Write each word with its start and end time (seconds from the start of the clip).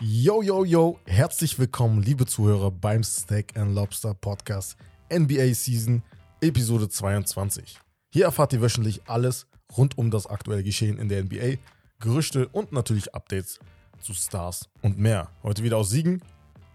Yo, 0.00 0.42
yo, 0.42 0.64
yo, 0.64 0.98
herzlich 1.06 1.56
willkommen, 1.56 2.02
liebe 2.02 2.26
Zuhörer, 2.26 2.72
beim 2.72 3.04
Steak 3.04 3.56
and 3.56 3.76
Lobster 3.76 4.12
Podcast 4.12 4.76
NBA 5.08 5.54
Season 5.54 6.02
Episode 6.40 6.88
22. 6.88 7.78
Hier 8.10 8.24
erfahrt 8.24 8.52
ihr 8.54 8.60
wöchentlich 8.60 9.02
alles 9.06 9.46
rund 9.76 9.96
um 9.96 10.10
das 10.10 10.26
aktuelle 10.26 10.64
Geschehen 10.64 10.98
in 10.98 11.08
der 11.08 11.22
NBA, 11.22 11.58
Gerüchte 12.00 12.48
und 12.48 12.72
natürlich 12.72 13.14
Updates 13.14 13.60
zu 14.00 14.14
Stars 14.14 14.68
und 14.82 14.98
mehr. 14.98 15.30
Heute 15.44 15.62
wieder 15.62 15.76
aus 15.76 15.90
Siegen 15.90 16.20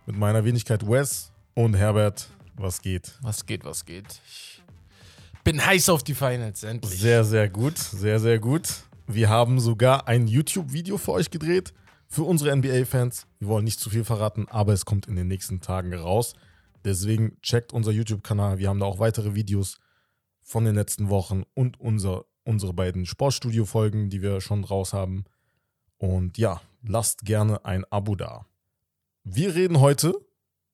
mit 0.05 0.16
meiner 0.16 0.45
Wenigkeit 0.45 0.88
Wes 0.88 1.34
und 1.55 1.73
Herbert. 1.73 2.30
Was 2.55 2.82
geht? 2.82 3.18
Was 3.21 3.45
geht, 3.45 3.66
was 3.66 3.84
geht? 3.84 4.21
Ich 4.25 4.64
bin 5.43 5.66
heiß 5.66 5.89
auf 5.89 6.04
die 6.04 6.16
Finals, 6.16 6.64
endlich. 6.64 7.02
Sehr, 7.02 7.25
sehr 7.25 7.50
gut, 7.50 7.77
sehr, 7.77 8.18
sehr 8.21 8.39
gut. 8.39 8.86
Wir 9.07 9.29
haben 9.29 9.59
sogar 9.59 10.07
ein 10.07 10.27
YouTube-Video 10.27 10.98
für 10.98 11.12
euch 11.12 11.30
gedreht, 11.30 11.73
für 12.07 12.23
unsere 12.23 12.55
NBA-Fans. 12.55 13.27
Wir 13.39 13.49
wollen 13.49 13.66
nicht 13.66 13.79
zu 13.79 13.89
viel 13.89 14.05
verraten, 14.05 14.48
aber 14.49 14.71
es 14.71 14.85
kommt 14.85 15.07
in 15.07 15.16
den 15.16 15.27
nächsten 15.27 15.59
Tagen 15.59 15.93
raus. 15.93 16.35
Deswegen 16.85 17.39
checkt 17.41 17.73
unser 17.73 17.91
YouTube-Kanal. 17.91 18.59
Wir 18.59 18.70
haben 18.70 18.79
da 18.79 18.85
auch 18.85 18.99
weitere 18.99 19.35
Videos 19.35 19.79
von 20.41 20.63
den 20.63 20.76
letzten 20.76 21.09
Wochen 21.09 21.43
und 21.53 21.79
unser, 21.79 22.26
unsere 22.43 22.73
beiden 22.73 23.05
Sportstudio-Folgen, 23.05 24.09
die 24.09 24.21
wir 24.21 24.39
schon 24.41 24.63
raus 24.63 24.93
haben. 24.93 25.26
Und 25.98 26.38
ja, 26.38 26.62
lasst 26.81 27.26
gerne 27.26 27.65
ein 27.65 27.85
Abo 27.90 28.15
da. 28.15 28.45
Wir 29.23 29.55
reden 29.55 29.79
heute 29.79 30.13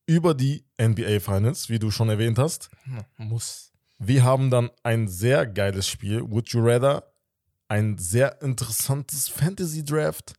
über 0.05 0.33
die 0.33 0.65
NBA 0.79 1.19
Finals, 1.19 1.69
wie 1.69 1.79
du 1.79 1.91
schon 1.91 2.09
erwähnt 2.09 2.37
hast. 2.37 2.69
Muss. 3.17 3.71
Wir 3.97 4.23
haben 4.23 4.49
dann 4.49 4.69
ein 4.83 5.07
sehr 5.07 5.45
geiles 5.45 5.87
Spiel, 5.87 6.21
Would 6.29 6.49
You 6.49 6.61
Rather, 6.61 7.03
ein 7.69 7.97
sehr 7.97 8.41
interessantes 8.41 9.29
Fantasy 9.29 9.85
Draft, 9.85 10.33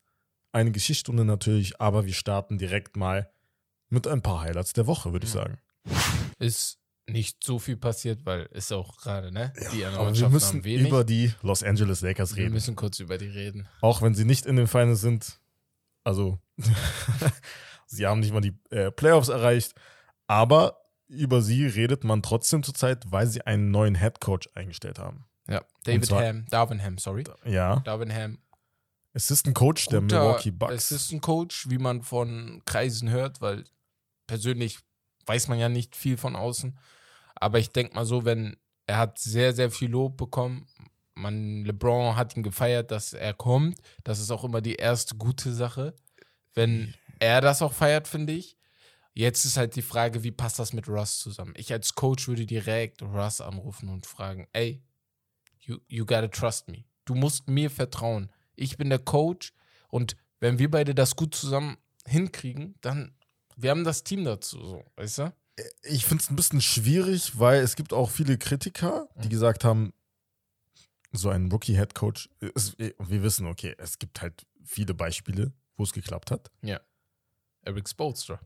eine 0.52 0.72
Geschichtsstunde 0.72 1.24
natürlich, 1.24 1.80
aber 1.80 2.04
wir 2.04 2.12
starten 2.12 2.58
direkt 2.58 2.96
mal 2.96 3.30
mit 3.88 4.06
ein 4.06 4.20
paar 4.20 4.42
Highlights 4.42 4.72
der 4.72 4.86
Woche, 4.86 5.12
würde 5.12 5.26
ich 5.26 5.32
sagen. 5.32 5.58
Ist 6.38 6.78
nicht 7.06 7.42
so 7.42 7.58
viel 7.58 7.76
passiert, 7.76 8.26
weil 8.26 8.42
ist 8.52 8.72
auch 8.72 8.98
gerade, 8.98 9.32
ne? 9.32 9.52
die 9.72 9.84
anderen 9.84 10.08
Aber 10.08 10.16
wir 10.16 10.28
müssen 10.28 10.62
über 10.62 11.04
die 11.04 11.32
Los 11.42 11.62
Angeles 11.62 12.00
Lakers 12.02 12.36
wir 12.36 12.44
reden, 12.44 12.54
müssen 12.54 12.76
kurz 12.76 13.00
über 13.00 13.18
die 13.18 13.28
reden. 13.28 13.68
auch 13.80 14.02
wenn 14.02 14.14
sie 14.14 14.24
nicht 14.24 14.46
in 14.46 14.56
den 14.56 14.66
Finals 14.66 15.00
sind. 15.00 15.40
Also, 16.04 16.38
sie 17.86 18.06
haben 18.06 18.20
nicht 18.20 18.32
mal 18.32 18.40
die 18.40 18.58
äh, 18.70 18.90
Playoffs 18.90 19.28
erreicht, 19.28 19.74
aber 20.26 20.80
über 21.08 21.42
sie 21.42 21.66
redet 21.66 22.04
man 22.04 22.22
trotzdem 22.22 22.62
zurzeit, 22.62 23.04
weil 23.10 23.26
sie 23.26 23.42
einen 23.42 23.70
neuen 23.70 23.96
Head 23.96 24.20
Coach 24.20 24.48
eingestellt 24.54 24.98
haben. 24.98 25.26
Ja, 25.50 25.62
David 25.84 26.06
zwar- 26.06 26.24
Ham, 26.24 26.46
Darvin 26.50 26.82
Ham, 26.82 26.98
sorry. 26.98 27.24
Ja, 27.44 27.80
Darvin 27.80 28.12
Ham, 28.14 28.38
Assistant 29.12 29.54
Coach 29.56 29.86
der 29.86 30.00
Milwaukee 30.00 30.50
Bucks. 30.52 30.72
Assistant 30.74 31.22
Coach, 31.22 31.68
wie 31.68 31.78
man 31.78 32.02
von 32.02 32.62
Kreisen 32.64 33.10
hört, 33.10 33.40
weil 33.40 33.64
persönlich 34.26 34.78
weiß 35.26 35.48
man 35.48 35.58
ja 35.58 35.68
nicht 35.68 35.96
viel 35.96 36.16
von 36.16 36.36
außen. 36.36 36.78
Aber 37.34 37.58
ich 37.58 37.72
denke 37.72 37.94
mal 37.94 38.06
so, 38.06 38.24
wenn 38.24 38.56
er 38.86 38.98
hat 38.98 39.18
sehr, 39.18 39.52
sehr 39.54 39.70
viel 39.70 39.90
Lob 39.90 40.16
bekommen. 40.16 40.66
Man, 41.14 41.64
LeBron 41.64 42.16
hat 42.16 42.36
ihn 42.36 42.42
gefeiert, 42.42 42.90
dass 42.90 43.12
er 43.12 43.34
kommt. 43.34 43.78
Das 44.04 44.20
ist 44.20 44.30
auch 44.30 44.44
immer 44.44 44.60
die 44.60 44.76
erste 44.76 45.16
gute 45.16 45.52
Sache. 45.52 45.94
Wenn 46.54 46.94
er 47.18 47.40
das 47.40 47.62
auch 47.62 47.72
feiert, 47.72 48.08
finde 48.08 48.32
ich. 48.32 48.56
Jetzt 49.12 49.44
ist 49.44 49.56
halt 49.56 49.74
die 49.76 49.82
Frage, 49.82 50.22
wie 50.22 50.30
passt 50.30 50.58
das 50.58 50.72
mit 50.72 50.88
Russ 50.88 51.18
zusammen? 51.18 51.54
Ich 51.56 51.72
als 51.72 51.94
Coach 51.94 52.28
würde 52.28 52.46
direkt 52.46 53.02
Russ 53.02 53.40
anrufen 53.40 53.88
und 53.88 54.06
fragen, 54.06 54.46
ey, 54.52 54.82
you, 55.60 55.78
you 55.88 56.04
gotta 56.06 56.28
trust 56.28 56.68
me. 56.68 56.84
Du 57.04 57.14
musst 57.14 57.48
mir 57.48 57.70
vertrauen. 57.70 58.30
Ich 58.54 58.76
bin 58.76 58.90
der 58.90 58.98
Coach 58.98 59.52
und 59.88 60.16
wenn 60.40 60.58
wir 60.58 60.70
beide 60.70 60.94
das 60.94 61.16
gut 61.16 61.34
zusammen 61.34 61.76
hinkriegen, 62.06 62.74
dann 62.80 63.14
wir 63.56 63.70
haben 63.70 63.84
das 63.84 64.04
Team 64.04 64.24
dazu, 64.24 64.64
so, 64.64 64.84
weißt 64.96 65.18
du? 65.18 65.32
ich 65.82 66.06
finde 66.06 66.22
es 66.22 66.30
ein 66.30 66.36
bisschen 66.36 66.62
schwierig, 66.62 67.38
weil 67.38 67.60
es 67.62 67.76
gibt 67.76 67.92
auch 67.92 68.08
viele 68.10 68.38
Kritiker, 68.38 69.08
die 69.16 69.26
Mhm. 69.26 69.30
gesagt 69.30 69.64
haben, 69.64 69.92
so 71.12 71.28
ein 71.28 71.50
Rookie-Head-Coach, 71.50 72.30
ist- 72.54 72.78
wir 72.78 73.22
wissen, 73.22 73.46
okay, 73.46 73.74
es 73.76 73.98
gibt 73.98 74.22
halt 74.22 74.46
viele 74.64 74.94
Beispiele, 74.94 75.52
wo 75.76 75.82
es 75.82 75.92
geklappt 75.92 76.30
hat. 76.30 76.50
Ja. 76.62 76.80
Eric 77.62 77.88
Spoelstra. 77.88 78.40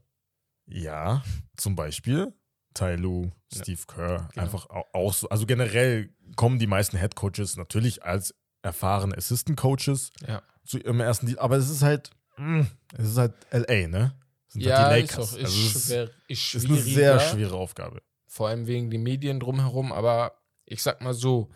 Ja, 0.66 1.22
zum 1.56 1.76
Beispiel 1.76 2.32
Ty 2.74 2.96
Lue, 2.96 3.32
Ja, 3.52 3.62
Steve 3.62 3.80
Kerr, 3.86 4.28
genau. 4.32 4.42
einfach 4.42 4.68
au- 4.70 4.84
auch 4.92 5.12
so. 5.14 5.28
Also 5.28 5.46
generell 5.46 6.10
kommen 6.36 6.58
die 6.58 6.66
meisten 6.66 6.96
Head-Coaches 6.98 7.56
natürlich 7.56 8.02
als 8.02 8.34
erfahrene 8.62 9.16
Assistant-Coaches 9.16 10.10
Ja. 10.26 10.42
zu 10.64 10.78
ihrem 10.78 11.00
ersten 11.00 11.26
Deal, 11.26 11.38
aber 11.38 11.56
es 11.56 11.70
ist 11.70 11.82
halt, 11.82 12.10
mh, 12.36 12.66
es 12.98 13.10
ist 13.10 13.18
halt 13.18 13.34
LA, 13.50 13.86
ne? 13.88 14.18
Sind 14.48 14.62
Ja, 14.62 14.86
halt 14.86 15.02
die 15.08 15.12
ist 15.12 15.18
auch 15.18 15.36
ist 15.36 15.44
also 15.44 15.78
schwer, 15.80 16.10
ist 16.28 16.54
ist 16.54 16.64
eine 16.66 16.76
sehr 16.78 17.20
schwere 17.20 17.54
Aufgabe. 17.54 18.02
Vor 18.26 18.48
allem 18.48 18.66
wegen 18.66 18.90
den 18.90 19.02
Medien 19.02 19.38
drumherum, 19.40 19.92
aber 19.92 20.32
ich 20.64 20.82
sag 20.82 21.00
mal 21.00 21.14
so, 21.14 21.50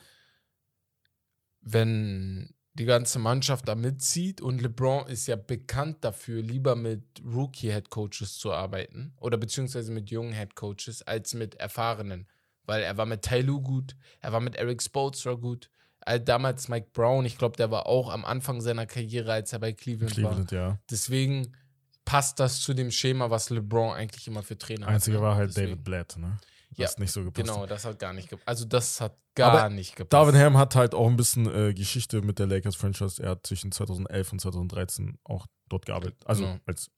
wenn 1.60 2.54
die 2.78 2.84
ganze 2.84 3.18
Mannschaft 3.18 3.66
da 3.68 3.74
mitzieht 3.74 4.40
und 4.40 4.62
LeBron 4.62 5.06
ist 5.08 5.26
ja 5.26 5.36
bekannt 5.36 5.98
dafür, 6.02 6.40
lieber 6.42 6.76
mit 6.76 7.02
Rookie-Head-Coaches 7.24 8.38
zu 8.38 8.52
arbeiten 8.52 9.12
oder 9.20 9.36
beziehungsweise 9.36 9.92
mit 9.92 10.10
jungen 10.10 10.32
Head-Coaches 10.32 11.02
als 11.02 11.34
mit 11.34 11.56
erfahrenen, 11.56 12.28
weil 12.64 12.82
er 12.82 12.96
war 12.96 13.06
mit 13.06 13.22
Tyloo 13.22 13.60
gut, 13.60 13.96
er 14.20 14.32
war 14.32 14.40
mit 14.40 14.54
Eric 14.56 14.82
Spoelstra 14.82 15.34
gut, 15.34 15.70
All- 16.00 16.20
damals 16.20 16.68
Mike 16.68 16.88
Brown, 16.92 17.24
ich 17.24 17.36
glaube, 17.36 17.56
der 17.56 17.70
war 17.70 17.86
auch 17.86 18.10
am 18.10 18.24
Anfang 18.24 18.60
seiner 18.60 18.86
Karriere, 18.86 19.32
als 19.32 19.52
er 19.52 19.58
bei 19.58 19.72
Cleveland, 19.72 20.16
war. 20.22 20.30
Cleveland, 20.30 20.52
ja. 20.52 20.78
Deswegen 20.90 21.56
passt 22.04 22.38
das 22.40 22.60
zu 22.60 22.72
dem 22.74 22.90
Schema, 22.90 23.28
was 23.30 23.50
LeBron 23.50 23.92
eigentlich 23.92 24.26
immer 24.28 24.42
für 24.42 24.56
Trainer 24.56 24.86
Einzige 24.86 25.16
hat. 25.16 25.22
ne? 25.22 25.28
war 25.28 25.36
halt 25.36 25.50
Deswegen. 25.50 25.70
David 25.72 25.84
Blatt, 25.84 26.16
ne? 26.16 26.38
Ja, 26.76 26.86
Das 26.86 26.98
nicht 26.98 27.10
so 27.12 27.24
gepasst. 27.24 27.46
Genau, 27.48 27.66
das 27.66 27.84
hat 27.84 27.98
gar 27.98 28.12
nicht 28.12 28.28
gepasst. 28.28 28.46
Also 28.48 28.64
das 28.66 29.00
hat 29.00 29.16
gar 29.34 29.52
Aber 29.52 29.68
nicht 29.70 29.96
gepasst. 29.96 30.12
Darvin 30.12 30.36
Ham 30.40 30.56
hat 30.58 30.74
halt 30.76 30.94
auch 30.94 31.06
ein 31.08 31.16
bisschen 31.16 31.46
äh, 31.52 31.72
Geschichte 31.74 32.20
mit 32.22 32.38
der 32.38 32.46
Lakers-Franchise. 32.46 33.22
Er 33.22 33.30
hat 33.30 33.46
zwischen 33.46 33.72
2011 33.72 34.32
und 34.32 34.40
2013 34.40 35.18
auch 35.24 35.46
dort 35.68 35.86
gearbeitet. 35.86 36.20
Also 36.26 36.44
Ja. 36.44 36.60
als 36.66 36.90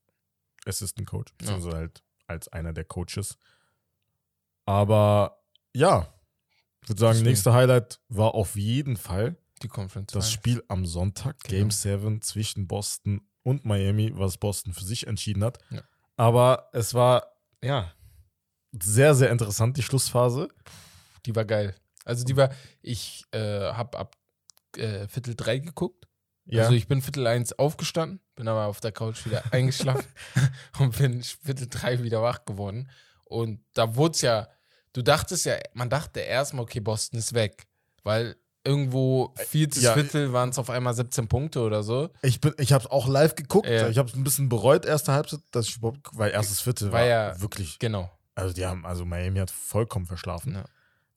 Assistant 0.67 1.07
Coach, 1.07 1.31
Ja. 1.33 1.37
beziehungsweise 1.39 1.77
halt 1.77 2.03
als 2.27 2.49
einer 2.49 2.73
der 2.73 2.85
Coaches. 2.85 3.39
Aber 4.67 5.41
ja, 5.75 6.13
ich 6.83 6.89
würde 6.89 7.01
sagen, 7.01 7.23
nächster 7.23 7.53
Highlight 7.53 8.01
war 8.09 8.35
auf 8.35 8.57
jeden 8.57 8.97
Fall 8.97 9.37
die 9.63 9.69
Conference. 9.69 10.13
das. 10.13 10.33
Spiel 10.33 10.63
am 10.69 10.87
Sonntag, 10.87 11.39
Genau. 11.45 11.59
Game 11.59 11.71
7 11.71 12.23
zwischen 12.23 12.67
Boston 12.67 13.21
und 13.43 13.65
Miami, 13.65 14.13
was 14.17 14.39
Boston 14.39 14.73
für 14.73 14.85
sich 14.85 15.07
entschieden 15.07 15.45
hat. 15.45 15.59
Ja. 15.71 15.83
Aber 16.17 16.69
es 16.73 16.95
war, 16.95 17.27
ja, 17.63 17.93
sehr, 18.73 19.15
sehr 19.15 19.31
interessant, 19.31 19.77
die 19.77 19.83
Schlussphase. 19.83 20.49
Die 21.27 21.35
war 21.35 21.45
geil. 21.45 21.75
Also 22.05 22.25
die 22.25 22.37
war, 22.37 22.51
ich 22.83 23.25
äh, 23.33 23.39
habe 23.73 23.99
ab 23.99 24.17
äh, 24.77 25.07
Viertel 25.09 25.35
drei 25.37 25.59
geguckt. 25.59 26.07
Ja, 26.47 26.63
Also 26.63 26.75
ich 26.75 26.89
bin 26.89 27.03
Viertel 27.03 27.27
eins 27.27 27.53
aufgestanden, 27.59 28.21
bin 28.35 28.49
aber 28.49 28.67
auf 28.67 28.81
der 28.81 28.93
Couch 28.93 29.25
wieder 29.27 29.43
eingeschlafen 29.53 30.07
und 30.79 30.97
bin 30.99 31.23
Viertel 31.23 31.69
drei 31.69 32.03
wieder 32.03 32.23
wach 32.23 32.45
geworden. 32.45 32.91
Und 33.25 33.61
da 33.75 33.95
wurde 33.95 34.15
es 34.15 34.23
ja, 34.23 34.49
du 34.93 35.03
dachtest 35.03 35.45
ja, 35.47 35.57
man 35.75 35.91
dachte 35.91 36.21
erstmal, 36.21 36.65
okay, 36.65 36.81
Boston 36.81 37.19
ist 37.19 37.35
weg. 37.35 37.67
Weil 38.03 38.37
irgendwo 38.65 39.33
viertes 39.37 39.83
Ja. 39.83 39.95
Viertel 39.95 40.33
waren 40.33 40.49
es 40.51 40.59
auf 40.59 40.71
einmal 40.71 40.95
17 40.95 41.29
Punkte 41.29 41.61
oder 41.61 41.83
so. 41.83 42.09
Ich, 42.23 42.41
bin, 42.41 42.55
ich 42.59 42.73
habe 42.73 42.85
es 42.85 42.91
auch 42.91 43.07
live 43.07 43.35
geguckt. 43.35 43.69
Ja. 43.69 43.89
Ich 43.89 43.99
habe 43.99 44.09
es 44.09 44.15
ein 44.17 44.25
bisschen 44.25 44.49
bereut, 44.49 44.85
erste 44.87 45.13
Halbzeit, 45.13 45.41
dass 45.53 45.67
ich 45.69 45.77
überhaupt, 45.77 46.01
weil 46.15 46.31
erstes 46.33 46.61
Viertel 46.61 46.91
war, 46.91 47.01
War 47.01 47.07
ja- 47.07 47.41
wirklich, 47.41 47.79
Genau. 47.79 48.11
Also 48.35 48.55
die 48.55 48.65
haben, 48.67 48.85
also 48.87 49.05
Miami 49.05 49.39
hat 49.39 49.51
vollkommen 49.51 50.07
verschlafen. 50.07 50.55
Ja. 50.55 50.65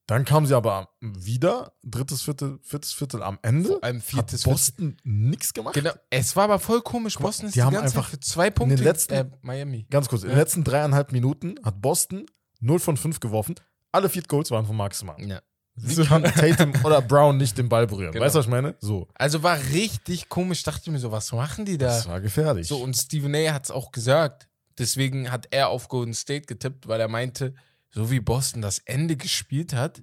Dann 0.05 0.25
kamen 0.25 0.45
sie 0.45 0.53
aber 0.55 0.89
wieder, 0.99 1.71
drittes 1.81 2.23
Viertel, 2.23 2.59
viertes 2.61 2.91
Viertel 2.91 3.23
am 3.23 3.39
Ende. 3.41 3.69
Vor 3.69 3.83
allem 3.83 4.01
viertes 4.01 4.45
hat 4.45 4.51
Boston 4.51 4.97
nichts 5.03 5.53
gemacht. 5.53 5.75
Genau, 5.75 5.91
es 6.09 6.35
war 6.35 6.43
aber 6.43 6.59
voll 6.59 6.81
komisch. 6.81 7.17
Boston 7.17 7.45
ist 7.47 7.55
die 7.55 7.59
die, 7.59 7.63
haben 7.63 7.77
einfach 7.77 8.03
Zeit 8.03 8.11
für 8.11 8.19
zwei 8.19 8.49
Punkte. 8.49 8.83
letzten- 8.83 9.13
äh, 9.13 9.25
Miami. 9.41 9.87
Ganz 9.89 10.09
kurz, 10.09 10.23
in 10.23 10.29
den 10.29 10.35
Ja. 10.37 10.41
letzten 10.43 10.65
dreieinhalb 10.65 11.13
Minuten 11.13 11.55
hat 11.63 11.81
Boston 11.81 12.25
0 12.59 12.79
von 12.79 12.97
5 12.97 13.21
geworfen. 13.21 13.55
Alle 13.93 14.09
Field 14.09 14.27
Goals 14.27 14.51
waren 14.51 14.65
von 14.65 14.91
Smart. 14.91 15.21
Ja. 15.21 15.39
Wie 15.75 15.95
kann 16.05 16.23
Tatum 16.23 16.73
oder 16.83 17.01
Brown 17.01 17.37
nicht 17.37 17.57
den 17.57 17.69
Ball 17.69 17.87
berühren? 17.87 18.11
Genau. 18.11 18.25
Weißt 18.25 18.35
du, 18.35 18.39
was 18.39 18.45
ich 18.45 18.51
meine? 18.51 18.75
So. 18.79 19.07
Also 19.15 19.41
war 19.41 19.57
richtig 19.71 20.27
komisch. 20.29 20.63
Dachte 20.63 20.81
ich 20.85 20.91
mir 20.91 20.99
so, 20.99 21.11
was 21.11 21.31
machen 21.31 21.63
die 21.65 21.77
da? 21.77 21.87
Das 21.87 22.07
war 22.07 22.19
gefährlich. 22.21 22.67
So, 22.67 22.77
und 22.83 22.93
Stephen 22.95 23.33
A. 23.35 23.53
hat 23.53 23.63
es 23.65 23.71
auch 23.71 23.91
gesagt. 23.91 24.49
Deswegen 24.77 25.31
hat 25.31 25.47
er 25.51 25.69
auf 25.69 25.87
Golden 25.87 26.13
State 26.13 26.45
getippt, 26.47 26.87
weil 26.87 26.99
er 26.99 27.07
meinte, 27.07 27.53
so 27.91 28.09
wie 28.09 28.19
Boston 28.19 28.61
das 28.61 28.79
Ende 28.79 29.15
gespielt 29.17 29.73
hat, 29.73 30.01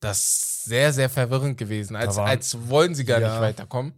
das 0.00 0.18
ist 0.18 0.64
sehr, 0.64 0.92
sehr 0.92 1.08
verwirrend 1.08 1.56
gewesen. 1.58 1.96
Als, 1.96 2.16
war- 2.16 2.26
als 2.26 2.68
wollen 2.68 2.94
sie 2.94 3.04
gar 3.04 3.20
Ja. 3.20 3.30
nicht 3.30 3.40
weiterkommen. 3.40 3.94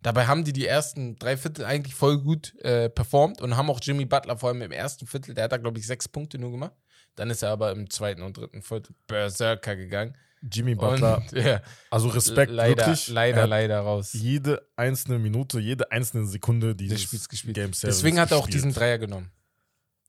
Dabei 0.00 0.26
haben 0.26 0.44
die 0.44 0.52
die 0.52 0.66
ersten 0.66 1.16
drei 1.18 1.36
Viertel 1.36 1.64
eigentlich 1.64 1.94
voll 1.94 2.18
gut 2.22 2.54
äh, 2.60 2.88
performt 2.88 3.40
und 3.42 3.56
haben 3.56 3.68
auch 3.68 3.80
Jimmy 3.82 4.04
Butler 4.04 4.38
vor 4.38 4.50
allem 4.50 4.62
im 4.62 4.70
ersten 4.70 5.06
Viertel, 5.08 5.34
der 5.34 5.44
hat 5.44 5.52
da, 5.52 5.56
glaube 5.56 5.78
ich, 5.80 5.86
sechs 5.86 6.06
Punkte 6.08 6.38
nur 6.38 6.52
gemacht. 6.52 6.74
Dann 7.16 7.30
ist 7.30 7.42
er 7.42 7.50
aber 7.50 7.72
im 7.72 7.90
zweiten 7.90 8.22
und 8.22 8.36
dritten 8.36 8.62
Viertel 8.62 8.94
Berserker 9.08 9.74
gegangen. 9.74 10.16
Jimmy 10.40 10.76
Butler, 10.76 11.16
Und, 11.16 11.32
ja, 11.32 11.60
also 11.90 12.06
Respekt, 12.10 12.52
leider, 12.52 12.76
wirklich. 12.86 13.08
leider, 13.08 13.40
er 13.40 13.46
leider 13.48 13.80
raus. 13.80 14.12
Jede 14.12 14.64
einzelne 14.76 15.18
Minute, 15.18 15.58
jede 15.58 15.90
einzelne 15.90 16.26
Sekunde 16.28 16.76
dieses 16.76 17.02
Spiels 17.02 17.28
gespielt. 17.28 17.56
Game 17.56 17.72
Deswegen 17.72 18.20
hat 18.20 18.30
er 18.30 18.36
auch 18.36 18.46
gespielt. 18.46 18.64
diesen 18.66 18.74
Dreier 18.78 18.98
genommen. 18.98 19.32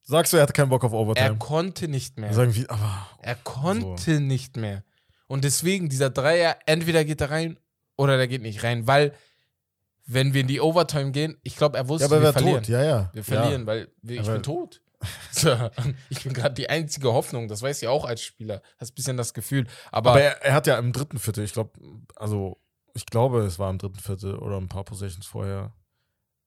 Sagst 0.09 0.33
du, 0.33 0.37
er 0.37 0.43
hatte 0.43 0.53
keinen 0.53 0.69
Bock 0.69 0.83
auf 0.83 0.91
Er 0.91 0.97
Overtime? 0.99 1.37
konnte 1.37 1.87
nicht 1.87 2.17
mehr. 2.17 2.33
Sagen 2.33 2.55
wir, 2.55 2.69
aber 2.71 3.07
Er 3.21 3.35
konnte 3.35 4.19
nicht 4.19 4.57
mehr. 4.57 4.83
Und 5.27 5.43
deswegen, 5.43 5.87
dieser 5.87 6.09
Dreier, 6.09 6.57
entweder 6.65 7.05
geht 7.05 7.21
er 7.21 7.29
rein 7.29 7.59
oder 7.95 8.17
der 8.17 8.27
geht 8.27 8.41
nicht 8.41 8.63
rein. 8.63 8.87
Weil, 8.87 9.13
wenn 10.07 10.33
wir 10.33 10.41
in 10.41 10.47
die 10.47 10.59
Overtime 10.61 11.11
gehen, 11.11 11.37
ich 11.43 11.55
glaube, 11.55 11.77
er 11.77 11.87
wusste, 11.87 12.05
ja, 12.07 12.11
aber 12.11 12.21
wir 12.23 12.33
verlieren. 12.33 12.63
tot? 12.63 12.67
Ja, 12.69 12.83
ja. 12.83 13.09
Wir 13.13 13.23
verlieren, 13.23 13.67
weil 13.67 13.89
wir, 14.01 14.15
ich 14.15 14.21
Aber- 14.21 14.33
bin 14.33 14.43
tot. 14.43 14.81
So, 15.31 15.55
ich 16.09 16.23
bin 16.23 16.33
gerade 16.33 16.55
die 16.55 16.69
einzige 16.69 17.13
Hoffnung. 17.13 17.47
Das 17.47 17.61
weiß 17.61 17.81
ich 17.81 17.87
auch 17.87 18.03
als 18.03 18.21
Spieler. 18.21 18.61
Hast 18.79 18.91
ein 18.91 18.95
bisschen 18.95 19.15
das 19.15 19.33
Gefühl. 19.33 19.67
Aber, 19.91 20.09
Aber 20.11 20.21
er, 20.21 20.41
er 20.43 20.53
hat 20.55 20.67
ja 20.67 20.77
im 20.79 20.91
dritten 20.91 21.19
Viertel, 21.19 21.43
ich 21.45 21.53
glaube, 21.53 21.79
also 22.17 22.57
ich 22.95 23.05
glaube, 23.05 23.41
es 23.43 23.59
war 23.59 23.69
im 23.69 23.77
dritten 23.77 23.99
Viertel 23.99 24.35
oder 24.35 24.57
ein 24.57 24.67
paar 24.67 24.83
Possessions 24.83 25.25
vorher, 25.27 25.71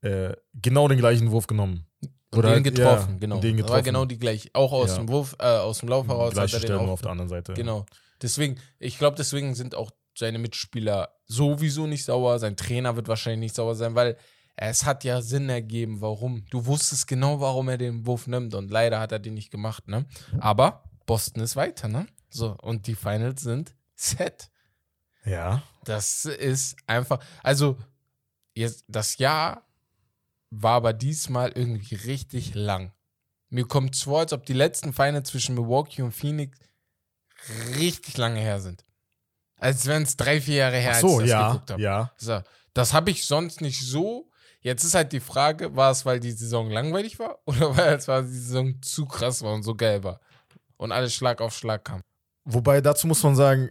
äh, 0.02 0.34
genau 0.52 0.88
den 0.88 0.98
gleichen 0.98 1.30
Wurf 1.30 1.46
genommen. 1.46 1.86
Und 2.32 2.38
oder 2.38 2.48
den 2.54 2.64
halt- 2.64 2.74
getroffen, 2.76 3.12
ja, 3.14 3.18
genau. 3.18 3.40
den 3.40 3.56
Das 3.56 3.62
war 3.62 3.66
getroffen. 3.68 3.84
genau 3.84 4.04
die 4.04 4.18
gleiche. 4.18 4.50
Auch 4.54 4.72
aus 4.72 4.90
Ja. 4.90 4.96
dem 4.96 5.08
Wurf, 5.08 5.36
äh, 5.38 5.44
aus 5.44 5.78
dem 5.78 5.88
Lauf 5.88 6.06
heraus. 6.08 6.32
Gleiche 6.32 6.56
hat 6.56 6.64
er 6.64 6.78
den 6.78 6.86
auch, 6.88 6.92
auf 6.92 7.00
der 7.02 7.10
anderen 7.10 7.28
Seite. 7.28 7.52
Genau. 7.54 7.86
Deswegen, 8.20 8.58
ich 8.78 8.98
glaube, 8.98 9.16
deswegen 9.16 9.54
sind 9.54 9.74
auch 9.74 9.90
seine 10.16 10.38
Mitspieler 10.38 11.10
sowieso 11.26 11.86
nicht 11.86 12.04
sauer. 12.04 12.38
Sein 12.38 12.56
Trainer 12.56 12.96
wird 12.96 13.08
wahrscheinlich 13.08 13.40
nicht 13.40 13.54
sauer 13.54 13.74
sein, 13.74 13.94
weil 13.94 14.16
es 14.56 14.84
hat 14.84 15.02
ja 15.04 15.22
Sinn 15.22 15.48
ergeben, 15.48 16.00
warum. 16.00 16.44
Du 16.50 16.66
wusstest 16.66 17.06
genau, 17.08 17.40
warum 17.40 17.68
er 17.70 17.78
den 17.78 18.06
Wurf 18.06 18.26
nimmt 18.26 18.54
und 18.54 18.70
leider 18.70 19.00
hat 19.00 19.10
er 19.12 19.18
den 19.18 19.34
nicht 19.34 19.50
gemacht, 19.50 19.88
ne? 19.88 20.04
Aber 20.40 20.84
Boston 21.06 21.42
ist 21.42 21.56
weiter, 21.56 21.88
ne? 21.88 22.06
So, 22.30 22.56
und 22.62 22.86
die 22.86 22.94
Finals 22.94 23.42
sind 23.42 23.74
set. 23.94 24.50
Ja. 25.24 25.62
Das 25.84 26.24
ist 26.26 26.76
einfach, 26.86 27.18
also 27.42 27.76
jetzt, 28.54 28.84
das 28.88 29.18
Jahr 29.18 29.62
war 30.54 30.74
aber 30.74 30.92
diesmal 30.92 31.50
irgendwie 31.52 31.94
richtig 31.94 32.54
lang. 32.54 32.92
Mir 33.48 33.66
kommt 33.66 33.94
es 33.94 34.02
vor, 34.02 34.20
als 34.20 34.32
ob 34.32 34.44
die 34.44 34.52
letzten 34.52 34.92
Finals 34.92 35.30
zwischen 35.30 35.54
Milwaukee 35.54 36.02
und 36.02 36.12
Phoenix 36.12 36.58
richtig 37.78 38.18
lange 38.18 38.38
her 38.38 38.60
sind. 38.60 38.84
Als 39.56 39.86
wenn 39.86 40.02
es 40.02 40.16
drei, 40.16 40.40
vier 40.40 40.56
Jahre 40.56 40.76
her 40.76 40.90
Ach 40.90 40.96
als 40.96 41.00
so, 41.00 41.20
ich 41.20 41.26
das 41.26 41.30
ja, 41.30 41.48
geguckt 41.48 41.70
habe. 41.70 41.82
ja. 41.82 42.12
So, 42.16 42.40
das 42.74 42.92
habe 42.92 43.10
ich 43.10 43.26
sonst 43.26 43.60
nicht 43.60 43.80
so. 43.80 44.28
Jetzt 44.60 44.84
ist 44.84 44.94
halt 44.94 45.12
die 45.12 45.20
Frage, 45.20 45.74
war 45.74 45.90
es, 45.90 46.04
weil 46.04 46.20
die 46.20 46.32
Saison 46.32 46.70
langweilig 46.70 47.18
war 47.18 47.38
oder 47.46 47.76
weil 47.76 47.94
es 47.94 48.06
war 48.06 48.22
die 48.22 48.28
Saison 48.28 48.80
zu 48.82 49.06
krass 49.06 49.42
war 49.42 49.54
und 49.54 49.62
so 49.62 49.74
geil 49.74 50.04
war 50.04 50.20
und 50.76 50.92
alles 50.92 51.14
Schlag 51.14 51.40
auf 51.40 51.54
Schlag 51.56 51.84
kam. 51.84 52.02
Wobei 52.44 52.80
dazu 52.80 53.06
muss 53.06 53.22
man 53.22 53.36
sagen, 53.36 53.70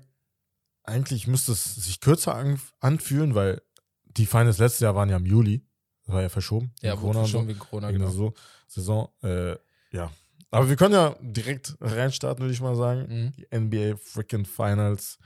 eigentlich 0.84 1.28
müsste 1.28 1.52
es 1.52 1.76
sich 1.76 2.00
kürzer 2.00 2.36
an, 2.36 2.60
anfühlen, 2.80 3.36
weil 3.36 3.62
die 4.06 4.26
Finals 4.26 4.58
letztes 4.58 4.80
Jahr 4.80 4.96
waren 4.96 5.10
ja 5.10 5.18
im 5.18 5.26
Juli. 5.26 5.64
War 6.12 6.22
ja 6.22 6.30
verschoben. 6.30 6.72
Ja, 6.82 7.00
wurde 7.02 7.20
und 7.20 7.28
schon 7.28 7.44
so. 7.44 7.48
wegen 7.48 7.60
Corona, 7.60 7.92
genau. 7.92 8.08
Saison. 8.08 8.34
Saison 8.68 9.10
äh, 9.24 9.56
ja. 9.92 10.12
Aber 10.50 10.68
wir 10.68 10.76
können 10.76 10.94
ja 10.94 11.16
direkt 11.22 11.78
reinstarten, 11.80 12.42
würde 12.44 12.54
ich 12.54 12.62
mal 12.62 12.76
sagen. 12.76 13.08
Mhm. 13.08 13.32
Die 13.34 13.48
NBA 13.58 13.96
Freaking 13.98 14.46
Finals. 14.46 15.18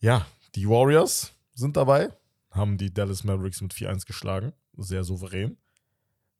Ja, 0.00 0.26
die 0.54 0.68
Warriors 0.68 1.32
sind 1.54 1.76
dabei, 1.76 2.10
haben 2.50 2.78
die 2.78 2.92
Dallas 2.92 3.24
Mavericks 3.24 3.60
mit 3.60 3.74
4-1 3.74 4.06
geschlagen. 4.06 4.52
Sehr 4.76 5.04
souverän. 5.04 5.58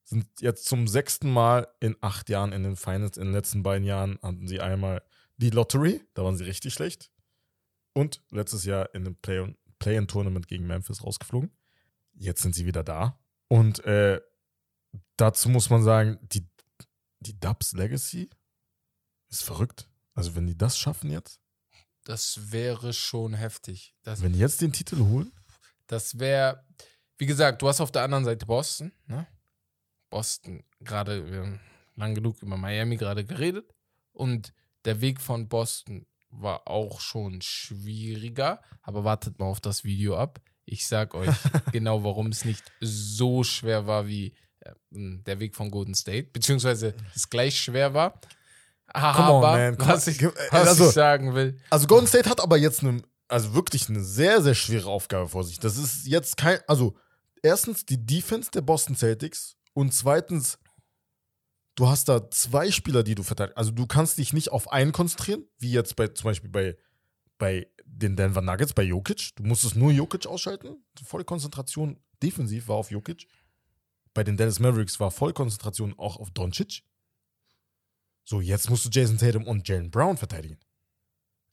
Sind 0.05 0.26
jetzt 0.40 0.67
zum 0.67 0.87
sechsten 0.88 1.31
Mal 1.31 1.67
in 1.81 1.96
acht 2.00 2.29
Jahren 2.31 2.52
in 2.52 2.62
den 2.62 2.76
Finals. 2.76 3.17
In 3.17 3.25
den 3.25 3.32
letzten 3.34 3.62
beiden 3.62 3.84
Jahren 3.87 4.19
hatten 4.22 4.46
sie 4.46 4.61
einmal 4.61 5.02
die 5.37 5.50
Lottery, 5.50 6.00
da 6.14 6.25
waren 6.25 6.37
sie 6.37 6.44
richtig 6.44 6.72
schlecht. 6.75 7.11
Und 7.93 8.22
letztes 8.31 8.64
Jahr 8.64 8.94
in 8.94 9.05
dem 9.05 9.17
Play- 9.17 9.55
Play-In-Tournament 9.79 10.49
gegen 10.49 10.67
Memphis 10.67 11.02
rausgeflogen. 11.02 11.50
Jetzt 12.14 12.43
sind 12.43 12.55
sie 12.55 12.64
wieder 12.67 12.82
da. 12.84 13.19
Und 13.48 13.84
äh, 13.84 14.20
dazu 15.16 15.48
muss 15.48 15.70
man 15.70 15.82
sagen, 15.82 16.19
die, 16.22 16.46
die 17.20 17.38
Dubs 17.38 17.72
Legacy 17.72 18.28
ist 19.28 19.43
verrückt. 19.44 19.88
Also, 20.14 20.34
wenn 20.34 20.46
die 20.46 20.56
das 20.56 20.78
schaffen 20.78 21.10
jetzt, 21.10 21.40
Das 22.04 22.52
wäre 22.52 22.93
schon 22.93 23.34
heftig. 23.34 23.94
Das, 24.02 24.22
wenn 24.22 24.32
die 24.32 24.38
jetzt 24.38 24.60
den 24.60 24.72
Titel 24.72 24.98
holen, 24.98 25.32
das 25.87 26.19
wäre, 26.19 26.64
wie 27.19 27.26
gesagt, 27.26 27.62
du 27.62 27.69
hast 27.69 27.81
auf 27.81 27.93
der 27.93 28.02
anderen 28.02 28.25
Seite 28.25 28.46
Boston. 28.46 28.93
Ne? 29.06 29.26
Boston, 30.10 30.64
gerade, 30.81 31.31
wir 31.31 31.40
haben 31.40 31.60
lang 31.96 32.14
genug 32.14 32.43
über 32.43 32.56
Miami 32.56 32.96
gerade 32.96 33.25
geredet. 33.25 33.75
Und 34.12 34.52
der 34.84 35.00
Weg 35.00 35.20
von 35.20 35.48
Boston 35.48 36.06
war 36.31 36.66
auch 36.69 37.00
schon 37.00 37.43
schwieriger. 37.43 38.62
Aber 38.82 39.04
wartet 39.04 39.38
mal 39.38 39.46
auf 39.46 39.60
das 39.60 39.84
Video 39.84 40.16
ab. 40.16 40.40
Ich 40.67 40.87
sag 40.89 41.15
euch 41.15 41.31
genau, 41.73 42.03
warum 42.05 42.27
es 42.29 42.45
nicht 42.45 42.65
so 42.81 43.45
schwer 43.45 43.87
war 43.87 44.07
wie 44.07 44.35
äh, 44.61 44.73
der 44.91 45.39
Weg 45.41 45.55
von 45.55 45.71
Golden 45.71 45.95
State. 45.95 46.29
Beziehungsweise 46.33 46.93
es 47.15 47.31
gleich 47.31 47.59
schwer 47.59 47.95
war. 47.95 48.21
On, 48.95 49.01
Aber. 49.03 49.73
Come 49.77 49.89
was, 49.89 50.07
on. 50.07 50.13
ich, 50.13 50.19
Ge- 50.19 50.33
was 50.51 50.69
also- 50.69 50.87
ich 50.89 50.93
sagen 50.93 51.35
will, 51.35 51.57
Also 51.71 51.87
Golden 51.87 52.07
State 52.07 52.29
hat 52.29 52.41
aber 52.41 52.57
jetzt 52.57 52.83
eine, 52.83 53.03
also 53.29 53.55
wirklich 53.55 53.89
eine 53.89 54.03
sehr, 54.03 54.43
sehr 54.43 54.55
schwere 54.55 54.89
Aufgabe 54.91 55.29
vor 55.29 55.45
sich. 55.45 55.59
Das 55.59 55.77
ist 55.77 56.07
jetzt 56.07 56.37
kein, 56.37 56.59
also 56.67 56.97
erstens 57.43 57.85
die 57.87 58.05
Defense 58.05 58.51
der 58.51 58.61
Boston 58.63 58.97
Celtics 58.97 59.57
und 59.73 59.93
zweitens, 59.95 60.59
du 61.77 61.89
hast 61.89 62.09
da 62.09 62.31
zwei 62.31 62.71
Spieler, 62.71 63.03
die 63.03 63.15
du 63.15 63.23
verteidigst. 63.23 63.57
Also 63.59 63.71
du 63.71 63.87
kannst 63.87 64.19
dich 64.19 64.33
nicht 64.33 64.51
auf 64.51 64.71
einen 64.73 64.93
konzentrieren, 64.93 65.45
wie 65.59 65.71
jetzt 65.73 65.95
bei 65.97 66.09
zum 66.09 66.25
Beispiel 66.31 66.51
bei, 66.51 66.77
bei 67.38 67.69
den 67.85 68.17
Denver 68.17 68.43
Nuggets, 68.43 68.75
bei 68.75 68.83
Jokic. 68.83 69.37
Du 69.37 69.44
musstest 69.44 69.77
nur 69.77 69.93
Jokic 69.93 70.27
ausschalten. 70.27 70.85
Volle 71.05 71.25
Konzentration 71.25 71.99
defensiv 72.23 72.69
war 72.69 72.77
auf 72.77 72.91
Jokic. 72.91 73.27
Bei 74.15 74.25
den 74.25 74.37
Dallas 74.37 74.61
Mavericks 74.61 74.99
war 74.99 75.11
voll 75.11 75.33
Konzentration 75.33 75.94
auch 75.99 76.17
auf 76.17 76.31
Doncic. 76.31 76.83
So, 78.25 78.41
jetzt 78.41 78.71
musst 78.71 78.85
du 78.85 78.91
Jason 78.91 79.19
Tatum 79.19 79.47
und 79.47 79.69
Jalen 79.69 79.91
Brown 79.91 80.17
verteidigen. 80.17 80.59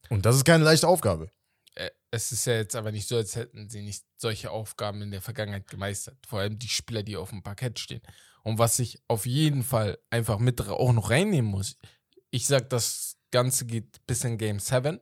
Und 0.08 0.26
das 0.26 0.36
ist 0.36 0.44
keine 0.44 0.64
leichte 0.64 0.88
Aufgabe. 0.88 1.30
äh, 1.74 1.90
es 2.10 2.32
ist 2.32 2.46
ja 2.46 2.54
jetzt 2.54 2.76
aber 2.76 2.92
nicht 2.92 3.08
so, 3.08 3.16
als 3.16 3.36
hätten 3.36 3.68
sie 3.68 3.82
nicht 3.82 4.04
solche 4.16 4.50
Aufgaben 4.50 5.02
in 5.02 5.10
der 5.10 5.20
Vergangenheit 5.20 5.66
gemeistert. 5.66 6.18
Vor 6.26 6.40
allem 6.40 6.58
die 6.58 6.68
Spieler, 6.68 7.02
die 7.02 7.16
auf 7.16 7.30
dem 7.30 7.42
Parkett 7.42 7.78
stehen. 7.78 8.02
Und 8.42 8.58
was 8.58 8.78
ich 8.78 9.02
auf 9.08 9.26
jeden 9.26 9.62
Fall 9.62 9.98
einfach 10.10 10.38
mit 10.38 10.60
auch 10.60 10.92
noch 10.92 11.10
reinnehmen 11.10 11.50
muss, 11.50 11.76
ich 12.30 12.46
sag, 12.46 12.70
das 12.70 13.16
Ganze 13.30 13.66
geht 13.66 14.04
bis 14.06 14.24
in 14.24 14.38
Game 14.38 14.58
7 14.58 15.00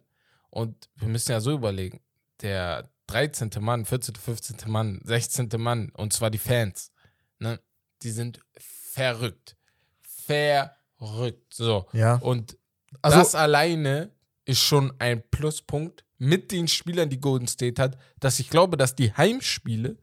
und 0.52 0.90
wir 0.96 1.08
müssen 1.08 1.32
ja 1.32 1.40
so 1.40 1.52
überlegen, 1.52 2.00
der 2.42 2.90
13. 3.06 3.50
Mann, 3.60 3.86
14., 3.86 4.14
15. 4.14 4.70
Mann, 4.70 5.00
16. 5.02 5.48
Mann, 5.56 5.90
und 5.96 6.12
zwar 6.12 6.30
die 6.30 6.38
Fans, 6.38 6.92
ne, 7.38 7.58
die 8.02 8.10
sind 8.10 8.40
verrückt. 8.54 9.56
Verrückt. 10.00 11.54
So. 11.54 11.86
Ja. 11.92 12.16
Und 12.16 12.58
Also, 13.00 13.18
das 13.18 13.34
alleine 13.34 14.12
ist 14.44 14.60
schon 14.60 14.92
ein 14.98 15.22
Pluspunkt 15.30 16.04
mit 16.18 16.52
den 16.52 16.68
Spielern, 16.68 17.08
die 17.08 17.20
Golden 17.20 17.48
State 17.48 17.80
hat, 17.80 17.96
dass 18.20 18.38
ich 18.38 18.50
glaube, 18.50 18.76
dass 18.76 18.94
die 18.94 19.12
Heimspiele 19.14 19.96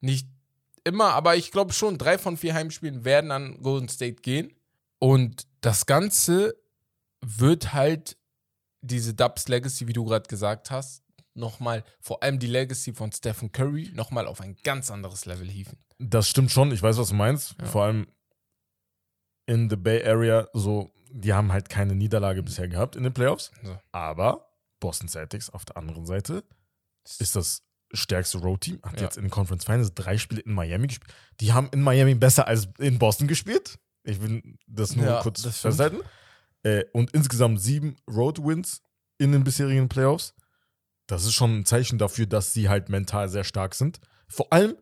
nicht 0.00 0.26
immer, 0.84 1.12
aber 1.12 1.36
ich 1.36 1.52
glaube 1.52 1.74
schon, 1.74 1.98
drei 1.98 2.16
von 2.16 2.36
vier 2.38 2.54
Heimspielen 2.54 3.04
werden 3.04 3.30
an 3.30 3.62
Golden 3.62 3.88
State 3.88 4.22
gehen. 4.22 4.52
Und 4.98 5.46
das 5.60 5.84
Ganze 5.86 6.56
wird 7.20 7.72
halt 7.74 8.16
diese 8.82 9.14
Dubs 9.14 9.48
Legacy, 9.48 9.86
wie 9.88 9.92
du 9.92 10.04
gerade 10.04 10.28
gesagt 10.28 10.70
hast, 10.70 11.02
nochmal, 11.34 11.82
vor 12.00 12.22
allem 12.22 12.38
die 12.38 12.46
Legacy 12.46 12.92
von 12.92 13.10
Stephen 13.12 13.50
Curry, 13.52 13.90
nochmal 13.94 14.26
auf 14.26 14.40
ein 14.40 14.56
ganz 14.64 14.90
anderes 14.90 15.24
Level 15.24 15.48
hieven. 15.48 15.78
das 15.98 16.28
stimmt 16.28 16.50
schon. 16.50 16.72
Ich 16.72 16.82
weiß, 16.82 16.98
was 16.98 17.08
du 17.08 17.14
meinst. 17.14 17.54
Ja. 17.60 17.66
Vor 17.66 17.84
allem 17.84 18.06
in 19.46 19.70
the 19.70 19.76
Bay 19.76 20.04
Area, 20.06 20.48
so, 20.52 20.90
die 21.10 21.32
haben 21.32 21.52
halt 21.52 21.68
keine 21.68 21.94
Niederlage 21.94 22.42
bisher 22.42 22.68
gehabt 22.68 22.96
in 22.96 23.02
den 23.02 23.12
Playoffs. 23.12 23.50
So. 23.62 23.78
Aber 23.92 24.48
Boston 24.80 25.08
Celtics 25.08 25.50
auf 25.50 25.64
der 25.64 25.76
anderen 25.76 26.06
Seite 26.06 26.44
ist 27.18 27.34
das 27.36 27.62
stärkste 27.92 28.38
Road-Team. 28.38 28.80
Hat 28.82 28.96
Ja. 29.00 29.06
jetzt 29.06 29.16
in 29.16 29.24
den 29.24 29.30
Conference 29.30 29.64
Finals 29.64 29.94
drei 29.94 30.16
Spiele 30.18 30.40
in 30.42 30.52
Miami 30.54 30.86
gespielt. 30.86 31.12
Die 31.40 31.52
haben 31.52 31.68
in 31.72 31.82
Miami 31.82 32.14
besser 32.14 32.46
als 32.46 32.68
in 32.78 32.98
Boston 32.98 33.26
gespielt. 33.28 33.78
Ich 34.04 34.20
will 34.22 34.42
das 34.66 34.96
nur 34.96 35.06
Ja, 35.06 35.22
kurz 35.22 35.42
das 35.42 35.58
stimmt. 35.58 36.02
Äh, 36.62 36.84
und 36.92 37.12
insgesamt 37.12 37.60
sieben 37.60 37.96
Road-Wins 38.08 38.82
in 39.18 39.32
den 39.32 39.44
bisherigen 39.44 39.88
Playoffs. 39.88 40.34
Das 41.06 41.24
ist 41.24 41.34
schon 41.34 41.58
ein 41.58 41.66
Zeichen 41.66 41.98
dafür, 41.98 42.26
dass 42.26 42.52
sie 42.52 42.68
halt 42.68 42.88
mental 42.88 43.28
sehr 43.28 43.44
stark 43.44 43.74
sind. 43.74 44.00
Vor 44.28 44.52
allem 44.52 44.76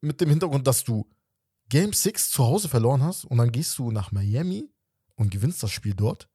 mit 0.00 0.20
dem 0.20 0.30
Hintergrund, 0.30 0.66
dass 0.66 0.84
du 0.84 1.08
Game 1.68 1.92
6 1.92 2.30
zu 2.30 2.44
Hause 2.44 2.68
verloren 2.68 3.02
hast 3.02 3.24
und 3.24 3.38
dann 3.38 3.52
gehst 3.52 3.78
du 3.78 3.90
nach 3.90 4.12
Miami 4.12 4.68
und 5.16 5.30
gewinnst 5.30 5.62
das 5.62 5.70
Spiel 5.70 5.94
dort. 5.94 6.28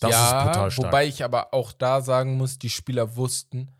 Das 0.00 0.10
ja, 0.10 0.26
ist 0.26 0.46
brutal 0.46 0.70
stark. 0.70 0.86
wobei 0.86 1.06
ich 1.06 1.24
aber 1.24 1.54
auch 1.54 1.72
da 1.72 2.02
sagen 2.02 2.36
muss, 2.36 2.58
die 2.58 2.70
Spieler 2.70 3.16
wussten, 3.16 3.72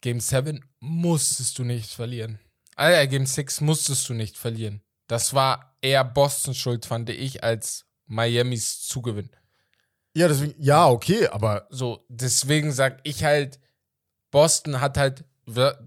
Game 0.00 0.20
7 0.20 0.64
musstest 0.78 1.58
du 1.58 1.64
nicht 1.64 1.90
verlieren. 1.90 2.38
Ah 2.76 2.90
ja, 2.90 3.04
Game 3.06 3.26
6 3.26 3.60
musstest 3.62 4.08
du 4.08 4.14
nicht 4.14 4.38
verlieren. 4.38 4.80
Das 5.08 5.34
war 5.34 5.76
eher 5.80 6.04
Boston 6.04 6.54
Schuld, 6.54 6.86
fand 6.86 7.10
ich, 7.10 7.42
als 7.42 7.87
Miamis 8.08 8.86
Zugewinn. 8.86 9.30
Ja, 10.14 10.26
deswegen, 10.28 10.54
ja, 10.58 10.88
okay, 10.88 11.28
aber 11.28 11.66
So, 11.70 12.04
deswegen 12.08 12.72
sag 12.72 12.98
ich 13.04 13.22
halt, 13.24 13.60
Boston 14.30 14.80
hat 14.80 14.96
halt 14.96 15.24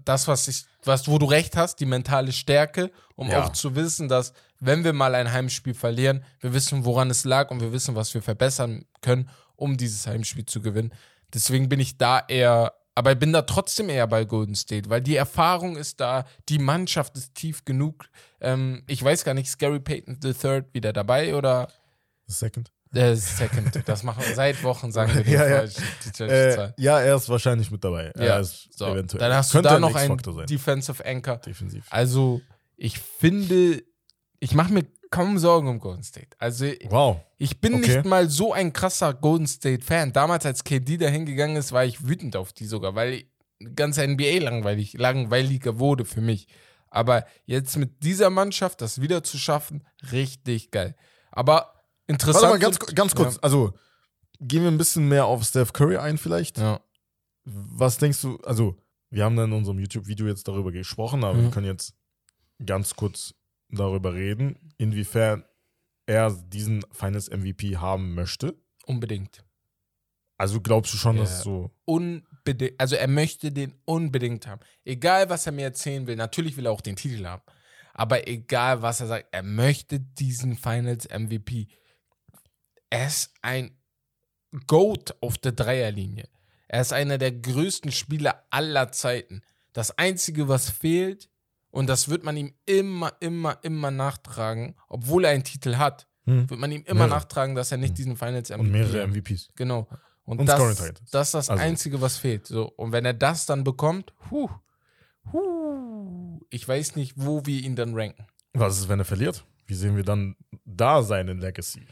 das, 0.04 0.26
was 0.26 0.48
ich, 0.48 0.64
was, 0.84 1.06
wo 1.06 1.18
du 1.18 1.26
recht 1.26 1.56
hast, 1.56 1.76
die 1.76 1.86
mentale 1.86 2.32
Stärke, 2.32 2.90
um 3.14 3.28
Ja. 3.28 3.44
auch 3.44 3.52
zu 3.52 3.76
wissen, 3.76 4.08
dass, 4.08 4.32
wenn 4.58 4.82
wir 4.84 4.92
mal 4.92 5.14
ein 5.14 5.30
Heimspiel 5.32 5.74
verlieren, 5.74 6.24
wir 6.40 6.52
wissen, 6.52 6.84
woran 6.84 7.10
es 7.10 7.24
lag 7.24 7.50
und 7.50 7.60
wir 7.60 7.72
wissen, 7.72 7.94
was 7.94 8.12
wir 8.14 8.22
verbessern 8.22 8.84
können, 9.02 9.28
um 9.54 9.76
dieses 9.76 10.06
Heimspiel 10.06 10.46
zu 10.46 10.60
gewinnen. 10.60 10.92
Deswegen 11.32 11.68
bin 11.68 11.78
ich 11.78 11.96
da 11.98 12.24
eher, 12.26 12.72
aber 12.96 13.12
ich 13.12 13.18
bin 13.18 13.32
da 13.32 13.42
trotzdem 13.42 13.88
eher 13.88 14.06
bei 14.08 14.24
Golden 14.24 14.56
State, 14.56 14.90
weil 14.90 15.00
die 15.00 15.16
Erfahrung 15.16 15.76
ist 15.76 16.00
da, 16.00 16.24
die 16.48 16.58
Mannschaft 16.58 17.16
ist 17.16 17.34
tief 17.36 17.64
genug. 17.64 18.08
Ähm, 18.40 18.82
ich 18.88 19.02
weiß 19.02 19.24
gar 19.24 19.34
nicht, 19.34 19.46
ist 19.46 19.58
Gary 19.58 19.78
Payton 19.80 20.18
III 20.24 20.64
wieder 20.72 20.92
dabei 20.92 21.36
oder 21.36 21.68
Second. 22.32 22.70
äh, 22.94 23.14
Second? 23.14 23.82
Das 23.86 24.02
machen 24.02 24.22
wir 24.26 24.34
seit 24.34 24.62
Wochen, 24.64 24.90
sagen 24.92 25.14
wir 25.14 25.22
Ja, 25.26 25.48
ja. 25.48 25.64
die. 25.66 26.22
Äh, 26.24 26.72
ja, 26.78 27.00
er 27.00 27.16
ist 27.16 27.28
wahrscheinlich 27.28 27.70
mit 27.70 27.82
dabei. 27.84 28.12
Ja, 28.16 28.22
er 28.24 28.40
ist 28.40 28.68
So, 28.76 28.86
eventuell. 28.86 29.20
dann 29.20 29.32
hast 29.34 29.50
du 29.52 29.58
Könnte 29.58 29.68
da 29.70 29.74
ein 29.76 29.80
noch 29.80 29.94
einen. 29.94 30.46
Defensive 30.46 31.04
Anchor. 31.04 31.36
Defensiv. 31.38 31.84
Also, 31.90 32.40
ich 32.76 32.98
finde, 32.98 33.82
ich 34.40 34.54
mache 34.54 34.72
mir 34.72 34.84
kaum 35.10 35.38
Sorgen 35.38 35.68
um 35.68 35.78
Golden 35.78 36.02
State. 36.02 36.28
Also, 36.38 36.66
Wow. 36.88 37.20
ich 37.38 37.60
bin 37.60 37.74
Okay. 37.74 37.96
nicht 37.96 38.04
mal 38.06 38.28
so 38.30 38.52
ein 38.52 38.72
krasser 38.72 39.12
Golden 39.14 39.46
State-Fan. 39.46 40.12
Damals, 40.12 40.46
als 40.46 40.64
KD 40.64 40.96
da 40.96 41.06
hingegangen 41.08 41.56
ist, 41.56 41.72
war 41.72 41.84
ich 41.84 42.06
wütend 42.08 42.34
auf 42.36 42.52
die 42.52 42.64
sogar, 42.66 42.94
weil 42.94 43.12
die 43.60 43.74
ganze 43.76 44.02
NBA 44.06 44.38
langweilig, 44.42 44.94
langweiliger 44.94 45.78
wurde 45.78 46.04
für 46.04 46.20
mich. 46.22 46.48
Aber 46.88 47.24
jetzt 47.46 47.76
mit 47.76 48.02
dieser 48.02 48.28
Mannschaft 48.30 48.80
das 48.82 49.00
wieder 49.00 49.22
zu 49.22 49.38
schaffen, 49.38 49.86
richtig 50.10 50.70
geil. 50.72 50.94
Aber 51.30 51.72
interessant. 52.06 52.42
Warte 52.44 52.54
mal, 52.54 52.58
ganz, 52.58 52.78
ganz 52.78 53.14
kurz. 53.14 53.38
Also, 53.42 53.72
gehen 54.40 54.62
wir 54.62 54.70
ein 54.70 54.78
bisschen 54.78 55.08
mehr 55.08 55.26
auf 55.26 55.44
Steph 55.44 55.72
Curry 55.72 55.96
ein, 55.98 56.18
vielleicht. 56.18 56.58
Ja. 56.58 56.80
Was 57.44 57.98
denkst 57.98 58.20
du, 58.22 58.36
also, 58.38 58.76
wir 59.10 59.24
haben 59.24 59.36
dann 59.36 59.50
in 59.50 59.56
unserem 59.58 59.78
YouTube-Video 59.78 60.26
jetzt 60.26 60.46
darüber 60.48 60.72
gesprochen, 60.72 61.24
aber 61.24 61.34
Mhm. 61.38 61.42
wir 61.44 61.50
können 61.50 61.66
jetzt 61.66 61.94
ganz 62.64 62.94
kurz 62.94 63.34
darüber 63.68 64.14
reden, 64.14 64.72
inwiefern 64.78 65.44
er 66.06 66.30
diesen 66.32 66.84
Finals 66.92 67.28
MVP 67.28 67.76
haben 67.76 68.14
möchte. 68.14 68.54
Unbedingt. 68.86 69.44
Also 70.38 70.60
glaubst 70.60 70.92
du 70.92 70.96
schon, 70.98 71.16
Ja. 71.16 71.22
dass 71.22 71.42
so. 71.42 71.70
unbedingt, 71.84 72.78
also 72.80 72.96
er 72.96 73.06
möchte 73.08 73.52
den 73.52 73.74
unbedingt 73.84 74.46
haben. 74.46 74.60
Egal, 74.84 75.30
was 75.30 75.46
er 75.46 75.52
mir 75.52 75.62
erzählen 75.66 76.06
will, 76.06 76.16
natürlich 76.16 76.56
will 76.56 76.66
er 76.66 76.72
auch 76.72 76.80
den 76.80 76.96
Titel 76.96 77.24
haben. 77.26 77.42
Aber 77.94 78.26
egal, 78.26 78.82
was 78.82 79.00
er 79.00 79.06
sagt, 79.06 79.28
er 79.32 79.42
möchte 79.42 80.00
diesen 80.00 80.56
Finals 80.56 81.06
MVP. 81.08 81.68
Er 82.92 83.06
ist 83.06 83.32
ein 83.40 83.74
Goat 84.66 85.14
auf 85.22 85.38
der 85.38 85.52
Dreierlinie. 85.52 86.28
Er 86.68 86.82
ist 86.82 86.92
einer 86.92 87.16
der 87.16 87.32
größten 87.32 87.90
Spieler 87.90 88.44
aller 88.50 88.92
Zeiten. 88.92 89.40
Das 89.72 89.96
Einzige, 89.96 90.46
was 90.48 90.68
fehlt, 90.68 91.30
und 91.70 91.86
das 91.86 92.10
wird 92.10 92.22
man 92.22 92.36
ihm 92.36 92.52
immer, 92.66 93.12
immer, 93.20 93.58
immer 93.62 93.90
nachtragen, 93.90 94.74
obwohl 94.88 95.24
er 95.24 95.30
einen 95.30 95.42
Titel 95.44 95.76
hat, 95.76 96.06
Hm. 96.26 96.50
wird 96.50 96.60
man 96.60 96.70
ihm 96.70 96.82
immer 96.82 97.00
Mehrere. 97.06 97.14
nachtragen, 97.16 97.54
dass 97.54 97.72
er 97.72 97.78
nicht 97.78 97.96
diesen 97.96 98.14
Finals 98.16 98.50
MVP 98.50 98.60
Und 98.60 98.70
mehrere 98.70 99.02
hat. 99.02 99.08
MVPs. 99.08 99.48
Genau. 99.56 99.88
Und, 100.24 100.38
Und 100.40 100.46
das, 100.46 100.58
das 101.10 101.28
ist 101.28 101.34
das 101.34 101.48
Also- 101.50 101.62
Einzige, 101.62 102.00
was 102.02 102.18
fehlt. 102.18 102.46
So, 102.46 102.68
und 102.76 102.92
wenn 102.92 103.04
er 103.06 103.14
das 103.14 103.46
dann 103.46 103.64
bekommt, 103.64 104.12
huh, 104.30 104.50
huh, 105.32 106.40
ich 106.50 106.68
weiß 106.68 106.94
nicht, 106.96 107.14
wo 107.16 107.44
wir 107.46 107.60
ihn 107.62 107.74
dann 107.74 107.94
ranken. 107.94 108.26
Was 108.52 108.78
ist, 108.78 108.88
wenn 108.88 108.98
er 108.98 109.04
verliert? 109.06 109.44
Wie 109.66 109.74
sehen 109.74 109.96
wir 109.96 110.04
dann 110.04 110.36
da 110.66 111.02
seine 111.02 111.32
Legacy? 111.32 111.86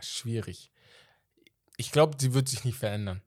Schwierig. 0.00 0.70
Ich 1.76 1.92
glaube, 1.92 2.16
sie 2.18 2.34
wird 2.34 2.48
sich 2.48 2.64
nicht 2.64 2.78
verändern. 2.78 3.22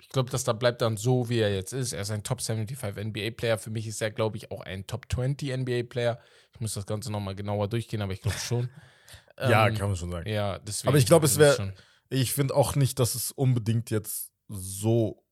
Ich 0.00 0.08
glaube, 0.08 0.30
dass 0.30 0.44
da 0.44 0.52
bleibt 0.54 0.80
dann 0.80 0.96
so, 0.96 1.28
wie 1.28 1.38
er 1.38 1.54
jetzt 1.54 1.72
ist. 1.72 1.92
Er 1.92 2.00
ist 2.02 2.10
ein 2.10 2.22
Top 2.22 2.40
75 2.40 2.96
NBA-Player. 3.04 3.58
Für 3.58 3.70
mich 3.70 3.86
ist 3.86 4.00
er, 4.00 4.10
glaube 4.10 4.38
ich, 4.38 4.50
auch 4.50 4.62
ein 4.62 4.86
Top 4.86 5.06
20 5.12 5.50
NBA-Player. 5.56 6.18
Ich 6.54 6.60
muss 6.60 6.74
das 6.74 6.86
Ganze 6.86 7.12
nochmal 7.12 7.34
genauer 7.34 7.68
durchgehen, 7.68 8.00
aber 8.02 8.12
ich 8.12 8.22
glaube 8.22 8.38
schon. 8.38 8.70
ja, 9.38 9.68
Ähm, 9.68 9.74
kann 9.74 9.88
man 9.88 9.96
schon 9.96 10.10
sagen. 10.10 10.28
Ja, 10.28 10.58
deswegen. 10.58 10.88
Aber 10.88 10.98
ich 10.98 11.06
glaube, 11.06 11.26
es 11.26 11.32
ist 11.32 11.38
wär- 11.38 11.54
schon- 11.54 11.72
Ich 12.08 12.32
finde 12.32 12.54
auch 12.54 12.74
nicht, 12.76 12.98
dass 12.98 13.14
es 13.14 13.30
unbedingt 13.30 13.90
jetzt 13.90 14.32
so, 14.48 15.22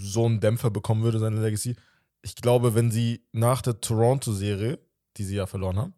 so 0.00 0.24
einen 0.26 0.40
Dämpfer 0.40 0.70
bekommen 0.70 1.02
würde, 1.04 1.18
seine 1.18 1.40
Legacy. 1.40 1.76
Ich 2.22 2.34
glaube, 2.34 2.74
wenn 2.74 2.90
sie 2.90 3.24
nach 3.32 3.62
der 3.62 3.80
Toronto-Serie, 3.80 4.78
die 5.16 5.24
sie 5.24 5.36
ja 5.36 5.46
verloren 5.46 5.76
haben, 5.78 5.94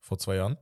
vor 0.00 0.18
zwei 0.18 0.36
Jahren, 0.36 0.56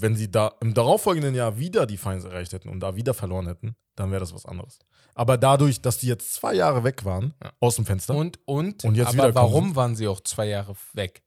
wenn 0.00 0.16
sie 0.16 0.30
da 0.30 0.52
im 0.60 0.74
darauffolgenden 0.74 1.34
Jahr 1.34 1.58
wieder 1.58 1.86
die 1.86 1.96
Finals 1.96 2.24
erreicht 2.24 2.52
hätten 2.52 2.68
und 2.68 2.80
da 2.80 2.96
wieder 2.96 3.14
verloren 3.14 3.46
hätten, 3.46 3.76
dann 3.96 4.10
wäre 4.10 4.20
das 4.20 4.32
was 4.34 4.46
anderes. 4.46 4.78
Aber 5.14 5.36
dadurch, 5.36 5.82
dass 5.82 5.98
die 5.98 6.06
jetzt 6.06 6.32
zwei 6.34 6.54
Jahre 6.54 6.82
weg 6.84 7.04
waren 7.04 7.34
Ja. 7.42 7.52
aus 7.60 7.76
dem 7.76 7.84
Fenster, 7.84 8.14
Und, 8.14 8.38
und, 8.46 8.84
Und 8.84 8.94
jetzt 8.94 9.18
aber 9.18 9.34
warum 9.34 9.66
sind. 9.66 9.76
waren 9.76 9.96
sie 9.96 10.08
auch 10.08 10.20
zwei 10.20 10.46
Jahre 10.46 10.74
weg? 10.94 11.22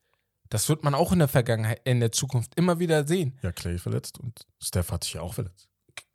Das 0.49 0.67
wird 0.69 0.83
man 0.83 0.95
auch 0.95 1.11
in 1.11 1.19
der 1.19 1.27
Vergangenheit, 1.27 1.81
in 1.85 1.99
der 1.99 2.11
Zukunft 2.11 2.53
immer 2.55 2.79
wieder 2.79 3.07
sehen. 3.07 3.37
ja, 3.41 3.51
Clay 3.51 3.77
verletzt 3.77 4.19
und 4.19 4.45
Steph 4.61 4.91
hat 4.91 5.03
sich 5.03 5.13
ja 5.13 5.21
auch 5.21 5.33
verletzt. 5.33 5.67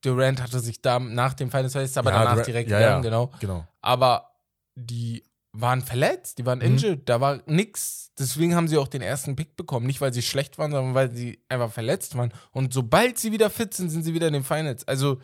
Durant 0.02 0.42
hatte 0.42 0.61
sich 0.61 0.80
da 0.83 0.99
nach 0.99 1.35
dem 1.35 1.50
Finals 1.50 1.73
verletzt, 1.73 1.99
aber 1.99 2.11
Ja, 2.11 2.19
danach 2.19 2.30
Durant- 2.33 2.47
direkt 2.49 2.71
ja, 2.71 2.78
gegangen, 2.78 3.02
genau. 3.02 3.30
Genau. 3.40 3.66
Aber 3.83 4.30
die 4.75 5.25
waren 5.52 5.83
verletzt, 5.83 6.38
die 6.38 6.47
waren 6.47 6.61
Mhm. 6.61 6.64
injured, 6.64 7.09
da 7.09 7.21
war 7.21 7.42
nix. 7.47 8.12
Deswegen 8.19 8.54
haben 8.54 8.69
sie 8.69 8.78
auch 8.78 8.88
den 8.88 9.02
ersten 9.02 9.35
Pick 9.35 9.57
bekommen. 9.57 9.87
Nicht, 9.87 10.00
weil 10.00 10.12
sie 10.12 10.23
schlecht 10.23 10.59
waren, 10.59 10.71
sondern 10.71 10.95
weil 10.95 11.14
sie 11.14 11.42
einfach 11.49 11.73
verletzt 11.73 12.16
waren. 12.16 12.33
Und 12.52 12.73
sobald 12.73 13.19
sie 13.19 13.33
wieder 13.33 13.50
fit 13.50 13.75
sind, 13.75 13.90
sind 13.90 14.02
sie 14.04 14.14
wieder 14.14 14.28
in 14.28 14.35
den 14.35 14.45
Finals. 14.45 14.87
Also, 14.87 15.21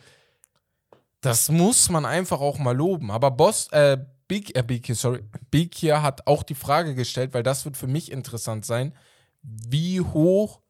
das 1.21 1.49
muss 1.49 1.89
man 1.89 2.05
einfach 2.05 2.41
auch 2.41 2.57
mal 2.59 2.75
loben. 2.75 3.09
Aber 3.11 3.31
Boss, 3.31 3.67
äh, 3.71 3.97
Big, 4.27 4.55
äh, 4.57 4.63
Big, 4.63 4.85
sorry, 4.95 5.23
Big 5.49 5.75
hier 5.75 6.01
hat 6.01 6.27
auch 6.27 6.43
die 6.43 6.55
Frage 6.55 6.93
gestellt, 6.95 7.33
weil 7.33 7.43
das 7.43 7.63
wird 7.63 7.77
für 7.77 7.87
mich 7.87 8.11
interessant 8.11 8.65
sein. 8.65 8.93
Wie 9.41 10.01
hoch 10.01 10.61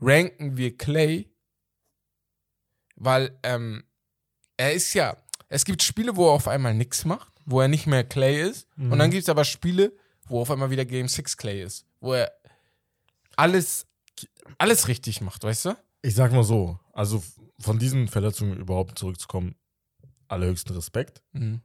ranken 0.00 0.56
wir 0.56 0.76
Clay? 0.78 1.30
Weil, 2.96 3.38
ähm, 3.42 3.84
er 4.56 4.72
ist 4.72 4.94
ja, 4.94 5.16
es 5.48 5.64
gibt 5.64 5.82
Spiele, 5.82 6.16
wo 6.16 6.28
er 6.28 6.32
auf 6.32 6.48
einmal 6.48 6.74
nichts 6.74 7.04
macht, 7.04 7.32
wo 7.46 7.60
er 7.60 7.68
nicht 7.68 7.86
mehr 7.86 8.04
Clay 8.04 8.40
ist. 8.42 8.66
Und 8.76 8.88
Mhm. 8.90 8.98
dann 8.98 9.10
gibt 9.10 9.22
es 9.22 9.28
aber 9.28 9.44
Spiele, 9.44 9.92
wo 10.26 10.40
auf 10.40 10.50
einmal 10.50 10.70
wieder 10.70 10.84
Game 10.84 11.08
6 11.08 11.36
Clay 11.36 11.62
ist, 11.62 11.86
wo 12.00 12.12
er 12.14 12.32
alles, 13.36 13.86
alles 14.58 14.88
richtig 14.88 15.20
macht, 15.20 15.42
weißt 15.44 15.66
du? 15.66 15.76
Ich 16.02 16.14
sag 16.14 16.32
mal 16.32 16.44
so, 16.44 16.78
also 16.92 17.22
von 17.60 17.78
diesen 17.78 18.08
Verletzungen 18.08 18.56
überhaupt 18.58 18.98
zurückzukommen, 18.98 19.54
allerhöchsten 20.28 20.74
Respekt. 20.74 21.22
Mhm. 21.32 21.60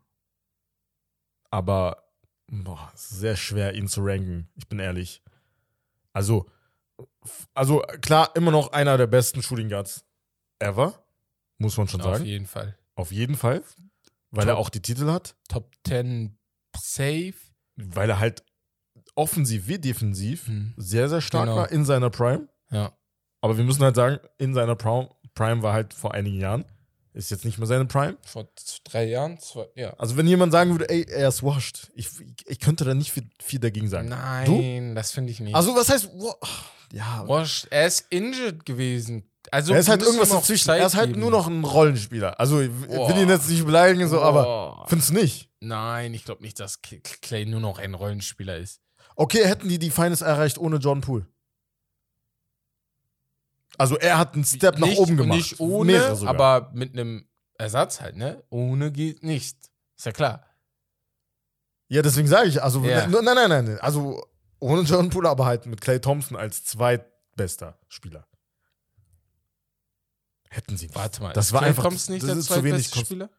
aber 1.51 2.03
boah, 2.47 2.91
sehr 2.95 3.35
schwer, 3.35 3.73
ihn 3.73 3.87
zu 3.87 4.01
ranken. 4.03 4.49
Ich 4.55 4.67
bin 4.67 4.79
ehrlich. 4.79 5.21
Also, 6.13 6.45
also 7.53 7.81
klar, 8.01 8.31
immer 8.35 8.51
noch 8.51 8.71
einer 8.71 8.97
der 8.97 9.07
besten 9.07 9.41
Shooting 9.41 9.69
Guards 9.69 10.05
ever, 10.59 11.03
muss 11.57 11.77
man 11.77 11.87
schon 11.87 12.01
Auf 12.01 12.13
sagen. 12.15 12.25
jeden 12.25 12.45
Fall. 12.47 12.77
Auf 12.95 13.11
jeden 13.11 13.35
Fall, 13.35 13.63
weil 14.31 14.45
Top. 14.45 14.55
er 14.55 14.57
auch 14.57 14.69
die 14.69 14.81
Titel 14.81 15.07
hat, 15.11 15.35
Top 15.47 15.73
10 15.85 16.37
safe. 16.77 17.33
weil 17.75 18.09
er 18.09 18.19
halt 18.19 18.43
offensiv 19.15 19.67
wie 19.67 19.79
defensiv 19.79 20.47
Mhm. 20.47 20.73
sehr, 20.77 21.09
sehr 21.09 21.21
stark 21.21 21.45
Genau. 21.45 21.57
war 21.57 21.71
in 21.71 21.85
seiner 21.85 22.09
Prime. 22.09 22.47
Ja. 22.71 22.93
Aber 23.41 23.57
wir 23.57 23.63
müssen 23.63 23.83
halt 23.83 23.95
sagen, 23.95 24.19
in 24.37 24.53
seiner 24.53 24.75
Prime, 24.75 25.09
Prime 25.33 25.61
war 25.63 25.73
halt 25.73 25.93
vor 25.93 26.13
einigen 26.13 26.39
Jahren. 26.39 26.65
Ist 27.13 27.31
jetzt 27.31 27.43
nicht 27.43 27.57
mehr 27.57 27.67
seine 27.67 27.85
Prime. 27.85 28.17
Vor 28.23 28.47
drei 28.83 29.05
Jahren, 29.05 29.39
zwei, 29.39 29.67
ja. 29.75 29.91
Also, 29.97 30.15
wenn 30.15 30.27
jemand 30.27 30.51
sagen 30.51 30.71
würde, 30.71 30.89
ey, 30.89 31.03
er 31.09 31.27
ist 31.29 31.41
washed, 31.43 31.91
ich, 31.95 32.07
ich 32.45 32.59
könnte 32.59 32.85
da 32.85 32.93
nicht 32.93 33.11
viel, 33.11 33.27
viel 33.41 33.59
dagegen 33.59 33.87
sagen. 33.89 34.09
Nein, 34.09 34.93
das 34.95 35.11
finde 35.11 35.31
ich 35.31 35.39
nicht. 35.39 35.55
Also, 35.55 35.75
was 35.75 35.89
heißt, 35.89 36.07
wa- 36.13 36.37
ja, 36.93 37.27
Wash, 37.27 37.65
er 37.71 37.87
ist 37.87 38.05
injured 38.09 38.65
gewesen. 38.65 39.28
Also, 39.51 39.73
er 39.73 39.79
ist 39.79 39.89
halt 39.89 40.01
irgendwas 40.03 40.29
dazwischen. 40.29 40.65
Zeit 40.65 40.79
Er 40.81 40.87
ist 40.87 40.95
halt 40.95 41.09
geben. 41.09 41.21
nur 41.21 41.31
noch 41.31 41.47
ein 41.47 41.63
Rollenspieler. 41.63 42.39
Also, 42.39 42.59
ich 42.61 42.69
will 42.69 43.17
ihn 43.17 43.29
jetzt 43.29 43.49
nicht 43.49 43.65
beleidigen, 43.65 44.07
so, 44.07 44.21
aber 44.21 44.85
findest 44.87 45.09
du 45.11 45.13
nicht? 45.15 45.49
Nein, 45.61 46.13
ich 46.13 46.25
glaube 46.25 46.41
nicht, 46.43 46.59
dass 46.59 46.81
Clay 46.81 47.45
nur 47.45 47.59
noch 47.61 47.79
ein 47.79 47.93
Rollenspieler 47.93 48.57
ist. 48.57 48.81
Okay, 49.15 49.45
hätten 49.45 49.67
die 49.69 49.79
die 49.79 49.89
Finals 49.91 50.21
erreicht 50.21 50.57
ohne 50.57 50.77
John 50.77 51.01
Poole. 51.01 51.25
Also, 53.77 53.97
er 53.97 54.17
hat 54.17 54.33
einen 54.35 54.43
Step 54.45 54.77
nach 54.77 54.87
nicht, 54.87 54.99
oben 54.99 55.17
gemacht. 55.17 55.37
Nicht 55.37 55.59
ohne, 55.59 56.03
aber 56.25 56.69
mit 56.73 56.93
einem 56.93 57.27
Ersatz 57.57 58.01
halt, 58.01 58.17
ne? 58.17 58.43
Ohne 58.49 58.91
geht 58.91 59.23
nicht. 59.23 59.57
Ist 59.97 60.05
ja 60.05 60.11
klar. 60.11 60.45
Ja, 61.87 62.01
deswegen 62.01 62.27
sage 62.27 62.49
ich, 62.49 62.61
also, 62.61 62.83
Ja. 62.83 63.07
nein, 63.07 63.23
nein, 63.23 63.35
nein, 63.49 63.65
nein. 63.65 63.79
Also, 63.79 64.23
ohne 64.59 64.81
John 64.81 65.09
Poole, 65.09 65.29
aber 65.29 65.45
halt 65.45 65.65
mit 65.65 65.81
Clay 65.81 65.99
Thompson 65.99 66.37
als 66.37 66.65
zweitbester 66.65 67.79
Spieler. 67.87 68.27
Hätten 70.49 70.77
sie 70.77 70.85
nicht. 70.87 70.95
Warte 70.95 71.21
mal. 71.21 71.33
Das 71.33 71.47
ist 71.47 71.53
war 71.53 71.59
Clay 71.61 71.69
einfach- 71.69 71.83
Thompson 71.83 72.13
nicht 72.13 72.27
das 72.27 72.33
der 72.47 72.61
zweitbeste 72.61 72.99
Spieler? 72.99 73.29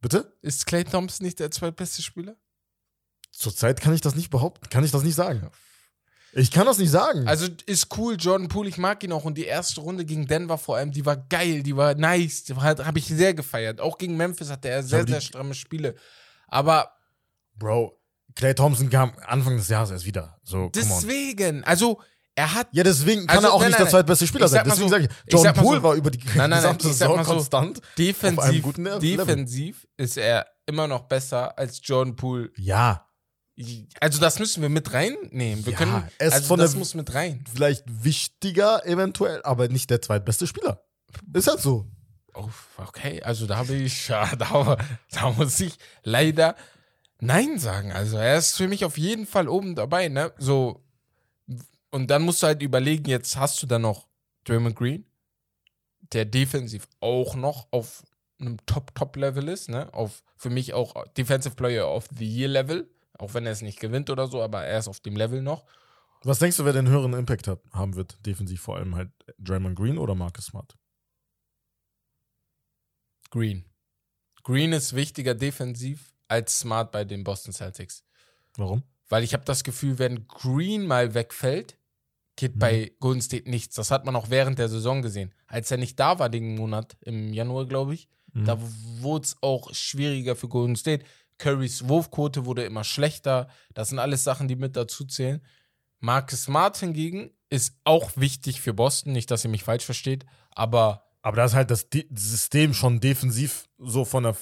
Bitte? 0.00 0.32
Ist 0.42 0.66
Clay 0.66 0.84
Thompson 0.84 1.24
nicht 1.26 1.38
der 1.40 1.50
zweitbeste 1.50 2.02
Spieler? 2.02 2.36
Zurzeit 3.32 3.80
kann 3.80 3.94
ich 3.94 4.00
das 4.00 4.14
nicht 4.14 4.30
behaupten, 4.30 4.68
kann 4.68 4.84
ich 4.84 4.90
das 4.92 5.02
nicht 5.02 5.14
sagen. 5.16 5.50
Ich 6.36 6.50
kann 6.50 6.66
das 6.66 6.78
nicht 6.78 6.90
sagen. 6.90 7.26
Also 7.28 7.46
ist 7.66 7.96
cool, 7.96 8.16
Jordan 8.18 8.48
Poole, 8.48 8.68
ich 8.68 8.76
mag 8.78 9.02
ihn 9.04 9.12
auch. 9.12 9.24
Und 9.24 9.38
die 9.38 9.44
erste 9.44 9.80
Runde 9.80 10.04
gegen 10.04 10.26
Denver 10.26 10.58
vor 10.58 10.76
allem, 10.76 10.90
die 10.90 11.06
war 11.06 11.16
geil, 11.16 11.62
die 11.62 11.76
war 11.76 11.94
nice, 11.94 12.44
die 12.44 12.56
war- 12.56 12.64
habe 12.84 12.98
ich 12.98 13.06
sehr 13.06 13.34
gefeiert. 13.34 13.80
Auch 13.80 13.98
gegen 13.98 14.16
Memphis 14.16 14.50
hatte 14.50 14.68
er 14.68 14.82
sehr, 14.82 15.06
sehr 15.06 15.20
stramme 15.20 15.54
Spiele. 15.54 15.94
Aber 16.48 16.90
Bro, 17.56 18.00
Clay 18.34 18.52
Thompson 18.54 18.90
kam 18.90 19.12
Anfang 19.26 19.56
des 19.56 19.68
Jahres 19.68 19.90
erst 19.92 20.06
wieder. 20.06 20.38
So, 20.42 20.70
deswegen, 20.74 21.62
also 21.64 22.00
er 22.36 22.54
hat 22.54 22.68
Ja, 22.72 22.82
deswegen 22.82 23.26
kann 23.26 23.36
Also, 23.38 23.48
er 23.48 23.54
auch 23.54 23.60
nein, 23.60 23.68
nicht 23.68 23.78
nein, 23.78 23.84
der 23.86 23.90
zweitbeste 23.92 24.26
Spieler 24.26 24.46
ich 24.46 24.50
sein. 24.52 24.64
Deswegen 24.64 24.88
so- 24.88 24.94
sage 24.94 25.04
ich, 25.04 25.10
ich 25.34 25.40
sag 25.40 25.56
mal 25.56 25.62
Poole 25.62 25.78
so- 25.78 25.82
war 25.84 25.94
über 25.94 26.10
die 26.10 26.18
nein, 26.34 26.50
nein, 26.50 26.58
gesamte 26.60 26.88
ich 26.88 26.94
Saison 26.96 27.24
so, 27.24 27.32
konstant. 27.32 27.80
defensiv, 27.98 28.64
defensiv 29.00 29.86
ist 29.96 30.16
er 30.16 30.46
immer 30.66 30.86
noch 30.86 31.02
besser 31.02 31.56
als 31.58 31.80
Jordan 31.82 32.16
Poole. 32.16 32.50
Ja, 32.56 33.06
Also 34.00 34.20
das 34.20 34.38
müssen 34.40 34.62
wir 34.62 34.68
mit 34.68 34.92
reinnehmen. 34.92 35.64
Wir 35.64 35.72
Ja, 35.74 35.78
können, 35.78 36.08
also 36.18 36.56
das 36.56 36.74
muss 36.74 36.94
mit 36.94 37.14
rein. 37.14 37.44
vielleicht 37.52 37.84
wichtiger 37.86 38.84
eventuell, 38.86 39.40
aber 39.44 39.68
nicht 39.68 39.90
der 39.90 40.02
zweitbeste 40.02 40.46
Spieler. 40.48 40.82
Ist 41.32 41.46
halt 41.46 41.60
so. 41.60 41.86
Oh, 42.34 42.48
okay, 42.78 43.22
also 43.22 43.46
da 43.46 43.58
habe 43.58 43.74
ich, 43.74 44.06
da, 44.38 44.76
da 45.12 45.30
muss 45.30 45.60
ich 45.60 45.78
leider 46.02 46.56
Nein 47.20 47.58
sagen. 47.60 47.92
Also 47.92 48.16
er 48.16 48.36
ist 48.38 48.56
für 48.56 48.66
mich 48.66 48.84
auf 48.84 48.98
jeden 48.98 49.24
Fall 49.26 49.48
oben 49.48 49.76
dabei, 49.76 50.08
ne? 50.08 50.32
So, 50.38 50.83
und 51.94 52.08
dann 52.08 52.22
musst 52.22 52.42
du 52.42 52.48
halt 52.48 52.60
überlegen, 52.60 53.08
jetzt 53.08 53.36
hast 53.36 53.62
du 53.62 53.68
dann 53.68 53.82
noch 53.82 54.08
Draymond 54.42 54.74
Green, 54.74 55.06
der 56.00 56.24
defensiv 56.24 56.88
auch 56.98 57.36
noch 57.36 57.68
auf 57.70 58.02
einem 58.40 58.56
Top-Top-Level 58.66 59.48
ist, 59.48 59.68
ne? 59.68 59.94
Auf 59.94 60.24
für 60.36 60.50
mich 60.50 60.74
auch 60.74 61.06
Defensive 61.16 61.54
Player 61.54 61.88
of 61.88 62.08
the 62.10 62.26
Year-Level, 62.26 62.90
auch 63.16 63.34
wenn 63.34 63.46
er 63.46 63.52
es 63.52 63.62
nicht 63.62 63.78
gewinnt 63.78 64.10
oder 64.10 64.26
so, 64.26 64.42
aber 64.42 64.64
er 64.64 64.80
ist 64.80 64.88
auf 64.88 64.98
dem 64.98 65.14
Level 65.14 65.40
noch. 65.40 65.66
Was 66.24 66.40
denkst 66.40 66.56
du, 66.56 66.64
wer 66.64 66.72
den 66.72 66.88
höheren 66.88 67.12
Impact 67.12 67.46
hat, 67.46 67.60
haben 67.72 67.94
wird? 67.94 68.26
Defensiv 68.26 68.60
vor 68.60 68.76
allem 68.76 68.96
halt 68.96 69.12
Draymond 69.38 69.76
Green 69.76 69.96
oder 69.96 70.16
Marcus 70.16 70.46
Smart? 70.46 70.76
Green. 73.30 73.66
Green 74.42 74.72
ist 74.72 74.96
wichtiger 74.96 75.36
defensiv 75.36 76.12
als 76.26 76.58
Smart 76.58 76.90
bei 76.90 77.04
den 77.04 77.22
Boston 77.22 77.52
Celtics. 77.52 78.02
Warum? 78.56 78.82
Weil 79.08 79.22
ich 79.22 79.32
habe 79.32 79.44
das 79.44 79.62
Gefühl, 79.62 80.00
wenn 80.00 80.26
Green 80.26 80.86
mal 80.86 81.14
wegfällt, 81.14 81.78
geht 82.36 82.56
Mhm. 82.56 82.58
bei 82.58 82.92
Golden 83.00 83.22
State 83.22 83.48
nichts. 83.50 83.74
Das 83.76 83.90
hat 83.90 84.04
man 84.04 84.16
auch 84.16 84.30
während 84.30 84.58
der 84.58 84.68
Saison 84.68 85.02
gesehen. 85.02 85.32
Als 85.46 85.70
er 85.70 85.76
nicht 85.76 85.98
da 86.00 86.18
war 86.18 86.28
den 86.28 86.56
Monat, 86.56 86.96
im 87.00 87.32
Januar, 87.32 87.66
glaube 87.66 87.94
ich, 87.94 88.08
Mhm. 88.32 88.44
da 88.44 88.58
wurde 89.00 89.24
es 89.26 89.36
auch 89.40 89.72
schwieriger 89.74 90.34
für 90.36 90.48
Golden 90.48 90.76
State. 90.76 91.04
Currys 91.38 91.88
Wurfquote 91.88 92.44
wurde 92.46 92.64
immer 92.64 92.84
schlechter. 92.84 93.48
Das 93.74 93.88
sind 93.88 93.98
alles 93.98 94.24
Sachen, 94.24 94.48
die 94.48 94.56
mit 94.56 94.76
dazu 94.76 95.04
zählen. 95.04 95.40
Marcus 96.00 96.44
Smart 96.44 96.76
hingegen 96.76 97.30
ist 97.50 97.74
auch 97.84 98.12
wichtig 98.16 98.60
für 98.60 98.74
Boston. 98.74 99.12
Nicht, 99.12 99.30
dass 99.30 99.44
ihr 99.44 99.50
mich 99.50 99.64
falsch 99.64 99.84
versteht, 99.84 100.24
aber 100.50 101.02
Aber 101.22 101.36
da 101.38 101.44
ist 101.46 101.54
halt 101.54 101.70
das 101.70 101.88
De 101.88 102.06
System 102.14 102.74
schon 102.74 103.00
defensiv 103.00 103.66
so 103.78 104.04
von 104.04 104.24
der 104.24 104.36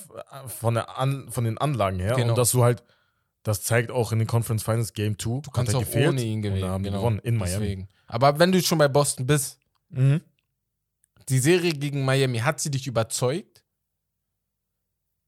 von 0.48 0.74
der 0.74 0.98
An 0.98 1.30
von 1.30 1.44
den 1.44 1.56
Anlagen 1.58 2.00
her 2.00 2.14
Genau. 2.16 2.30
und 2.30 2.38
dass 2.38 2.50
du 2.50 2.64
halt 2.64 2.82
das 3.42 3.62
zeigt 3.62 3.90
auch 3.90 4.12
in 4.12 4.18
den 4.18 4.28
Conference 4.28 4.62
Finals 4.62 4.92
Game 4.92 5.18
2. 5.18 5.40
du 5.40 5.50
kannst 5.50 5.74
auch 5.74 5.86
ohne 5.94 6.22
ihn 6.22 6.42
gewinnen. 6.42 6.62
Und 6.62 6.68
haben 6.70 6.84
genau. 6.84 6.98
gewonnen 6.98 7.18
in 7.20 7.36
Miami. 7.36 7.64
Deswegen. 7.64 7.88
Aber 8.06 8.38
wenn 8.38 8.52
du 8.52 8.62
schon 8.62 8.78
bei 8.78 8.88
Boston 8.88 9.26
bist, 9.26 9.58
Mhm. 9.90 10.22
die 11.28 11.38
Serie 11.38 11.72
gegen 11.72 12.04
Miami, 12.04 12.38
hat 12.38 12.60
sie 12.60 12.70
dich 12.70 12.86
überzeugt? 12.86 13.62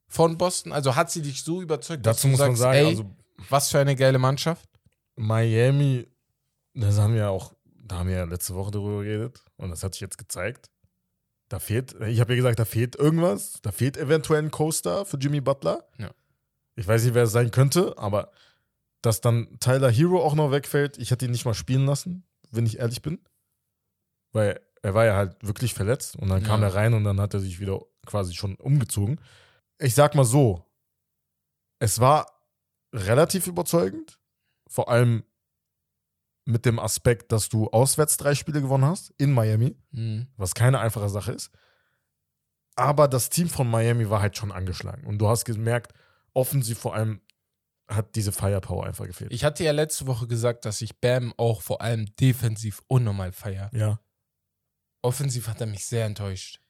Von 0.09 0.39
Boston? 0.39 0.73
Also 0.73 0.95
hat 0.97 1.11
sie 1.11 1.23
dich 1.23 1.43
so 1.43 1.61
überzeugt, 1.61 2.07
dass 2.07 2.17
Dazu 2.17 2.29
du 2.29 2.31
muss 2.33 2.41
man 2.41 2.57
sagst, 2.57 2.61
sagen, 2.61 2.79
ey, 2.79 2.87
also 2.87 3.17
was 3.51 3.71
für 3.71 3.79
eine 3.81 3.97
geile 3.97 4.19
Mannschaft? 4.19 4.69
Miami, 5.17 6.07
das 6.75 6.99
haben 6.99 7.15
wir 7.15 7.31
auch, 7.31 7.53
da 7.65 7.99
haben 7.99 8.09
wir 8.09 8.17
ja 8.17 8.25
letzte 8.25 8.55
Woche 8.55 8.71
darüber 8.71 9.03
geredet 9.03 9.43
und 9.57 9.71
das 9.71 9.83
hat 9.83 9.95
sich 9.95 10.01
jetzt 10.01 10.19
gezeigt. 10.19 10.71
Da 11.49 11.59
fehlt, 11.59 11.95
ich 12.07 12.21
habe 12.21 12.33
ja 12.33 12.37
gesagt, 12.37 12.59
da 12.59 12.65
fehlt 12.65 12.97
irgendwas. 12.97 13.61
Da 13.63 13.71
fehlt 13.71 13.97
eventuell 13.97 14.43
ein 14.43 14.51
Coaster 14.51 15.05
für 15.05 15.19
Jimmy 15.19 15.41
Butler. 15.41 15.87
Ja. 15.99 16.11
Ich 16.77 16.87
weiß 16.87 17.05
nicht, 17.05 17.15
wer 17.15 17.25
es 17.25 17.33
sein 17.33 17.51
könnte, 17.51 17.97
aber 17.99 18.31
dass 19.03 19.21
dann 19.21 19.59
Tyler 19.61 19.91
Hero 19.91 20.23
auch 20.23 20.35
noch 20.35 20.51
wegfällt, 20.51 20.99
ich 20.99 21.11
hätte 21.11 21.27
ihn 21.27 21.31
nicht 21.31 21.45
mal 21.45 21.55
spielen 21.55 21.87
lassen, 21.87 22.27
wenn 22.51 22.67
ich 22.67 22.79
ehrlich 22.79 23.03
bin. 23.03 23.23
Weil 24.33 24.61
er 24.83 24.95
war 24.95 25.05
ja 25.05 25.15
halt 25.17 25.37
wirklich 25.47 25.75
verletzt 25.75 26.17
und 26.17 26.29
dann 26.29 26.43
kam 26.43 26.63
Ja. 26.63 26.69
er 26.69 26.75
rein 26.75 26.95
und 26.95 27.05
dann 27.05 27.21
hat 27.21 27.35
er 27.35 27.41
sich 27.41 27.61
wieder 27.61 27.81
quasi 28.07 28.35
schon 28.35 28.57
umgezogen. 28.57 29.21
Ich 29.79 29.95
sag 29.95 30.15
mal 30.15 30.25
so, 30.25 30.65
es 31.79 32.01
war 32.01 32.27
relativ 32.95 33.47
überzeugend, 33.47 34.19
vor 34.69 34.89
allem 34.89 35.25
mit 36.47 36.67
dem 36.67 36.79
Aspekt, 36.79 37.33
dass 37.33 37.49
du 37.49 37.69
auswärts 37.69 38.17
drei 38.17 38.35
Spiele 38.35 38.61
gewonnen 38.61 38.85
hast 38.85 39.11
in 39.19 39.33
Miami, 39.33 39.77
Mhm. 39.93 40.27
was 40.37 40.55
keine 40.55 40.81
einfache 40.81 41.09
Sache 41.09 41.33
ist. 41.33 41.51
Aber 42.77 43.09
das 43.09 43.31
Team 43.31 43.49
von 43.49 43.71
Miami 43.71 44.11
war 44.11 44.21
halt 44.21 44.37
schon 44.37 44.53
angeschlagen 44.53 45.07
und 45.07 45.19
du 45.19 45.29
hast 45.29 45.45
gemerkt, 45.45 45.93
offensiv 46.35 46.79
vor 46.79 46.95
allem 46.95 47.21
hat 47.89 48.15
diese 48.17 48.33
Firepower 48.33 48.87
einfach 48.87 49.07
gefehlt. 49.07 49.33
Ich 49.33 49.45
hatte 49.45 49.63
ja 49.65 49.73
letzte 49.73 50.07
Woche 50.07 50.27
gesagt, 50.27 50.65
dass 50.65 50.81
ich 50.81 50.99
Bam 51.01 51.33
auch 51.37 51.61
vor 51.63 51.81
allem 51.83 52.07
defensiv 52.17 52.83
unnormal 52.89 53.33
feiere. 53.33 53.71
ja. 53.73 53.99
Offensiv 55.03 55.49
hat 55.49 55.61
er 55.61 55.67
mich 55.67 55.85
sehr 55.85 56.07
enttäuscht. 56.07 56.61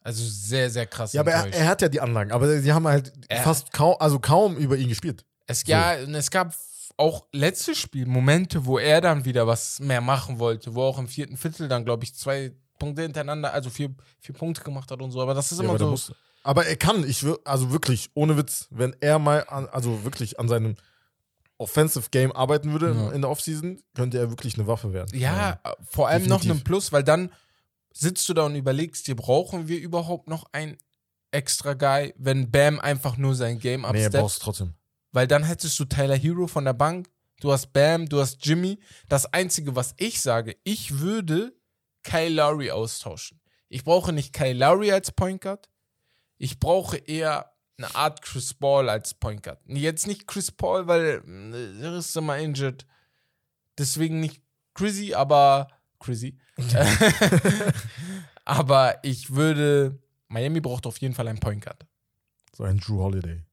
Also 0.00 0.24
sehr, 0.26 0.70
sehr 0.70 0.86
krass 0.86 1.12
Ja, 1.12 1.20
aber 1.20 1.32
er, 1.32 1.44
enttäuscht. 1.44 1.58
er 1.60 1.66
hat 1.68 1.82
ja 1.82 1.88
die 1.88 2.00
Anlagen, 2.00 2.32
aber 2.32 2.58
sie 2.60 2.72
haben 2.72 2.86
halt 2.88 3.12
Er- 3.28 3.42
fast 3.42 3.72
kaum, 3.72 3.96
also 4.00 4.18
kaum 4.18 4.56
über 4.56 4.76
ihn 4.78 4.88
gespielt. 4.88 5.24
Es, 5.46 5.60
So. 5.60 5.70
ja, 5.72 5.96
und 6.02 6.14
es 6.14 6.30
gab 6.30 6.54
auch 6.96 7.26
letztes 7.32 7.78
Spiel 7.78 8.06
Momente, 8.06 8.64
wo 8.64 8.78
er 8.78 9.00
dann 9.02 9.24
wieder 9.26 9.46
was 9.46 9.78
mehr 9.80 10.00
machen 10.00 10.38
wollte, 10.38 10.74
wo 10.74 10.82
auch 10.84 10.98
im 10.98 11.06
vierten 11.06 11.36
Viertel 11.36 11.68
dann, 11.68 11.84
glaube 11.84 12.04
ich, 12.04 12.14
zwei 12.14 12.52
Punkte 12.78 13.02
hintereinander, 13.02 13.52
also 13.52 13.68
vier, 13.70 13.94
vier 14.20 14.34
Punkte 14.34 14.62
gemacht 14.64 14.90
hat 14.90 15.00
und 15.02 15.10
so. 15.10 15.20
Aber 15.20 15.34
das 15.34 15.52
ist 15.52 15.58
Ja, 15.58 15.64
immer 15.64 15.78
so. 15.78 16.14
Aber 16.42 16.66
er 16.66 16.76
kann, 16.76 17.08
ich 17.08 17.24
also 17.44 17.70
wirklich, 17.72 18.10
ohne 18.14 18.36
Witz, 18.36 18.66
wenn 18.70 18.96
er 19.00 19.18
mal, 19.18 19.44
an, 19.48 19.68
also 19.68 20.04
wirklich 20.04 20.38
an 20.40 20.48
seinem 20.48 20.76
Offensive 21.58 22.08
Game 22.10 22.32
arbeiten 22.32 22.72
würde 22.72 22.92
Ja. 22.94 23.12
in 23.12 23.20
der 23.22 23.30
Offseason, 23.30 23.80
könnte 23.94 24.18
er 24.18 24.30
wirklich 24.30 24.54
eine 24.54 24.66
Waffe 24.66 24.92
werden. 24.92 25.16
Ja, 25.18 25.60
vor 25.88 26.08
allem 26.08 26.22
noch 26.24 26.38
definitiv. 26.40 26.50
einen 26.50 26.64
Plus, 26.64 26.92
weil 26.92 27.04
dann 27.04 27.30
sitzt 27.92 28.28
du 28.28 28.34
da 28.34 28.46
und 28.46 28.56
überlegst 28.56 29.06
dir, 29.06 29.14
brauchen 29.14 29.68
wir 29.68 29.78
überhaupt 29.78 30.28
noch 30.28 30.46
einen 30.52 30.76
extra 31.30 31.74
Guy, 31.74 32.14
wenn 32.16 32.50
Bam 32.50 32.80
einfach 32.80 33.16
nur 33.16 33.34
sein 33.34 33.58
Game 33.58 33.82
nee, 33.82 33.86
absteppt? 33.86 34.14
brauchst 34.16 34.40
du 34.40 34.44
trotzdem. 34.44 34.74
Weil 35.12 35.26
dann 35.28 35.44
hättest 35.44 35.78
du 35.78 35.84
Tyler 35.84 36.16
Hero 36.16 36.46
von 36.46 36.64
der 36.64 36.72
Bank, 36.72 37.08
du 37.40 37.52
hast 37.52 37.72
Bam, 37.72 38.08
du 38.08 38.20
hast 38.20 38.44
Jimmy. 38.44 38.78
Das 39.08 39.32
Einzige, 39.32 39.76
was 39.76 39.94
ich 39.98 40.20
sage, 40.20 40.56
ich 40.64 40.98
würde 40.98 41.54
Kyle 42.02 42.30
Lowry 42.30 42.70
austauschen. 42.70 43.40
Ich 43.68 43.84
brauche 43.84 44.12
nicht 44.12 44.32
Kyle 44.32 44.54
Lowry 44.54 44.90
als 44.90 45.12
Point 45.12 45.42
Guard. 45.42 45.68
Ich 46.42 46.58
brauche 46.58 46.96
eher 46.96 47.52
eine 47.78 47.94
Art 47.94 48.20
Chris 48.20 48.52
Paul 48.52 48.88
als 48.88 49.14
Point 49.14 49.44
Guard. 49.44 49.60
Jetzt 49.66 50.08
nicht 50.08 50.26
Chris 50.26 50.50
Paul, 50.50 50.88
weil 50.88 51.22
äh, 51.24 51.82
er 51.84 51.94
ist 51.96 52.16
immer 52.16 52.36
injured. 52.36 52.84
Deswegen 53.78 54.18
nicht 54.18 54.42
Chrissy, 54.74 55.14
aber 55.14 55.68
Chrissy. 56.00 56.40
aber 58.44 58.98
ich 59.04 59.30
würde 59.30 60.02
Miami 60.26 60.60
braucht 60.60 60.84
auf 60.88 60.98
jeden 60.98 61.14
Fall 61.14 61.28
einen 61.28 61.38
Point 61.38 61.64
Guard. 61.64 61.86
So 62.56 62.64
ein 62.64 62.80
Drew 62.80 62.98
Holiday 62.98 63.44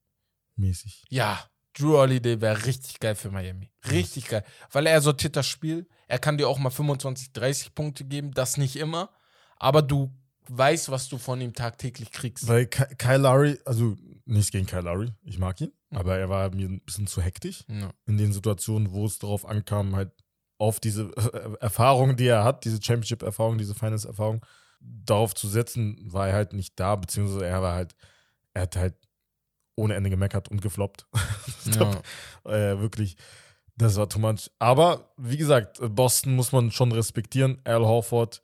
mäßig. 0.55 1.05
Ja, 1.09 1.47
Drew 1.77 1.95
Holiday 1.95 2.41
wäre 2.41 2.65
richtig 2.65 2.99
geil 2.99 3.13
für 3.13 3.29
Miami. 3.29 3.71
Richtig 3.91 4.29
geil. 4.29 4.43
Weil 4.71 4.87
er 4.87 4.99
sortiert 5.01 5.35
das 5.35 5.45
Spiel. 5.45 5.87
Er 6.07 6.17
kann 6.17 6.39
dir 6.39 6.49
auch 6.49 6.57
mal 6.57 6.71
25, 6.71 7.33
30 7.33 7.75
Punkte 7.75 8.03
geben. 8.03 8.31
Das 8.31 8.57
nicht 8.57 8.77
immer. 8.77 9.11
Aber 9.57 9.83
du 9.83 10.11
weißt, 10.49 10.89
was 10.91 11.07
du 11.09 11.17
von 11.17 11.39
ihm 11.41 11.53
tagtäglich 11.53 12.11
kriegst. 12.11 12.47
Weil 12.47 12.65
Ky- 12.67 12.95
Kyle 12.97 13.17
Lowry, 13.17 13.57
also 13.65 13.95
nichts 14.25 14.51
gegen 14.51 14.65
Kyle 14.65 14.81
Lowry, 14.81 15.11
ich 15.23 15.37
mag 15.39 15.59
ihn, 15.61 15.71
Mhm. 15.91 15.97
aber 15.97 16.17
er 16.17 16.29
war 16.29 16.53
mir 16.53 16.67
ein 16.67 16.81
bisschen 16.81 17.07
zu 17.07 17.21
hektisch 17.21 17.63
Ja. 17.67 17.91
in 18.05 18.17
den 18.17 18.33
Situationen, 18.33 18.91
wo 18.91 19.05
es 19.05 19.19
darauf 19.19 19.45
ankam, 19.45 19.95
halt 19.95 20.11
auf 20.57 20.79
diese 20.79 21.03
äh, 21.15 21.55
Erfahrung, 21.61 22.15
die 22.17 22.27
er 22.27 22.43
hat, 22.43 22.65
diese 22.65 22.81
Championship-Erfahrung, 22.81 23.57
diese 23.57 23.73
Finals-Erfahrung, 23.75 24.45
darauf 24.81 25.33
zu 25.35 25.47
setzen, 25.47 25.97
war 26.11 26.27
er 26.29 26.35
halt 26.35 26.53
nicht 26.53 26.79
da, 26.79 26.95
beziehungsweise 26.95 27.45
er 27.45 27.61
war 27.61 27.75
halt, 27.75 27.95
er 28.53 28.63
hat 28.63 28.75
halt 28.75 28.95
ohne 29.75 29.95
Ende 29.95 30.09
gemeckert 30.09 30.49
und 30.49 30.61
gefloppt. 30.61 31.05
Ja. 31.65 32.01
äh, 32.45 32.79
wirklich, 32.79 33.15
das 33.75 33.95
war 33.97 34.09
too 34.09 34.19
much. 34.19 34.49
Aber 34.59 35.11
wie 35.17 35.37
gesagt, 35.37 35.79
Boston 35.95 36.35
muss 36.35 36.51
man 36.51 36.71
schon 36.71 36.91
respektieren. 36.91 37.59
Al 37.63 37.85
Horford, 37.85 38.41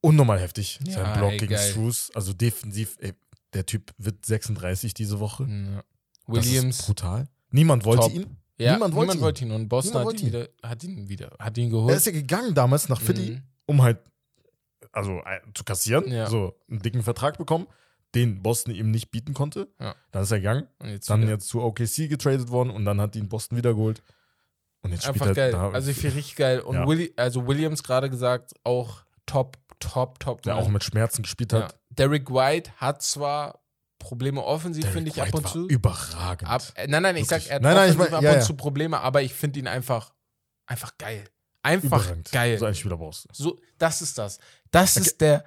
unnormal 0.00 0.38
heftig. 0.40 0.78
Ja, 0.84 0.92
Sein 1.04 1.18
Block 1.18 1.32
ey, 1.32 1.38
gegen. 1.38 1.56
Struz, 1.58 2.10
also 2.14 2.32
defensiv, 2.32 2.96
ey, 3.00 3.12
der 3.54 3.66
Typ 3.66 3.92
wird 3.98 4.24
36 4.24 4.94
diese 4.94 5.20
Woche. 5.20 5.44
Ja. 5.44 5.82
Das 6.26 6.44
ist 6.46 6.52
Williams. 6.52 6.82
brutal. 6.86 7.28
Niemand 7.50 7.84
wollte 7.84 8.02
Top. 8.02 8.12
ihn. 8.12 8.36
Ja, 8.58 8.74
niemand 8.74 8.94
niemand, 8.94 9.20
wollte 9.20 9.44
ihn. 9.44 9.50
ihn. 9.50 9.54
Und 9.56 9.68
Boston 9.68 9.94
hat 9.94 10.00
ihn, 10.00 10.04
wollte 10.06 10.26
wieder, 10.26 10.48
hat 10.62 10.84
ihn 10.84 11.08
wieder, 11.08 11.30
hat 11.38 11.58
ihn 11.58 11.68
Er 11.68 11.70
geholt. 11.70 11.96
ist 11.96 12.06
ja 12.06 12.12
gegangen 12.12 12.54
damals 12.54 12.88
nach 12.88 13.00
Philly, 13.00 13.30
Mhm. 13.32 13.42
um 13.66 13.82
halt, 13.82 13.98
also 14.92 15.18
äh, 15.20 15.40
zu 15.54 15.64
kassieren, 15.64 16.10
Ja. 16.12 16.28
so 16.28 16.54
einen 16.68 16.80
dicken 16.80 17.02
Vertrag 17.02 17.38
bekommen, 17.38 17.66
den 18.14 18.42
Boston 18.42 18.74
ihm 18.74 18.90
nicht 18.90 19.10
bieten 19.10 19.34
konnte. 19.34 19.68
Ja. 19.80 19.94
Dann 20.12 20.22
ist 20.24 20.30
er 20.30 20.38
gegangen, 20.38 20.66
Und 20.78 20.88
jetzt 20.90 21.08
dann 21.10 21.22
wieder. 21.22 21.32
jetzt 21.32 21.48
zu 21.48 21.60
OKC 21.62 22.08
getradet 22.08 22.50
worden 22.50 22.70
und 22.70 22.84
dann 22.84 23.00
hat 23.00 23.16
ihn 23.16 23.28
Boston 23.28 23.56
wiedergeholt. 23.56 24.02
Und 24.82 24.92
jetzt 24.92 25.02
spielt 25.04 25.14
Einfach 25.22 25.26
er 25.28 25.34
geil. 25.34 25.52
da. 25.52 25.70
Also 25.70 25.90
ich 25.90 25.96
finde 25.98 26.16
richtig 26.16 26.36
geil. 26.36 26.60
Und 26.60 26.74
Ja. 26.76 26.86
Willi, 26.88 27.12
also 27.16 27.46
Williams 27.46 27.82
gerade 27.82 28.08
gesagt, 28.10 28.54
auch 28.64 29.02
top, 29.26 29.58
top, 29.80 30.20
top. 30.20 30.42
der 30.42 30.54
Mann. 30.54 30.64
auch 30.64 30.68
mit 30.68 30.84
Schmerzen 30.84 31.22
gespielt 31.22 31.52
ja. 31.52 31.62
hat. 31.64 31.78
Derek 31.90 32.30
White 32.30 32.70
hat 32.76 33.02
zwar 33.02 33.60
Probleme 33.98 34.42
offensiv, 34.44 34.86
finde 34.86 35.10
ich 35.10 35.20
ab 35.20 35.34
und 35.34 35.46
zu. 35.48 35.66
Überragend. 35.68 36.48
Ab, 36.48 36.62
äh, 36.74 36.86
nein, 36.86 37.02
nein, 37.02 37.16
ich 37.16 37.26
sag, 37.26 37.38
Wirklich. 37.38 37.50
er 37.50 37.54
hat 37.56 37.62
Nein, 37.62 37.74
nein, 37.74 37.90
ich 37.90 37.96
mein- 37.98 38.14
ab 38.14 38.22
ja, 38.22 38.30
und 38.30 38.36
ja. 38.36 38.42
zu 38.42 38.54
Probleme, 38.54 39.00
aber 39.00 39.22
ich 39.22 39.34
finde 39.34 39.58
ihn 39.58 39.66
einfach, 39.66 40.12
einfach 40.66 40.96
geil. 40.96 41.24
Einfach 41.62 41.84
Überragend. 42.04 42.32
geil. 42.32 42.56
So 42.58 42.64
einen 42.64 42.74
Spieler 42.74 42.96
brauchst 42.96 43.24
du. 43.24 43.28
So, 43.34 43.58
das 43.76 44.00
ist 44.00 44.16
das. 44.16 44.38
Das 44.70 44.96
Okay. 44.96 45.06
ist 45.06 45.20
der, 45.20 45.44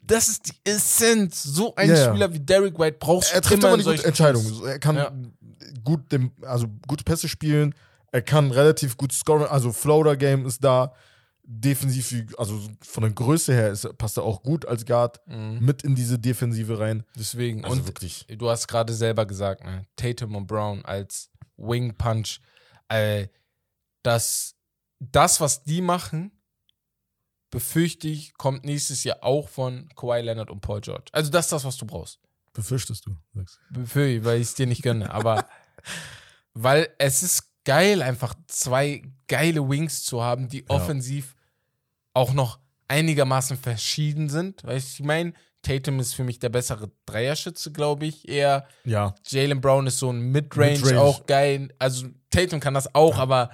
das 0.00 0.28
ist 0.28 0.46
die 0.48 0.68
Essenz. 0.68 1.42
So 1.44 1.74
ein 1.76 1.88
Ja, 1.88 1.94
ja. 1.96 2.08
Spieler 2.08 2.32
wie 2.32 2.40
Derek 2.40 2.76
White 2.78 2.96
brauchst 2.98 3.30
du 3.30 3.36
Er 3.36 3.42
trifft 3.42 3.62
immer 3.62 3.74
immer 3.74 3.78
in 3.78 3.90
die 3.90 3.96
gute 3.96 4.08
Entscheidung. 4.08 4.42
Spiels. 4.42 4.60
Er 4.62 4.78
kann 4.80 4.96
Ja. 4.96 5.12
gut 5.84 6.10
dem, 6.10 6.32
also 6.42 6.66
gute 6.88 7.04
Pässe 7.04 7.28
spielen. 7.28 7.74
Er 8.10 8.22
kann 8.22 8.50
relativ 8.50 8.96
gut 8.96 9.12
scoren. 9.12 9.46
Also 9.46 9.72
Floater 9.72 10.16
Game 10.16 10.44
ist 10.46 10.62
da. 10.64 10.92
Defensiv, 11.46 12.34
also 12.38 12.58
von 12.80 13.02
der 13.02 13.12
Größe 13.12 13.52
her 13.52 13.70
ist, 13.70 13.86
passt 13.98 14.16
er 14.16 14.22
auch 14.22 14.42
gut 14.42 14.66
als 14.66 14.86
Guard 14.86 15.20
Mhm. 15.26 15.58
mit 15.60 15.82
in 15.82 15.94
diese 15.94 16.18
Defensive 16.18 16.78
rein. 16.78 17.04
Deswegen. 17.16 17.64
Also 17.64 17.76
und 17.76 17.86
wirklich. 17.86 18.26
du 18.28 18.48
hast 18.48 18.66
gerade 18.66 18.92
selber 18.94 19.26
gesagt, 19.26 19.62
ne? 19.64 19.86
Tatum 19.96 20.36
und 20.36 20.46
Brown 20.46 20.84
als 20.84 21.30
Wing 21.56 21.94
Punch. 21.96 22.40
Äh, 22.88 23.28
das, 24.02 24.54
das, 25.00 25.40
was 25.40 25.64
die 25.64 25.80
machen, 25.82 26.32
befürchte 27.50 28.08
ich, 28.08 28.34
kommt 28.34 28.64
nächstes 28.64 29.04
Jahr 29.04 29.22
auch 29.22 29.48
von 29.48 29.88
Kawhi 29.96 30.20
Leonard 30.22 30.50
und 30.50 30.60
Paul 30.60 30.80
George. 30.80 31.04
Also 31.12 31.30
das 31.30 31.46
ist 31.46 31.52
das, 31.52 31.64
was 31.64 31.76
du 31.76 31.86
brauchst. 31.86 32.20
Befürchtest 32.52 33.06
du? 33.06 33.16
Sagst. 33.34 33.58
Befürchte 33.70 34.18
ich, 34.18 34.24
weil 34.24 34.40
ich 34.40 34.48
es 34.48 34.54
dir 34.54 34.66
nicht 34.66 34.82
gönne. 34.82 35.10
Aber 35.12 35.46
weil 36.54 36.88
es 36.98 37.22
ist 37.22 37.50
geil, 37.64 38.02
einfach 38.02 38.34
zwei 38.46 39.02
geile 39.28 39.68
Wings 39.68 40.04
zu 40.04 40.22
haben, 40.22 40.48
die 40.48 40.58
Ja. 40.60 40.64
offensiv 40.68 41.34
auch 42.12 42.32
noch 42.32 42.58
einigermaßen 42.88 43.56
verschieden 43.56 44.28
sind. 44.28 44.62
Weißt 44.64 44.98
du, 44.98 45.02
ich 45.02 45.06
meine, 45.06 45.32
Tatum 45.62 45.98
ist 45.98 46.14
für 46.14 46.24
mich 46.24 46.38
der 46.38 46.50
bessere 46.50 46.90
Dreierschütze, 47.06 47.72
glaube 47.72 48.04
ich, 48.06 48.28
eher. 48.28 48.66
Ja, 48.84 49.14
Jalen 49.26 49.60
Brown 49.60 49.86
ist 49.86 49.98
so 49.98 50.10
ein 50.10 50.20
Midrange, 50.30 50.72
Midrange. 50.72 51.00
auch 51.00 51.26
geil. 51.26 51.68
Also 51.78 52.06
Tatum 52.30 52.60
kann 52.60 52.74
das 52.74 52.94
auch, 52.94 53.16
aber 53.18 53.50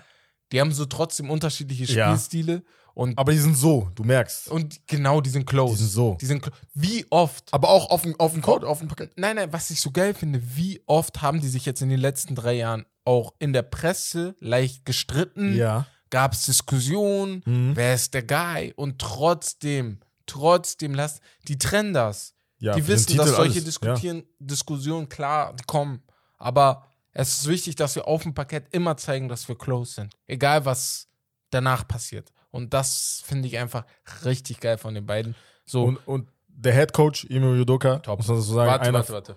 die 0.53 0.61
haben 0.61 0.73
so 0.73 0.85
trotzdem 0.87 1.31
unterschiedliche 1.31 1.85
Ja. 1.85 2.09
Spielstile. 2.09 2.63
Und, 2.93 3.17
aber 3.17 3.31
die 3.31 3.39
sind 3.39 3.57
so, 3.57 3.89
du 3.95 4.03
merkst. 4.03 4.49
und 4.49 4.85
genau, 4.89 5.21
die 5.21 5.31
sind 5.31 5.47
close. 5.47 5.75
Die 5.75 5.79
sind 5.85 5.91
so. 5.93 6.19
Die 6.21 6.27
sind 6.27 6.51
wie 6.75 7.07
oft 7.11 7.45
Aber 7.55 7.69
auch 7.71 7.89
auf 7.89 8.03
dem 8.03 8.43
Code, 8.43 8.67
auf 8.67 8.81
dem 8.81 8.89
Paket. 8.89 9.13
Nein, 9.17 9.37
nein, 9.37 9.53
was 9.53 9.71
ich 9.71 9.81
so 9.81 9.93
geil 9.93 10.13
finde, 10.13 10.43
wie 10.57 10.83
oft 10.87 11.23
haben 11.23 11.41
die 11.41 11.47
sich 11.49 11.65
jetzt 11.65 11.81
in 11.81 11.89
den 11.89 12.01
letzten 12.01 12.35
drei 12.35 12.55
Jahren 12.55 12.85
auch 13.05 13.35
in 13.39 13.53
der 13.53 13.63
Presse 13.63 14.35
leicht 14.41 14.85
gestritten? 14.85 15.55
Ja. 15.57 15.87
Gab 16.11 16.33
es 16.33 16.45
Diskussionen? 16.45 17.43
Mhm. 17.45 17.77
Wer 17.77 17.95
ist 17.95 18.15
der 18.15 18.23
Guy? 18.23 18.73
Und 18.77 18.99
trotzdem, 19.01 20.01
trotzdem 20.27 20.95
lassen, 20.95 21.21
die 21.49 21.59
trennen 21.59 21.95
das. 21.95 22.35
ja 22.59 22.75
die 22.75 22.87
wissen, 22.87 23.17
dass 23.17 23.37
solche 23.37 23.63
diskutieren, 23.63 24.25
Diskussionen, 24.39 25.09
klar, 25.09 25.55
kommen. 25.67 26.03
Aber 26.39 26.87
es 27.13 27.39
ist 27.39 27.49
wichtig, 27.49 27.77
dass 27.77 27.95
wir 27.97 28.07
auf 28.07 28.23
dem 28.23 28.35
Parkett 28.35 28.67
immer 28.73 28.97
zeigen, 28.97 29.29
dass 29.29 29.49
wir 29.49 29.57
close 29.57 29.95
sind. 29.95 30.15
Egal, 30.27 30.65
was 30.65 31.09
danach 31.51 31.87
passiert. 31.87 32.33
Und 32.51 32.75
das 32.75 33.23
finde 33.25 33.47
ich 33.49 33.59
einfach 33.59 33.85
richtig 34.25 34.61
geil 34.61 34.79
von 34.79 34.95
den 34.95 35.07
beiden. 35.07 35.33
Ja. 35.33 35.39
So, 35.67 35.85
Und, 35.85 35.97
und 36.07 36.29
der 36.49 36.75
Head 36.75 36.93
Coach, 36.93 37.25
Imo 37.25 37.55
Yudoka, 37.55 38.03
muss 38.17 38.27
man 38.29 38.41
so 38.41 38.55
sagen, 38.55 38.71
warte, 38.71 38.85
einer, 38.87 38.99
warte, 38.99 39.13
warte. 39.13 39.37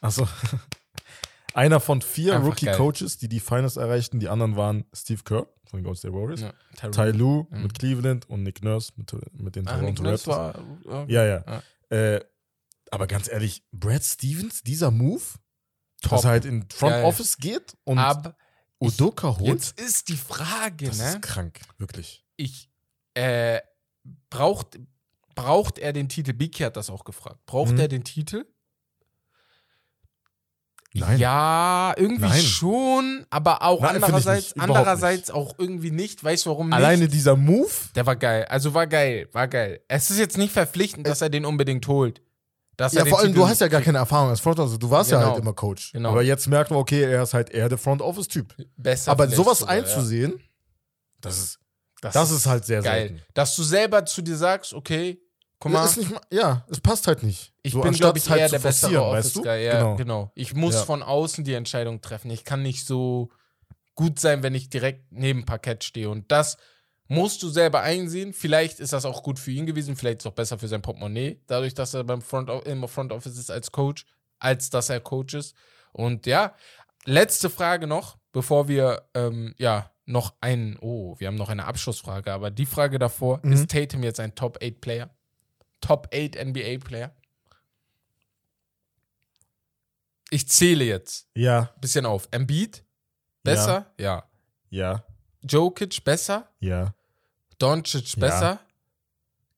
Achso. 0.00 0.26
einer 1.56 1.80
von 1.80 2.02
vier 2.02 2.36
Rookie-Coaches, 2.36 3.18
die 3.18 3.28
die 3.28 3.40
Finals 3.40 3.76
erreichten. 3.76 4.20
Die 4.20 4.28
anderen 4.28 4.56
waren 4.56 4.84
Steve 4.94 5.22
Kerr 5.24 5.46
von 5.68 5.78
den 5.80 5.84
Golden 5.84 5.96
State 5.98 6.14
Warriors, 6.14 6.40
Ja. 6.42 6.90
Ty 6.90 7.10
Lue 7.16 7.46
Mhm. 7.50 7.62
mit 7.62 7.78
Cleveland 7.78 8.28
und 8.28 8.42
Nick 8.42 8.62
Nurse 8.62 8.92
mit, 8.96 9.12
mit 9.32 9.56
den 9.56 9.64
Nick 9.64 9.74
Toronto 9.96 10.02
Raptors. 10.02 10.26
war, 10.26 10.54
äh, 11.08 11.12
Ja, 11.12 11.24
ja. 11.24 11.62
Äh, 11.88 12.20
aber 12.90 13.06
ganz 13.06 13.28
ehrlich, 13.28 13.64
Brad 13.72 14.04
Stevens, 14.04 14.62
dieser 14.62 14.90
Move, 14.90 15.22
Top. 16.02 16.10
dass 16.12 16.24
er 16.24 16.30
halt 16.30 16.44
in 16.44 16.68
Front 16.70 16.92
Geil. 16.92 17.04
Office 17.04 17.36
geht 17.38 17.76
und 17.84 17.98
Aber 17.98 18.36
Udoka 18.78 19.38
holt, 19.38 19.46
jetzt 19.48 19.80
ist 19.80 20.08
die 20.08 20.16
Frage, 20.16 20.86
das 20.88 20.98
ne? 20.98 21.08
ist 21.08 21.22
krank, 21.22 21.60
wirklich. 21.78 22.24
Ich, 22.36 22.70
äh, 23.14 23.60
braucht, 24.30 24.78
braucht 25.34 25.78
er 25.78 25.92
den 25.94 26.08
Titel? 26.08 26.32
Biki 26.34 26.62
hat 26.62 26.76
das 26.76 26.90
auch 26.90 27.04
gefragt. 27.04 27.40
Braucht 27.46 27.72
Mhm. 27.72 27.80
er 27.80 27.88
den 27.88 28.04
Titel? 28.04 28.44
Nein. 31.00 31.18
Ja, 31.18 31.94
irgendwie 31.96 32.28
Nein. 32.28 32.40
schon, 32.40 33.26
aber 33.30 33.62
auch 33.62 33.80
Nein, 33.80 34.02
andererseits, 34.02 34.54
andererseits 34.58 35.30
auch 35.30 35.54
irgendwie 35.58 35.90
nicht. 35.90 36.22
Weißt 36.24 36.46
du, 36.46 36.50
warum 36.50 36.68
nicht? 36.68 36.76
Alleine 36.76 37.08
dieser 37.08 37.36
Move, 37.36 37.70
Der 37.94 38.06
war 38.06 38.16
geil. 38.16 38.44
Also 38.48 38.74
war 38.74 38.86
geil, 38.86 39.28
war 39.32 39.48
geil. 39.48 39.80
Es 39.88 40.10
ist 40.10 40.18
jetzt 40.18 40.38
nicht 40.38 40.52
verpflichtend, 40.52 41.06
dass 41.06 41.20
er 41.22 41.28
den 41.30 41.44
unbedingt 41.44 41.86
holt. 41.88 42.22
Dass 42.76 42.92
ja, 42.92 43.06
vor 43.06 43.18
allem, 43.20 43.28
Titel- 43.28 43.38
du 43.40 43.48
hast 43.48 43.60
ja 43.62 43.68
gar 43.68 43.80
keine 43.80 43.98
Erfahrung 43.98 44.28
als 44.28 44.40
Front 44.40 44.58
Office. 44.60 44.78
Du 44.78 44.90
warst 44.90 45.10
ja 45.10 45.18
Genau. 45.18 45.30
halt 45.30 45.40
immer 45.40 45.54
Coach. 45.54 45.92
Genau. 45.92 46.10
Aber 46.10 46.22
jetzt 46.22 46.46
merkt 46.46 46.70
man, 46.70 46.78
okay, 46.78 47.04
er 47.04 47.22
ist 47.22 47.32
halt 47.32 47.48
eher 47.50 47.68
der 47.70 47.78
Front 47.78 48.02
Office-Typ. 48.02 48.54
besser 48.76 49.12
Aber 49.12 49.28
sowas 49.28 49.60
sogar, 49.60 49.76
ja. 49.76 49.82
einzusehen, 49.82 50.38
das 51.22 51.38
ist, 51.38 51.58
das, 52.02 52.12
das 52.12 52.30
ist 52.30 52.46
halt 52.46 52.66
sehr 52.66 52.82
geil. 52.82 53.08
selten. 53.08 53.22
Dass 53.32 53.56
du 53.56 53.62
selber 53.62 54.04
zu 54.04 54.20
dir 54.20 54.36
sagst, 54.36 54.74
okay, 54.74 55.18
guck 55.58 55.72
mal, 55.72 55.84
nicht, 55.96 56.10
ja, 56.32 56.64
es 56.70 56.80
passt 56.80 57.06
halt 57.06 57.22
nicht. 57.22 57.52
Ich 57.62 57.72
So, 57.72 57.80
bin, 57.80 57.92
glaube 57.92 58.18
ich, 58.18 58.28
halt 58.28 58.40
eher 58.40 58.48
der 58.48 58.58
bessere 58.58 59.10
weißt 59.12 59.36
du? 59.36 59.44
Ja, 59.44 59.78
Genau. 59.78 59.96
genau. 59.96 60.32
Ich 60.34 60.54
muss 60.54 60.74
Ja. 60.74 60.82
von 60.84 61.02
außen 61.02 61.44
die 61.44 61.54
Entscheidung 61.54 62.00
treffen. 62.00 62.30
Ich 62.30 62.44
kann 62.44 62.62
nicht 62.62 62.86
so 62.86 63.30
gut 63.94 64.18
sein, 64.20 64.42
wenn 64.42 64.54
ich 64.54 64.68
direkt 64.68 65.10
neben 65.10 65.44
Parkett 65.46 65.82
stehe. 65.84 66.10
Und 66.10 66.30
das 66.30 66.58
musst 67.08 67.42
du 67.42 67.48
selber 67.48 67.80
einsehen. 67.80 68.32
Vielleicht 68.32 68.80
ist 68.80 68.92
das 68.92 69.04
auch 69.06 69.22
gut 69.22 69.38
für 69.38 69.50
ihn 69.52 69.64
gewesen. 69.66 69.96
Vielleicht 69.96 70.18
ist 70.18 70.26
es 70.26 70.30
auch 70.32 70.34
besser 70.34 70.58
für 70.58 70.68
sein 70.68 70.82
Portemonnaie, 70.82 71.40
dadurch, 71.46 71.72
dass 71.74 71.94
er 71.94 72.04
beim 72.04 72.20
Front, 72.20 72.50
im 72.66 72.86
Front 72.88 73.12
Office 73.12 73.38
ist 73.38 73.50
als 73.50 73.72
Coach, 73.72 74.04
als 74.38 74.68
dass 74.70 74.90
er 74.90 75.00
Coach 75.00 75.34
ist. 75.34 75.54
Und 75.92 76.26
ja, 76.26 76.54
letzte 77.06 77.48
Frage 77.48 77.86
noch, 77.86 78.18
bevor 78.32 78.68
wir 78.68 79.08
ähm, 79.14 79.54
ja 79.56 79.90
noch 80.04 80.34
einen, 80.40 80.76
oh, 80.80 81.14
wir 81.18 81.28
haben 81.28 81.34
noch 81.36 81.48
eine 81.48 81.64
Abschlussfrage, 81.64 82.32
aber 82.32 82.50
die 82.50 82.66
Frage 82.66 82.98
davor, 82.98 83.40
Mhm. 83.42 83.52
ist 83.52 83.70
Tatum 83.70 84.02
jetzt 84.02 84.20
ein 84.20 84.34
Top 84.34 84.58
8 84.62 84.80
Player? 84.80 85.10
Top 85.86 86.08
8 86.12 86.34
NBA 86.36 86.78
Player? 86.84 87.14
Ich 90.30 90.48
zähle 90.48 90.84
jetzt 90.84 91.28
Ja, 91.34 91.70
ein 91.74 91.80
bisschen 91.80 92.06
auf. 92.06 92.28
Embiid, 92.32 92.84
besser? 93.44 93.92
Ja. 93.98 94.28
ja, 94.70 95.04
Jokic, 95.42 96.02
besser? 96.04 96.48
ja, 96.60 96.92
Doncic, 97.58 98.16
Ja. 98.16 98.20
besser? 98.20 98.60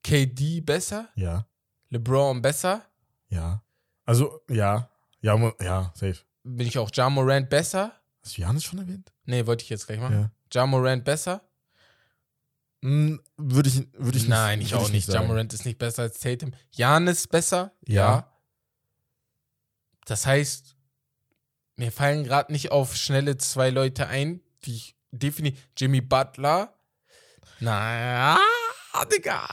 KD, 0.05 0.61
besser? 0.61 1.09
ja, 1.17 1.47
LeBron, 1.91 2.43
besser? 2.43 2.85
ja. 3.29 3.63
Also, 4.05 4.41
ja, 4.49 4.89
ja, 5.21 5.53
ja, 5.61 5.93
safe. 5.95 6.19
Bin 6.43 6.67
ich 6.67 6.79
auch 6.79 6.91
Ja 6.95 7.11
Morant, 7.11 7.51
besser? 7.51 7.93
Hast 8.23 8.39
du 8.39 8.41
Janis 8.43 8.65
schon 8.65 8.79
erwähnt? 8.79 9.13
Nee, 9.25 9.45
wollte 9.47 9.65
ich 9.65 9.69
jetzt 9.71 9.87
gleich 9.87 10.01
machen. 10.01 10.15
Ja. 10.21 10.31
Ja 10.53 10.67
Morant, 10.67 11.05
besser? 11.05 11.43
Hm, 12.83 13.21
Würde 13.37 13.69
ich, 13.69 13.89
würde 13.93 14.19
ich 14.19 14.25
nicht 14.25 14.29
Nein, 14.29 14.61
ich 14.61 14.75
auch 14.75 14.89
nicht. 14.91 15.09
Ja 15.09 15.15
sagen. 15.15 15.27
Morant 15.27 15.53
ist 15.53 15.65
nicht 15.67 15.79
besser 15.79 16.03
als 16.03 16.21
Tatum. 16.21 16.53
Janis 16.71 17.27
besser? 17.27 17.73
Ja. 17.87 18.33
Das 20.07 20.27
heißt, 20.27 20.77
mir 21.77 21.93
fallen 21.93 22.25
gerade 22.25 22.53
nicht 22.53 22.71
auf 22.73 22.97
schnelle 22.97 23.37
zwei 23.37 23.71
Leute 23.71 24.07
ein, 24.07 24.41
die 24.65 24.77
ich 24.77 24.97
definitiv. 25.11 25.61
Jimmy 25.77 26.01
Butler. 26.01 26.75
Naja, 27.61 28.39
Digga. 29.13 29.49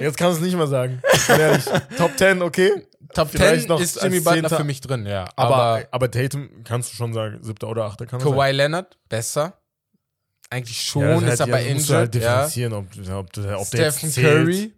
Jetzt 0.00 0.16
kannst 0.18 0.38
du 0.38 0.44
es 0.44 0.46
nicht 0.46 0.56
mehr 0.56 0.66
sagen. 0.66 1.00
Ehrlich. 1.28 1.64
Top 1.96 2.16
10, 2.16 2.42
okay. 2.42 2.86
Top 3.14 3.30
Vielleicht 3.30 3.62
10 3.62 3.68
noch 3.68 3.80
ist 3.80 4.02
Jimmy 4.02 4.20
Butler 4.20 4.42
Zehnter. 4.42 4.56
für 4.56 4.64
mich 4.64 4.80
drin, 4.80 5.06
ja. 5.06 5.24
Aber, 5.36 5.54
Aber, 5.56 5.88
aber, 5.90 6.10
Tatum 6.10 6.62
kannst 6.64 6.92
du 6.92 6.96
schon 6.96 7.12
sagen, 7.12 7.42
siebter 7.42 7.68
oder 7.68 7.84
achter 7.84 8.06
kann. 8.06 8.20
Kawhi 8.20 8.50
Leonard 8.52 8.98
besser. 9.08 9.58
Eigentlich 10.50 10.80
schon, 10.82 11.02
Ja, 11.02 11.16
ist 11.18 11.26
halt- 11.28 11.40
aber 11.42 11.60
ja, 11.60 11.74
musst 11.74 11.90
du 11.90 11.94
halt 11.94 12.14
injured. 12.14 12.24
ja. 12.24 12.46
differenzieren, 12.46 12.72
ob, 12.72 12.86
ob, 13.46 13.60
ob 13.60 13.66
Stephen. 13.66 14.12
Curry 14.14 14.72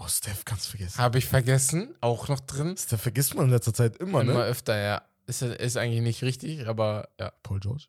Oh, 0.00 0.06
Steph 0.06 0.44
kannst 0.44 0.66
du 0.66 0.70
vergessen. 0.70 0.98
habe 0.98 1.18
ich 1.18 1.26
vergessen, 1.26 1.92
auch 2.00 2.28
noch 2.28 2.38
drin. 2.38 2.76
Steph 2.76 3.00
vergisst 3.02 3.34
man 3.34 3.46
in 3.46 3.50
letzter 3.50 3.74
Zeit 3.74 3.96
immer, 3.96 4.20
Immer 4.20 4.34
ne? 4.34 4.44
öfter, 4.44 4.76
ja. 4.78 5.02
Ist, 5.26 5.42
ist 5.42 5.76
eigentlich 5.76 6.02
nicht 6.02 6.22
richtig, 6.22 6.68
aber 6.68 7.08
ja. 7.18 7.32
Paul 7.42 7.58
George. 7.58 7.86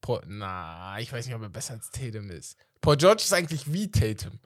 Paul, 0.00 0.20
na, 0.26 0.98
ich 0.98 1.12
weiß 1.12 1.24
nicht, 1.26 1.34
ob 1.36 1.42
er 1.42 1.48
besser 1.50 1.74
als 1.74 1.90
Tatum 1.90 2.28
ist. 2.30 2.56
Paul 2.80 2.96
George 2.96 3.22
ist 3.22 3.32
eigentlich 3.32 3.72
wie 3.72 3.88
Tatum. 3.90 4.40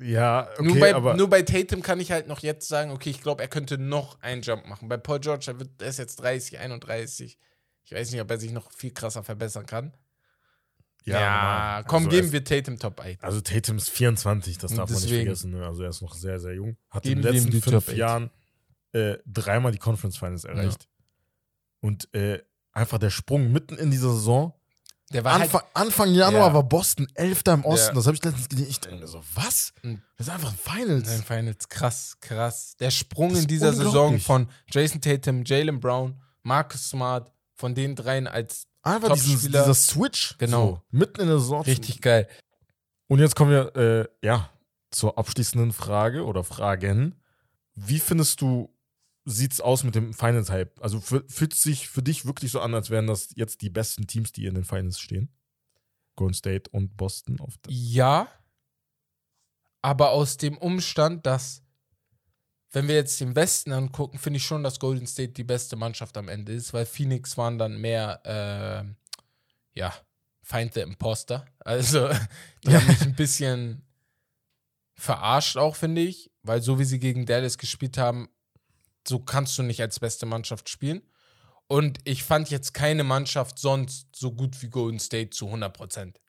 Ja, 0.00 0.48
okay, 0.54 0.62
nur, 0.62 0.78
bei, 0.78 0.94
aber 0.94 1.16
nur 1.16 1.28
bei 1.28 1.42
Tatum 1.42 1.82
kann 1.82 1.98
ich 1.98 2.12
halt 2.12 2.28
noch 2.28 2.40
jetzt 2.40 2.68
sagen, 2.68 2.92
okay, 2.92 3.10
ich 3.10 3.20
glaube, 3.20 3.42
er 3.42 3.48
könnte 3.48 3.78
noch 3.78 4.20
einen 4.22 4.42
Jump 4.42 4.66
machen. 4.68 4.88
Bei 4.88 4.96
Paul 4.96 5.18
George, 5.18 5.46
er, 5.48 5.58
wird, 5.58 5.70
er 5.82 5.88
ist 5.88 5.98
jetzt 5.98 6.16
30, 6.20 6.58
31. 6.60 7.36
Ich 7.84 7.92
weiß 7.92 8.12
nicht, 8.12 8.20
ob 8.20 8.30
er 8.30 8.38
sich 8.38 8.52
noch 8.52 8.70
viel 8.72 8.92
krasser 8.92 9.24
verbessern 9.24 9.66
kann. 9.66 9.92
Ja, 11.04 11.14
normal. 11.20 11.84
komm, 11.84 11.96
also 12.04 12.08
geben 12.10 12.32
wir 12.32 12.44
Tatum 12.44 12.78
Top 12.78 13.00
8. 13.00 13.08
ist, 13.08 13.24
Also 13.24 13.40
Tatum 13.40 13.76
ist 13.78 13.88
24, 13.90 14.58
das 14.58 14.70
darf 14.74 14.78
man 14.90 14.94
nicht 14.94 15.04
deswegen- 15.04 15.24
vergessen. 15.26 15.50
Ne? 15.52 15.64
Also 15.66 15.82
er 15.82 15.90
ist 15.90 16.02
noch 16.02 16.14
sehr, 16.14 16.38
sehr 16.38 16.54
jung. 16.54 16.76
Hat 16.90 17.02
Geben 17.04 17.20
in 17.20 17.26
den 17.26 17.34
letzten 17.52 17.62
fünf. 17.62 17.92
Jahren 17.96 18.30
äh, 18.92 19.16
dreimal 19.26 19.72
die 19.72 19.78
Conference 19.78 20.16
Finals 20.18 20.44
erreicht. 20.44 20.88
Und 21.80 22.12
äh, 22.14 22.40
einfach 22.72 22.98
der 22.98 23.10
Sprung 23.10 23.52
mitten 23.52 23.76
in 23.76 23.90
dieser 23.90 24.12
Saison. 24.12 24.52
Der 25.12 25.24
war 25.24 25.34
Anfang, 25.34 25.62
Anfang 25.72 26.12
Januar 26.12 26.48
Ja. 26.48 26.54
war 26.54 26.62
Boston 26.64 27.06
Elfter 27.14 27.54
im 27.54 27.64
Osten. 27.64 27.88
Ja. 27.88 27.94
Das 27.94 28.06
habe 28.06 28.16
ich 28.16 28.22
letztens 28.24 28.48
gelesen. 28.48 28.68
Ich 28.70 28.80
denke 28.80 29.06
so, 29.06 29.22
was? 29.34 29.72
Mhm. 29.82 30.02
Das 30.18 30.26
ist 30.26 30.32
einfach 30.32 30.50
halt 30.50 30.60
Finals. 30.60 31.08
in 31.08 31.14
den 31.20 31.24
Finals. 31.24 31.68
Krass, 31.68 32.16
krass. 32.20 32.76
Der 32.78 32.90
Sprung 32.90 33.34
in 33.34 33.46
dieser 33.46 33.72
Saison 33.72 34.18
von 34.18 34.48
Jason 34.70 35.00
Tatum, 35.00 35.44
Jalen 35.46 35.80
Brown, 35.80 36.20
Marcus 36.42 36.90
Smart, 36.90 37.32
von 37.54 37.74
den 37.74 37.94
dreien 37.96 38.26
als 38.26 38.66
Einfach 38.88 39.08
Topspieler. 39.08 39.60
dieser 39.62 39.74
Switch. 39.74 40.36
Genau. 40.38 40.66
So, 40.66 40.82
mitten 40.90 41.20
in 41.20 41.26
der 41.28 41.38
Saison. 41.38 41.62
richtig 41.62 42.00
geil. 42.00 42.28
Und 43.06 43.20
jetzt 43.20 43.36
kommen 43.36 43.50
wir, 43.50 43.76
äh, 43.76 44.08
ja, 44.26 44.50
zur 44.90 45.18
abschließenden 45.18 45.72
Frage 45.72 46.24
oder 46.24 46.44
Fragen. 46.44 47.14
Wie 47.74 48.00
findest 48.00 48.40
du, 48.40 48.74
sieht's 49.24 49.60
aus 49.60 49.84
mit 49.84 49.94
dem 49.94 50.12
Finals-Hype? 50.14 50.80
Also 50.82 50.98
fü- 50.98 51.30
fühlt 51.30 51.52
es 51.54 51.62
sich 51.62 51.88
für 51.88 52.02
dich 52.02 52.24
wirklich 52.26 52.50
so 52.52 52.60
an, 52.60 52.74
als 52.74 52.90
wären 52.90 53.06
das 53.06 53.28
jetzt 53.36 53.60
die 53.62 53.70
besten 53.70 54.06
Teams, 54.06 54.32
die 54.32 54.46
in 54.46 54.54
den 54.54 54.64
Finals 54.64 54.98
stehen? 54.98 55.30
Golden 56.16 56.34
State 56.34 56.70
und 56.70 56.96
Boston 56.96 57.38
auf 57.40 57.56
der 57.58 57.72
Ja, 57.72 58.28
aber 59.82 60.10
aus 60.10 60.36
dem 60.36 60.58
Umstand, 60.58 61.24
dass, 61.26 61.62
wenn 62.70 62.88
wir 62.88 62.94
jetzt 62.94 63.20
den 63.20 63.34
Westen 63.34 63.72
angucken, 63.72 64.18
finde 64.18 64.38
ich 64.38 64.44
schon, 64.44 64.62
dass 64.62 64.78
Golden 64.78 65.06
State 65.06 65.32
die 65.32 65.44
beste 65.44 65.76
Mannschaft 65.76 66.16
am 66.16 66.28
Ende 66.28 66.52
ist, 66.52 66.72
weil 66.72 66.86
Phoenix 66.86 67.36
waren 67.38 67.58
dann 67.58 67.80
mehr, 67.80 68.20
äh, 68.24 69.78
ja, 69.78 69.94
Find 70.42 70.72
the 70.72 70.80
Imposter. 70.80 71.44
Also, 71.60 72.08
die 72.64 72.74
haben 72.74 72.86
mich 72.86 73.02
ein 73.02 73.14
bisschen 73.14 73.82
verarscht 74.94 75.58
auch, 75.58 75.76
finde 75.76 76.00
ich, 76.02 76.30
weil 76.42 76.62
so 76.62 76.78
wie 76.78 76.84
sie 76.84 76.98
gegen 76.98 77.26
Dallas 77.26 77.58
gespielt 77.58 77.98
haben, 77.98 78.28
so 79.06 79.18
kannst 79.18 79.58
du 79.58 79.62
nicht 79.62 79.80
als 79.82 80.00
beste 80.00 80.24
Mannschaft 80.24 80.70
spielen. 80.70 81.02
Und 81.66 81.98
ich 82.04 82.24
fand 82.24 82.48
jetzt 82.48 82.72
keine 82.72 83.04
Mannschaft 83.04 83.58
sonst 83.58 84.08
so 84.16 84.32
gut 84.32 84.62
wie 84.62 84.70
Golden 84.70 84.98
State 84.98 85.30
zu 85.30 85.46
100 85.46 85.72
Prozent. 85.72 86.20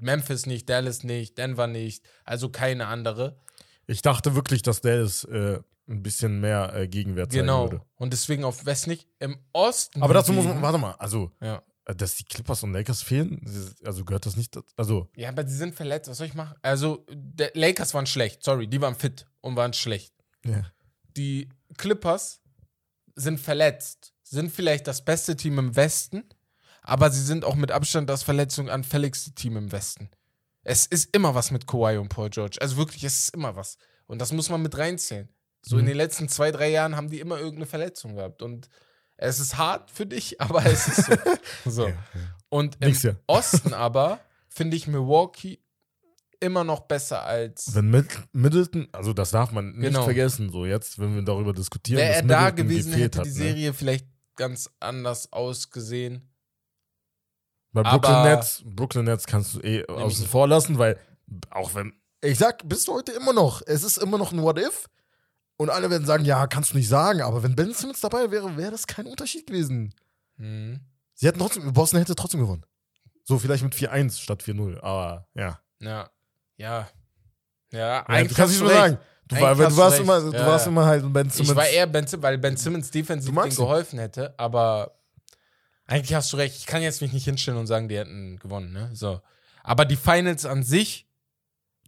Memphis 0.00 0.44
nicht, 0.44 0.68
Dallas 0.68 1.02
nicht, 1.02 1.38
Denver 1.38 1.66
nicht, 1.66 2.04
also 2.24 2.50
keine 2.50 2.86
andere. 2.86 3.40
Ich 3.86 4.02
dachte 4.02 4.34
wirklich, 4.34 4.62
dass 4.62 4.82
Dallas 4.82 5.24
äh, 5.24 5.60
ein 5.92 6.02
bisschen 6.02 6.40
mehr 6.40 6.72
äh, 6.74 6.88
Gegenwert 6.88 7.30
zeigen 7.32 7.46
Genau. 7.46 7.64
würde. 7.70 7.82
Und 7.96 8.12
deswegen 8.12 8.44
auf 8.44 8.64
West 8.66 8.86
nicht. 8.86 9.06
Im 9.18 9.36
Osten. 9.52 10.02
Aber 10.02 10.14
dazu 10.14 10.32
muss 10.32 10.44
man, 10.44 10.60
warte 10.62 10.78
mal, 10.78 10.92
also, 10.92 11.30
Ja. 11.40 11.62
äh, 11.84 11.94
dass 11.94 12.16
die 12.16 12.24
Clippers 12.24 12.62
und 12.62 12.72
Lakers 12.72 13.02
fehlen, 13.02 13.40
also 13.84 14.04
gehört 14.04 14.26
das 14.26 14.36
nicht, 14.36 14.58
also, 14.76 15.08
ja, 15.16 15.28
aber 15.28 15.46
sie 15.46 15.56
sind 15.56 15.74
verletzt. 15.74 16.08
Was 16.10 16.18
soll 16.18 16.26
ich 16.28 16.34
machen? 16.34 16.54
Also, 16.62 17.06
Lakers 17.54 17.94
waren 17.94 18.06
schlecht. 18.06 18.42
Sorry, 18.42 18.66
die 18.66 18.80
waren 18.80 18.94
fit 18.94 19.26
und 19.40 19.54
waren 19.56 19.72
schlecht. 19.72 20.14
ja. 20.44 20.64
Die 21.16 21.50
Clippers 21.76 22.40
sind 23.16 23.38
verletzt. 23.38 24.14
Sind 24.22 24.50
vielleicht 24.50 24.86
das 24.86 25.04
beste 25.04 25.36
Team 25.36 25.58
im 25.58 25.76
Westen, 25.76 26.24
aber 26.80 27.10
sie 27.10 27.20
sind 27.22 27.44
auch 27.44 27.54
mit 27.54 27.70
Abstand 27.70 28.08
das 28.08 28.22
verletzungsanfälligste 28.22 29.32
Team 29.34 29.58
im 29.58 29.70
Westen. 29.72 30.08
Es 30.62 30.86
ist 30.86 31.14
immer 31.14 31.34
was 31.34 31.50
mit 31.50 31.66
Kawhi 31.66 31.98
und 31.98 32.08
Paul 32.08 32.30
George. 32.30 32.56
Also 32.62 32.78
wirklich, 32.78 33.04
es 33.04 33.24
ist 33.24 33.34
immer 33.34 33.54
was. 33.56 33.76
Und 34.06 34.20
das 34.22 34.32
muss 34.32 34.48
man 34.48 34.62
mit 34.62 34.78
reinzählen. 34.78 35.28
So 35.64 35.76
in 35.78 35.84
Mhm. 35.84 35.88
den 35.88 35.96
letzten 35.96 36.28
zwei, 36.28 36.50
drei 36.50 36.68
Jahren 36.70 36.96
haben 36.96 37.08
die 37.10 37.20
immer 37.20 37.36
irgendeine 37.38 37.66
Verletzung 37.66 38.16
gehabt. 38.16 38.42
Und 38.42 38.68
es 39.16 39.38
ist 39.40 39.56
hart 39.58 39.90
für 39.90 40.06
dich, 40.06 40.40
aber 40.40 40.64
es 40.66 40.88
ist 40.88 41.06
so. 41.06 41.14
so. 41.70 41.88
Ja. 41.88 41.94
Und 42.48 42.74
im 42.80 42.88
Nächstes 42.88 43.02
Jahr. 43.12 43.16
Osten 43.26 43.72
aber 43.74 44.20
finde 44.48 44.76
ich 44.76 44.86
Milwaukee 44.86 45.58
immer 46.40 46.64
noch 46.64 46.80
besser 46.80 47.22
als. 47.22 47.72
Wenn 47.74 47.90
Mid 47.90 48.06
Middleton, 48.32 48.88
also 48.92 49.12
das 49.12 49.30
darf 49.30 49.52
man 49.52 49.72
nicht 49.72 49.80
Genau. 49.92 50.02
vergessen, 50.04 50.50
so 50.50 50.66
jetzt, 50.66 50.98
wenn 50.98 51.14
wir 51.14 51.22
darüber 51.22 51.52
diskutieren, 51.52 51.98
Wäre 52.00 52.14
er 52.14 52.22
da 52.22 52.40
Middleton 52.46 52.56
gewesen, 52.68 52.92
hätte 52.94 53.18
hat, 53.20 53.26
die 53.26 53.30
ne? 53.30 53.34
Serie 53.36 53.72
vielleicht 53.72 54.06
ganz 54.34 54.68
anders 54.80 55.32
ausgesehen. 55.32 56.28
Bei 57.72 57.82
Brooklyn 57.82 58.22
Nets, 58.24 58.62
Brooklyn 58.66 59.04
Nets 59.04 59.26
kannst 59.26 59.54
du 59.54 59.60
eh 59.60 59.86
außen 59.86 60.26
vor 60.26 60.46
lassen, 60.48 60.78
weil 60.78 60.98
auch 61.50 61.74
wenn, 61.74 61.94
ich 62.20 62.38
sag 62.38 62.68
bis 62.68 62.86
heute 62.88 63.12
immer 63.12 63.32
noch, 63.32 63.62
es 63.66 63.82
ist 63.82 63.96
immer 63.98 64.18
noch 64.18 64.32
ein 64.32 64.42
What-If 64.42 64.88
und 65.62 65.70
alle 65.70 65.90
werden 65.90 66.06
sagen, 66.06 66.24
ja, 66.24 66.46
kannst 66.46 66.72
du 66.72 66.76
nicht 66.76 66.88
sagen, 66.88 67.22
aber 67.22 67.42
wenn 67.42 67.56
Ben 67.56 67.72
Simmons 67.72 68.00
dabei 68.00 68.30
wäre, 68.30 68.56
wäre 68.56 68.70
das 68.70 68.86
kein 68.86 69.06
Unterschied 69.06 69.46
gewesen. 69.46 69.94
Mhm. 70.36 70.80
Sie 71.14 71.26
hätten 71.26 71.38
trotzdem, 71.38 71.72
Boston 71.72 71.98
hätte 72.00 72.14
trotzdem 72.14 72.40
gewonnen. 72.40 72.64
So 73.24 73.38
vielleicht 73.38 73.62
mit 73.62 73.74
4-1 73.74 74.20
statt 74.20 74.42
4-0, 74.42 74.80
aber 74.80 75.28
ja. 75.34 75.60
Ja. 75.80 76.10
Ja. 76.56 76.88
Ja, 77.70 77.78
ja 77.78 78.06
eigentlich 78.06 78.28
du 78.30 78.34
kannst 78.34 78.52
nicht 78.52 78.60
du 78.62 78.66
mehr 78.66 78.74
recht. 78.84 78.94
sagen. 78.94 78.98
Du, 79.28 79.40
war, 79.40 79.54
du, 79.54 79.76
warst 79.76 79.92
recht. 79.94 80.02
immer, 80.02 80.20
du 80.20 80.32
Ja, 80.36 80.46
warst 80.46 80.66
ja. 80.66 80.72
immer 80.72 80.84
halt 80.84 81.12
Ben 81.12 81.30
Simmons. 81.30 81.50
Ich 81.50 81.56
war 81.56 81.66
eher 81.66 81.86
Ben 81.86 82.06
Simmons, 82.06 82.22
weil 82.22 82.38
Ben 82.38 82.56
Simmons 82.56 82.90
defensiv 82.90 83.34
denen 83.34 83.50
geholfen 83.54 83.98
hätte, 83.98 84.34
aber 84.38 84.98
eigentlich 85.86 86.14
hast 86.14 86.32
du 86.32 86.36
recht. 86.36 86.56
Ich 86.56 86.66
kann 86.66 86.82
jetzt 86.82 87.00
mich 87.00 87.12
nicht 87.12 87.24
hinstellen 87.24 87.58
und 87.58 87.66
sagen, 87.66 87.88
die 87.88 87.96
hätten 87.96 88.38
gewonnen, 88.38 88.72
ne? 88.72 88.90
So. 88.94 89.20
Aber 89.62 89.84
die 89.84 89.96
Finals 89.96 90.44
an 90.44 90.62
sich, 90.62 91.06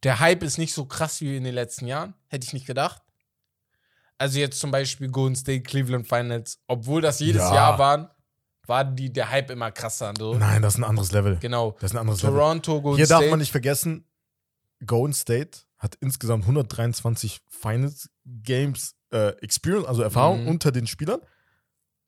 der 0.05 0.21
Hype 0.21 0.43
ist 0.43 0.59
nicht 0.59 0.75
so 0.75 0.85
krass 0.87 1.21
wie 1.21 1.37
in 1.37 1.45
den 1.45 1.55
letzten 1.55 1.87
Jahren. 1.87 2.15
Hätte 2.29 2.47
ich 2.47 2.53
nicht 2.53 2.67
gedacht. 2.67 3.03
Also 4.19 4.39
jetzt 4.39 4.61
zum 4.61 4.71
Beispiel 4.71 5.09
Golden 5.09 5.35
State, 5.37 5.63
Cleveland 5.63 6.07
Finals, 6.09 6.59
obwohl 6.69 7.01
das 7.03 7.19
jedes 7.21 7.43
Ja. 7.43 7.55
Jahr 7.55 7.79
waren, 7.79 8.09
war 8.67 8.85
die, 8.85 9.13
der 9.13 9.31
Hype 9.31 9.51
immer 9.51 9.71
krasser. 9.71 10.13
So. 10.17 10.35
Nein, 10.35 10.63
das 10.63 10.75
ist 10.75 10.81
ein 10.81 10.85
anderes 10.85 11.13
Level. 11.13 11.37
Genau. 11.41 11.73
Das 11.81 11.91
ist 11.91 11.95
ein 11.97 11.99
anderes 12.01 12.23
Level. 12.23 12.39
Toronto, 12.39 12.81
Golden 12.81 12.97
Hier 12.97 13.07
State. 13.07 13.23
darf 13.25 13.31
man 13.31 13.39
nicht 13.41 13.51
vergessen, 13.51 14.07
Golden 14.87 15.13
State 15.15 15.61
hat 15.79 15.97
insgesamt 16.01 16.45
123 16.45 17.41
Finals 17.49 18.09
Games 18.25 18.95
äh, 19.13 19.29
Experience, 19.43 19.87
also 19.87 20.03
Erfahrung 20.03 20.43
Mhm. 20.43 20.49
unter 20.49 20.73
den 20.73 20.87
Spielern. 20.87 21.21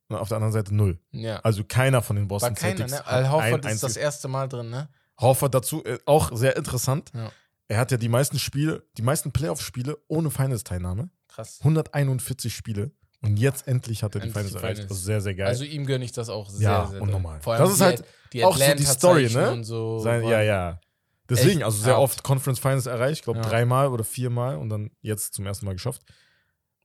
Und 0.09 0.17
auf 0.17 0.29
der 0.29 0.37
anderen 0.37 0.53
Seite 0.53 0.73
null. 0.75 0.99
ja. 1.11 1.41
Also 1.41 1.65
keiner 1.65 2.01
von 2.01 2.15
den 2.17 2.25
War 2.31 2.39
Boston 2.39 2.55
keiner, 2.55 2.77
Celtics 2.77 2.93
ne? 2.93 3.07
Al 3.07 3.29
Horford 3.31 3.65
ist 3.67 3.83
das 3.83 3.97
erste 3.97 4.29
Mal 4.29 4.49
drin, 4.49 4.71
ne? 4.71 4.89
Horford 5.21 5.53
dazu 5.55 5.85
äh, 5.85 5.99
auch 6.07 6.31
sehr 6.37 6.57
interessant. 6.57 7.11
Ja. 7.13 7.31
Er 7.69 7.79
hat 7.79 7.91
ja 7.91 7.97
die 7.97 8.09
meisten 8.09 8.39
Spiele, 8.39 8.85
die 8.97 9.03
meisten 9.03 9.33
Playoff-Spiele 9.33 9.99
ohne 10.07 10.31
Finals-Teilnahme. 10.31 11.11
Krass. 11.37 11.59
141 11.61 12.55
Spiele. 12.55 12.91
Und 13.23 13.39
jetzt 13.39 13.67
endlich 13.69 14.03
hat 14.03 14.15
er 14.15 14.21
die 14.21 14.29
Endlich 14.29 14.33
Finals 14.47 14.53
die 14.53 14.59
erreicht. 14.59 14.77
Finals. 14.79 14.91
Also 14.93 15.05
sehr, 15.05 15.21
sehr 15.21 15.35
geil. 15.35 15.47
Also 15.47 15.65
ihm 15.65 15.87
gönne 15.87 16.05
ich 16.05 16.13
das 16.13 16.29
auch 16.29 16.49
sehr, 16.51 16.69
Ja, 16.71 16.87
sehr 16.87 17.03
unnormal. 17.03 17.35
doll. 17.37 17.43
Vor 17.43 17.53
allem 17.55 17.63
Das 17.63 17.71
ist 17.73 17.79
die- 17.81 17.85
halt 17.85 18.05
die 18.33 18.45
auch 18.45 18.57
so 18.57 18.75
die 18.75 18.85
Story, 18.85 19.29
ne? 19.31 19.51
Und 19.53 19.65
so 19.65 19.99
Sein, 20.01 20.25
ja, 20.25 20.43
ja. 20.43 20.81
Deswegen, 21.29 21.63
also 21.63 21.77
sehr 21.79 21.95
hart. 21.95 22.03
oft 22.03 22.23
Conference 22.23 22.59
Finals 22.59 22.87
erreicht, 22.87 23.19
ich 23.21 23.25
glaube 23.25 23.41
Ja. 23.41 23.49
dreimal 23.49 23.89
oder 23.89 24.05
viermal 24.05 24.57
und 24.57 24.69
dann 24.69 24.91
jetzt 25.01 25.35
zum 25.35 25.45
ersten 25.47 25.67
Mal 25.67 25.73
geschafft. 25.73 26.03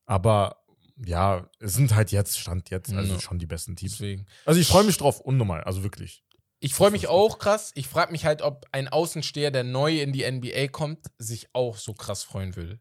Aber 0.05 0.57
ja, 1.05 1.47
es 1.59 1.73
sind 1.73 1.95
halt 1.95 2.11
jetzt, 2.11 2.39
Stand 2.39 2.69
jetzt, 2.69 2.91
also 2.93 3.13
Ja. 3.13 3.19
schon 3.19 3.39
die 3.39 3.45
besten 3.47 3.75
Teams. 3.75 3.93
Deswegen. 3.93 4.25
Also 4.45 4.59
ich 4.59 4.67
freue 4.67 4.83
mich 4.83 4.97
drauf, 4.97 5.19
unnormal, 5.19 5.63
also 5.63 5.83
wirklich. 5.83 6.23
Ich 6.59 6.73
freue 6.75 6.91
mich 6.91 7.07
auch 7.07 7.39
krass. 7.39 7.71
Ich 7.75 7.87
frage 7.87 8.11
mich 8.11 8.25
halt, 8.25 8.41
ob 8.43 8.65
ein 8.71 8.87
Außensteher, 8.87 9.49
der 9.51 9.63
neu 9.63 9.99
in 9.99 10.11
die 10.13 10.23
NBA 10.23 10.67
kommt, 10.67 11.07
sich 11.17 11.47
auch 11.53 11.77
so 11.77 11.93
krass 11.93 12.23
freuen 12.23 12.55
will. 12.55 12.79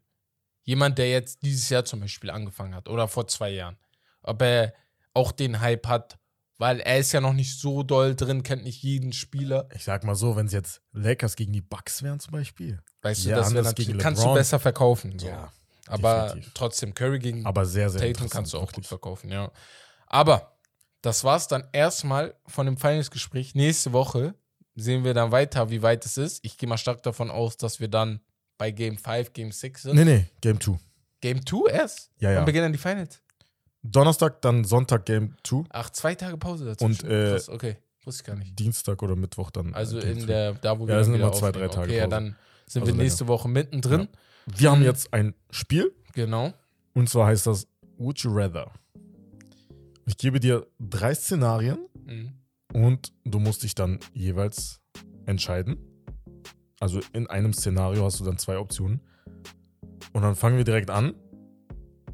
Jemand, 0.63 0.97
der 0.97 1.09
jetzt 1.09 1.41
dieses 1.43 1.69
Jahr 1.69 1.85
zum 1.85 1.99
Beispiel 2.01 2.29
angefangen 2.29 2.75
hat 2.75 2.87
oder 2.87 3.07
vor 3.07 3.27
zwei 3.27 3.49
Jahren. 3.49 3.77
Ob 4.21 4.41
er 4.41 4.73
auch 5.13 5.31
den 5.31 5.59
Hype 5.59 5.87
hat, 5.87 6.19
weil 6.57 6.79
er 6.79 6.99
ist 6.99 7.11
ja 7.11 7.21
noch 7.21 7.33
nicht 7.33 7.57
so 7.59 7.81
doll 7.81 8.15
drin, 8.15 8.43
kennt 8.43 8.63
nicht 8.63 8.83
jeden 8.83 9.13
Spieler. 9.13 9.67
Ich 9.73 9.83
sag 9.83 10.03
mal 10.03 10.13
so, 10.15 10.35
wenn 10.35 10.45
es 10.45 10.53
jetzt 10.53 10.81
Lakers 10.91 11.35
gegen 11.35 11.53
die 11.53 11.61
Bucks 11.61 12.03
wären 12.03 12.19
zum 12.19 12.31
Beispiel. 12.33 12.79
Weißt 13.01 13.25
du, 13.25 13.29
Ja, 13.29 13.37
das 13.37 13.51
wäre 13.53 13.63
natürlich, 13.63 13.97
kannst 13.97 14.23
du 14.23 14.33
besser 14.33 14.59
verkaufen. 14.59 15.17
So. 15.17 15.27
Ja, 15.27 15.51
Aber 15.87 16.25
definitiv. 16.27 16.53
trotzdem, 16.53 16.93
Curry 16.93 17.17
gegen 17.17 17.45
aber 17.47 17.65
sehr, 17.65 17.89
sehr 17.89 18.01
Tatum 18.13 18.29
kannst 18.29 18.53
du 18.53 18.57
auch 18.57 18.67
gut 18.67 18.73
wirklich. 18.75 18.87
verkaufen, 18.87 19.31
ja. 19.31 19.51
Aber 20.05 20.55
das 21.01 21.23
war's 21.23 21.47
dann 21.47 21.63
erstmal 21.73 22.35
von 22.45 22.67
dem 22.67 22.77
Finals-Gespräch. 22.77 23.55
Nächste 23.55 23.91
Woche 23.91 24.35
sehen 24.75 25.03
wir 25.03 25.15
dann 25.15 25.31
weiter, 25.31 25.71
wie 25.71 25.81
weit 25.81 26.05
es 26.05 26.17
ist. 26.17 26.45
Ich 26.45 26.59
gehe 26.59 26.69
mal 26.69 26.77
stark 26.77 27.01
davon 27.01 27.31
aus, 27.31 27.57
dass 27.57 27.79
wir 27.79 27.87
dann 27.87 28.21
bei 28.61 28.69
Game 28.69 28.95
5, 28.95 29.33
Game 29.33 29.51
6 29.51 29.81
sind. 29.81 29.95
Nee, 29.95 30.05
nee, 30.05 30.25
Game 30.39 30.61
2. 30.61 30.77
Game 31.19 31.43
2 31.43 31.71
erst? 31.71 32.11
Ja, 32.19 32.29
ja. 32.29 32.35
Dann 32.35 32.45
beginnen 32.45 32.65
dann 32.65 32.71
die 32.73 32.77
Finals. 32.77 33.19
Donnerstag, 33.81 34.39
dann 34.43 34.63
Sonntag 34.65 35.03
Game 35.07 35.35
2. 35.43 35.63
Ach, 35.71 35.89
zwei 35.89 36.13
Tage 36.13 36.37
Pause 36.37 36.65
dazwischen. 36.65 37.07
Und, 37.07 37.11
äh, 37.11 37.31
Krass, 37.31 37.49
okay, 37.49 37.77
wusste 38.03 38.21
ich 38.21 38.27
gar 38.27 38.35
nicht. 38.35 38.59
Dienstag 38.59 39.01
oder 39.01 39.15
Mittwoch 39.15 39.49
dann. 39.49 39.73
Also 39.73 39.97
äh, 39.97 40.01
Game 40.01 40.11
in 40.11 40.19
two. 40.19 40.25
der, 40.27 40.53
da 40.53 40.77
wo 40.77 40.83
Ja, 40.83 40.89
wir 40.89 40.95
dann 40.97 41.03
sind 41.05 41.15
immer 41.15 41.31
zwei, 41.33 41.51
drei. 41.51 41.67
Tage 41.69 41.87
Okay, 41.87 41.97
ja, 41.97 42.03
Pause. 42.03 42.09
dann 42.11 42.35
sind 42.67 42.81
Also 42.83 42.93
wir 42.95 43.01
nächste 43.03 43.27
Woche 43.27 43.49
mittendrin. 43.49 44.07
Wir 44.45 44.69
haben 44.69 44.81
Mhm. 44.81 44.85
jetzt 44.85 45.11
ein 45.11 45.33
Spiel 45.49 45.91
Genau. 46.13 46.53
und 46.93 47.09
zwar 47.09 47.25
heißt 47.25 47.47
das 47.47 47.65
Would 47.97 48.19
You 48.19 48.29
Rather. 48.31 48.71
Ich 50.05 50.17
gebe 50.17 50.39
dir 50.39 50.67
drei 50.79 51.15
Szenarien 51.15 51.79
Mhm. 52.05 52.33
und 52.73 53.11
du 53.25 53.39
musst 53.39 53.63
dich 53.63 53.73
dann 53.73 53.97
jeweils 54.13 54.79
entscheiden. 55.25 55.77
Also 56.81 56.99
in 57.13 57.27
einem 57.27 57.53
Szenario 57.53 58.03
hast 58.03 58.19
du 58.19 58.25
dann 58.25 58.39
zwei 58.39 58.57
Optionen. 58.57 58.99
Und 60.13 60.23
dann 60.23 60.35
fangen 60.35 60.57
wir 60.57 60.63
direkt 60.63 60.89
an 60.89 61.13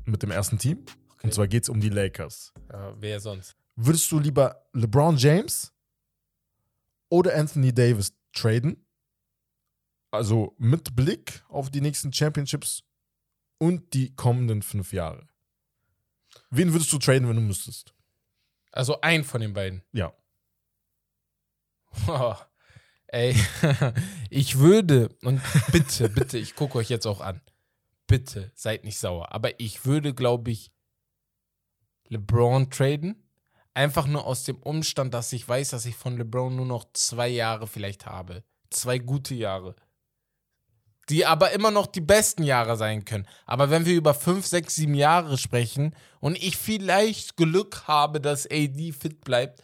mit 0.03 0.21
dem 0.21 0.30
ersten 0.30 0.60
Team. 0.60 0.80
Okay. 1.10 1.27
Und 1.27 1.34
zwar 1.34 1.47
geht 1.47 1.63
es 1.63 1.69
um 1.69 1.80
die 1.80 1.89
Lakers. 1.89 2.53
Ja, 2.71 2.93
wer 2.99 3.19
sonst? 3.21 3.56
Würdest 3.77 4.12
du 4.12 4.19
lieber 4.19 4.67
LeBron 4.73 5.15
James 5.15 5.73
oder 7.08 7.34
Anthony 7.36 7.73
Davis 7.73 8.13
traden? 8.34 8.86
Also 10.12 10.53
mit 10.58 10.93
Blick 10.95 11.45
auf 11.47 11.69
die 11.69 11.82
nächsten 11.82 12.12
Championships 12.12 12.84
und 13.60 13.93
die 13.93 14.13
kommenden 14.15 14.62
fünf 14.62 14.91
Jahre. 14.91 15.30
Wen 16.49 16.73
würdest 16.73 16.91
du 16.91 16.97
traden, 16.97 17.30
wenn 17.30 17.38
du 17.38 17.41
müsstest? 17.41 17.93
Also 18.73 18.99
ein 18.99 19.23
von 19.23 19.39
den 19.39 19.53
beiden. 19.53 19.82
Ja. 19.93 20.13
Ey, 23.07 23.35
ich 24.29 24.59
würde, 24.59 25.09
und 25.23 25.41
bitte, 25.71 26.09
bitte, 26.09 26.37
ich 26.37 26.55
gucke 26.55 26.77
euch 26.77 26.89
jetzt 26.89 27.05
auch 27.05 27.21
an. 27.21 27.41
Bitte, 28.05 28.51
seid 28.55 28.83
nicht 28.83 28.97
sauer. 28.97 29.33
Aber 29.33 29.59
ich 29.59 29.85
würde, 29.85 30.13
glaube 30.13 30.51
ich, 30.51 30.71
LeBron 32.09 32.69
traden. 32.69 33.23
Einfach 33.73 34.07
nur 34.07 34.25
aus 34.25 34.43
dem 34.43 34.57
Umstand, 34.57 35.13
dass 35.13 35.31
ich 35.33 35.47
weiß, 35.47 35.69
dass 35.69 35.85
ich 35.85 35.95
von 35.95 36.17
LeBron 36.17 36.55
nur 36.55 36.65
noch 36.65 36.85
zwei 36.93 37.27
Jahre 37.27 37.67
vielleicht 37.67 38.05
habe. 38.05 38.43
Zwei 38.69 38.97
gute 38.97 39.35
Jahre. 39.35 39.75
Die 41.09 41.25
aber 41.25 41.51
immer 41.51 41.71
noch 41.71 41.85
die 41.85 42.01
besten 42.01 42.43
Jahre 42.43 42.75
sein 42.75 43.05
können. 43.05 43.27
Aber 43.45 43.69
wenn 43.69 43.85
wir 43.85 43.95
über 43.95 44.13
fünf, 44.13 44.45
sechs, 44.45 44.75
sieben 44.75 44.95
Jahre 44.95 45.37
sprechen 45.37 45.95
und 46.19 46.41
ich 46.41 46.57
vielleicht 46.57 47.37
Glück 47.37 47.87
habe, 47.87 48.19
dass 48.19 48.49
AD 48.49 48.91
fit 48.93 49.21
bleibt, 49.21 49.63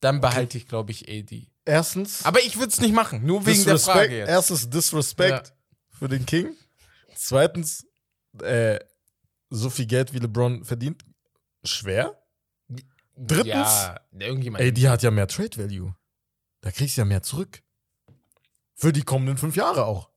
dann 0.00 0.20
behalte 0.20 0.56
ich, 0.56 0.66
glaube 0.66 0.92
ich, 0.92 1.08
AD. 1.08 1.50
Erstens. 1.64 2.24
Aber 2.24 2.40
ich 2.40 2.56
würde 2.58 2.68
es 2.68 2.80
nicht 2.80 2.94
machen, 2.94 3.24
nur 3.24 3.46
wegen 3.46 3.64
der. 3.64 3.78
Frage 3.78 4.18
jetzt. 4.18 4.28
Erstens 4.28 4.68
Disrespect 4.70 5.52
für 5.90 6.08
den 6.08 6.26
King. 6.26 6.54
Zweitens, 7.14 7.86
äh, 8.42 8.78
so 9.50 9.70
viel 9.70 9.86
Geld 9.86 10.12
wie 10.12 10.18
LeBron 10.18 10.64
verdient, 10.64 11.04
schwer. 11.62 12.20
Drittens, 13.16 13.46
Ja, 13.46 14.00
irgendjemand. 14.18 14.62
ey, 14.62 14.72
die 14.72 14.88
hat 14.88 15.02
ja 15.02 15.10
mehr 15.10 15.28
Trade 15.28 15.56
Value. 15.56 15.94
Da 16.60 16.70
kriegst 16.72 16.96
du 16.96 17.02
ja 17.02 17.04
mehr 17.04 17.22
zurück. 17.22 17.62
Für 18.74 18.92
die 18.92 19.02
kommenden 19.02 19.38
fünf 19.38 19.54
Jahre 19.56 19.86
auch. 19.86 20.10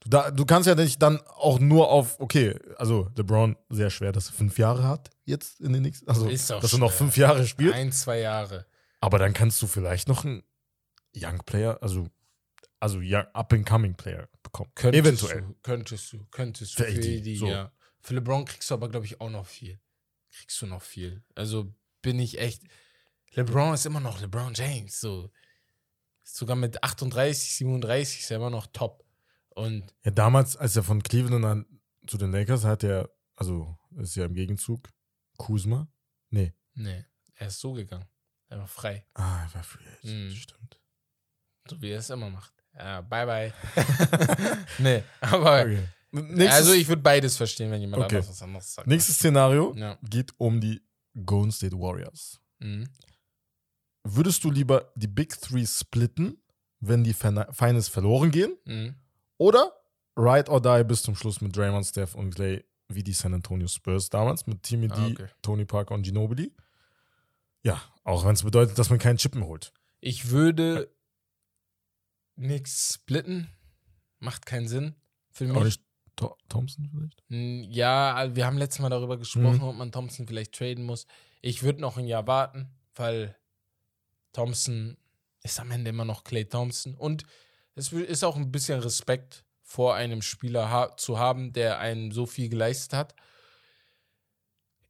Du, 0.00 0.08
da, 0.10 0.30
du 0.32 0.44
kannst 0.44 0.66
ja 0.66 0.74
nicht 0.74 1.00
dann 1.00 1.20
auch 1.28 1.60
nur 1.60 1.88
auf, 1.90 2.18
okay, 2.18 2.58
also 2.76 3.08
LeBron 3.16 3.56
sehr 3.70 3.90
schwer, 3.90 4.10
dass 4.10 4.26
er 4.28 4.32
fünf 4.32 4.58
Jahre 4.58 4.82
hat 4.88 5.10
jetzt 5.24 5.60
in 5.60 5.72
den 5.72 5.82
nächsten, 5.82 6.08
also 6.08 6.28
dass 6.28 6.50
er 6.50 6.78
noch 6.78 6.90
schwer. 6.90 6.98
fünf 6.98 7.16
Jahre 7.16 7.46
spielt. 7.46 7.72
Ein, 7.74 7.92
zwei 7.92 8.18
Jahre. 8.18 8.66
Aber 9.04 9.18
dann 9.18 9.34
kannst 9.34 9.60
du 9.60 9.66
vielleicht 9.66 10.08
noch 10.08 10.24
einen 10.24 10.42
Young 11.14 11.36
Player, 11.44 11.76
also, 11.82 12.08
also 12.80 13.00
young, 13.02 13.26
Up-and-Coming 13.34 13.96
Player 13.96 14.30
bekommen. 14.42 14.72
Könntest 14.74 15.04
Eventuell. 15.04 15.42
Du, 15.42 15.54
könntest 15.62 16.12
du, 16.14 16.24
könntest 16.30 16.78
du. 16.78 16.84
Für 16.84 16.90
Für, 16.90 16.98
AD, 17.00 17.36
so. 17.36 17.46
ja. 17.46 17.72
Für 18.00 18.14
LeBron 18.14 18.46
kriegst 18.46 18.70
du 18.70 18.74
aber, 18.74 18.88
glaube 18.88 19.04
ich, 19.04 19.20
auch 19.20 19.28
noch 19.28 19.44
viel. 19.44 19.78
Kriegst 20.30 20.60
du 20.62 20.66
noch 20.66 20.80
viel. 20.80 21.22
Also 21.34 21.74
bin 22.00 22.18
ich 22.18 22.38
echt. 22.38 22.62
LeBron 23.32 23.74
ist 23.74 23.84
immer 23.84 24.00
noch 24.00 24.22
LeBron 24.22 24.54
James. 24.54 24.98
So. 24.98 25.30
Sogar 26.22 26.56
mit 26.56 26.82
38, 26.82 27.56
37 27.56 28.20
ist 28.20 28.30
er 28.30 28.38
immer 28.38 28.48
noch 28.48 28.68
top. 28.68 29.04
Und 29.50 29.94
Ja, 30.02 30.12
damals, 30.12 30.56
als 30.56 30.76
er 30.76 30.82
von 30.82 31.02
Cleveland 31.02 31.44
an, 31.44 31.66
zu 32.06 32.16
den 32.16 32.32
Lakers 32.32 32.64
hat 32.64 32.82
er, 32.82 33.10
also 33.36 33.76
ist 33.98 34.16
ja 34.16 34.24
im 34.24 34.32
Gegenzug, 34.32 34.88
Kuzma. 35.36 35.92
Nee. 36.30 36.54
nee, 36.72 37.04
er 37.34 37.48
ist 37.48 37.60
so 37.60 37.74
gegangen. 37.74 38.08
War 38.58 38.66
frei. 38.68 39.04
Ah, 39.14 39.46
war 39.52 39.62
Free 39.62 39.84
Agent, 39.86 40.30
Mhm. 40.30 40.34
stimmt. 40.36 40.80
So 41.68 41.80
wie 41.80 41.90
er 41.90 41.98
es 41.98 42.10
immer 42.10 42.30
macht. 42.30 42.52
Ja, 42.76 43.00
bye 43.02 43.26
bye. 43.26 43.52
nee, 44.78 45.02
aber. 45.20 45.60
Okay. 45.62 45.88
Nächstes, 46.12 46.52
also 46.52 46.72
ich 46.74 46.86
würde 46.86 47.02
beides 47.02 47.36
verstehen, 47.36 47.70
wenn 47.72 47.80
jemand 47.80 48.04
Okay. 48.04 48.16
anderes 48.16 48.28
was 48.30 48.42
anderes 48.42 48.74
sagt. 48.74 48.86
nächstes 48.86 49.16
Szenario 49.16 49.74
Ja. 49.76 49.98
geht 50.02 50.32
um 50.38 50.60
die 50.60 50.80
Golden 51.24 51.50
State 51.50 51.76
Warriors. 51.76 52.40
Mhm. 52.60 52.88
Würdest 54.04 54.44
du 54.44 54.50
lieber 54.50 54.92
die 54.94 55.06
Big 55.08 55.40
Three 55.40 55.66
splitten, 55.66 56.36
wenn 56.80 57.02
die 57.02 57.14
Fina- 57.14 57.50
Finals 57.52 57.88
verloren 57.88 58.30
gehen? 58.30 58.56
Mhm. 58.64 58.94
Oder 59.38 59.72
Ride 60.16 60.50
or 60.50 60.60
Die 60.60 60.84
bis 60.84 61.02
zum 61.02 61.16
Schluss 61.16 61.40
mit 61.40 61.56
Draymond, 61.56 61.86
Steph 61.86 62.14
und 62.14 62.34
Clay, 62.34 62.64
wie 62.88 63.02
die 63.02 63.12
San 63.12 63.34
Antonio 63.34 63.66
Spurs 63.66 64.08
damals 64.10 64.46
mit 64.46 64.62
Timmy 64.62 64.86
D, 64.88 64.94
Ah, 64.94 65.06
okay. 65.06 65.26
Tony 65.42 65.64
Parker 65.64 65.94
und 65.94 66.02
Ginobili? 66.02 66.54
Ja, 67.64 67.80
auch 68.04 68.24
wenn 68.24 68.34
es 68.34 68.42
bedeutet, 68.44 68.78
dass 68.78 68.90
man 68.90 68.98
keinen 68.98 69.18
Chip 69.18 69.34
mehr 69.34 69.46
holt. 69.46 69.72
Ich 70.00 70.30
würde 70.30 70.94
nichts 72.36 72.94
splitten. 72.94 73.48
Macht 74.18 74.46
keinen 74.46 74.68
Sinn. 74.68 74.94
Für 75.30 75.44
mich. 75.46 75.56
Auch 75.56 75.64
nicht 75.64 75.82
Tho- 76.16 76.36
Thompson 76.48 76.88
vielleicht? 76.90 77.22
Ja, 77.74 78.34
wir 78.36 78.46
haben 78.46 78.56
letztes 78.58 78.80
Mal 78.80 78.88
darüber 78.88 79.18
gesprochen, 79.18 79.56
Mhm. 79.56 79.62
ob 79.62 79.76
man 79.76 79.92
Thompson 79.92 80.26
vielleicht 80.26 80.52
traden 80.54 80.84
muss. 80.84 81.06
Ich 81.42 81.62
würde 81.62 81.80
noch 81.80 81.96
ein 81.98 82.06
Jahr 82.06 82.26
warten, 82.26 82.68
weil 82.94 83.36
Thompson 84.32 84.96
ist 85.42 85.58
am 85.60 85.70
Ende 85.70 85.90
immer 85.90 86.04
noch 86.04 86.24
Clay 86.24 86.44
Thompson. 86.44 86.94
Und 86.94 87.24
es 87.74 87.92
ist 87.92 88.24
auch 88.24 88.36
ein 88.36 88.52
bisschen 88.52 88.80
Respekt 88.80 89.44
vor 89.62 89.94
einem 89.94 90.22
Spieler 90.22 90.70
ha 90.70 90.96
zu 90.96 91.18
haben, 91.18 91.52
der 91.52 91.78
einen 91.80 92.12
so 92.12 92.26
viel 92.26 92.48
geleistet 92.48 92.92
hat. 92.92 93.14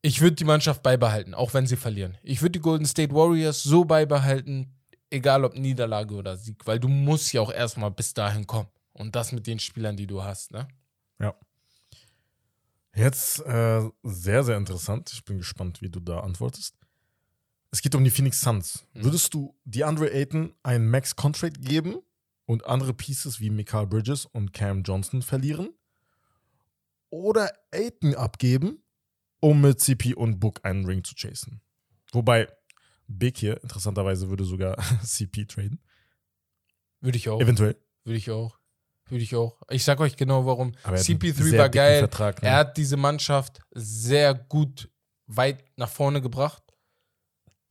Ich 0.07 0.21
würde 0.21 0.37
die 0.37 0.45
Mannschaft 0.45 0.83
beibehalten, 0.83 1.33
auch 1.33 1.55
wenn 1.55 1.67
sie 1.67 1.79
verlieren. 1.79 2.19
Ich 2.23 2.43
würde 2.43 2.53
die 2.53 2.61
Golden 2.61 2.85
State 2.85 3.15
Warriors 3.15 3.63
so 3.63 3.87
beibehalten, 3.87 4.71
egal 5.09 5.47
ob 5.47 5.57
Niederlage 5.57 6.15
oder 6.15 6.37
Sieg, 6.37 6.67
weil 6.67 6.79
du 6.79 6.89
musst 6.89 7.33
ja 7.33 7.41
auch 7.41 7.51
erstmal 7.51 7.91
bis 7.91 8.13
dahin 8.13 8.47
kommen. 8.47 8.69
Und 8.93 9.17
das 9.17 9.33
mit 9.33 9.47
den 9.47 9.59
Spielern, 9.59 9.97
die 9.97 10.07
du 10.07 10.23
hast, 10.23 10.51
ne? 10.51 10.69
Ja. 11.19 11.35
Jetzt 12.95 13.41
äh, 13.47 13.89
sehr, 14.03 14.45
sehr 14.45 14.59
interessant. 14.59 15.11
Ich 15.11 15.25
bin 15.25 15.39
gespannt, 15.39 15.81
wie 15.81 15.89
du 15.89 16.01
da 16.01 16.21
antwortest. 16.21 16.77
Es 17.71 17.81
geht 17.81 17.95
um 17.95 18.05
die 18.05 18.11
Phoenix 18.11 18.43
Suns. 18.43 18.85
Mhm. 18.93 19.05
Würdest 19.05 19.33
du 19.33 19.57
DeAndre 19.65 20.13
Ayton 20.13 20.53
einen 20.63 20.91
Max-Contract 20.91 21.63
geben 21.63 21.97
und 22.45 22.67
andere 22.67 22.93
Pieces 22.93 23.41
wie 23.41 23.49
Mikael 23.49 23.87
Bridges 23.87 24.27
und 24.27 24.53
Cam 24.53 24.83
Johnson 24.83 25.23
verlieren? 25.23 25.71
Oder 27.09 27.51
Ayton 27.71 28.15
abgeben, 28.15 28.84
um 29.45 29.61
mit 29.61 29.79
CP 29.79 30.15
und 30.15 30.41
Book 30.41 30.61
einen 30.63 30.87
Ring 30.87 31.05
zu 31.05 31.15
chasen? 31.15 31.61
Wobei 32.13 32.49
Big 33.07 33.37
hier 33.37 33.63
interessanterweise 33.63 34.31
würde 34.31 34.45
sogar 34.45 34.79
CP 35.05 35.45
traden. 35.45 35.81
Würde 37.01 37.19
ich 37.19 37.29
auch. 37.29 37.41
Eventuell. 37.41 37.77
Würde 38.05 38.17
ich 38.17 38.31
auch. 38.31 38.59
Würde 39.09 39.23
ich 39.23 39.37
auch. 39.37 39.61
Ich 39.69 39.85
sag 39.85 40.01
euch 40.01 40.17
genau 40.17 40.47
warum. 40.47 40.73
Aber 40.83 40.97
er 40.97 41.01
hat 41.01 41.09
einen 41.09 41.19
CP3 41.19 41.43
sehr 41.43 41.59
war 41.59 41.69
geil. 41.69 41.99
Vertrag, 41.99 42.43
ne? 42.43 42.49
Er 42.49 42.57
hat 42.57 42.77
diese 42.79 42.97
Mannschaft 42.97 43.61
sehr 43.73 44.33
gut 44.33 44.89
weit 45.27 45.63
nach 45.77 45.91
vorne 45.91 46.23
gebracht. 46.23 46.63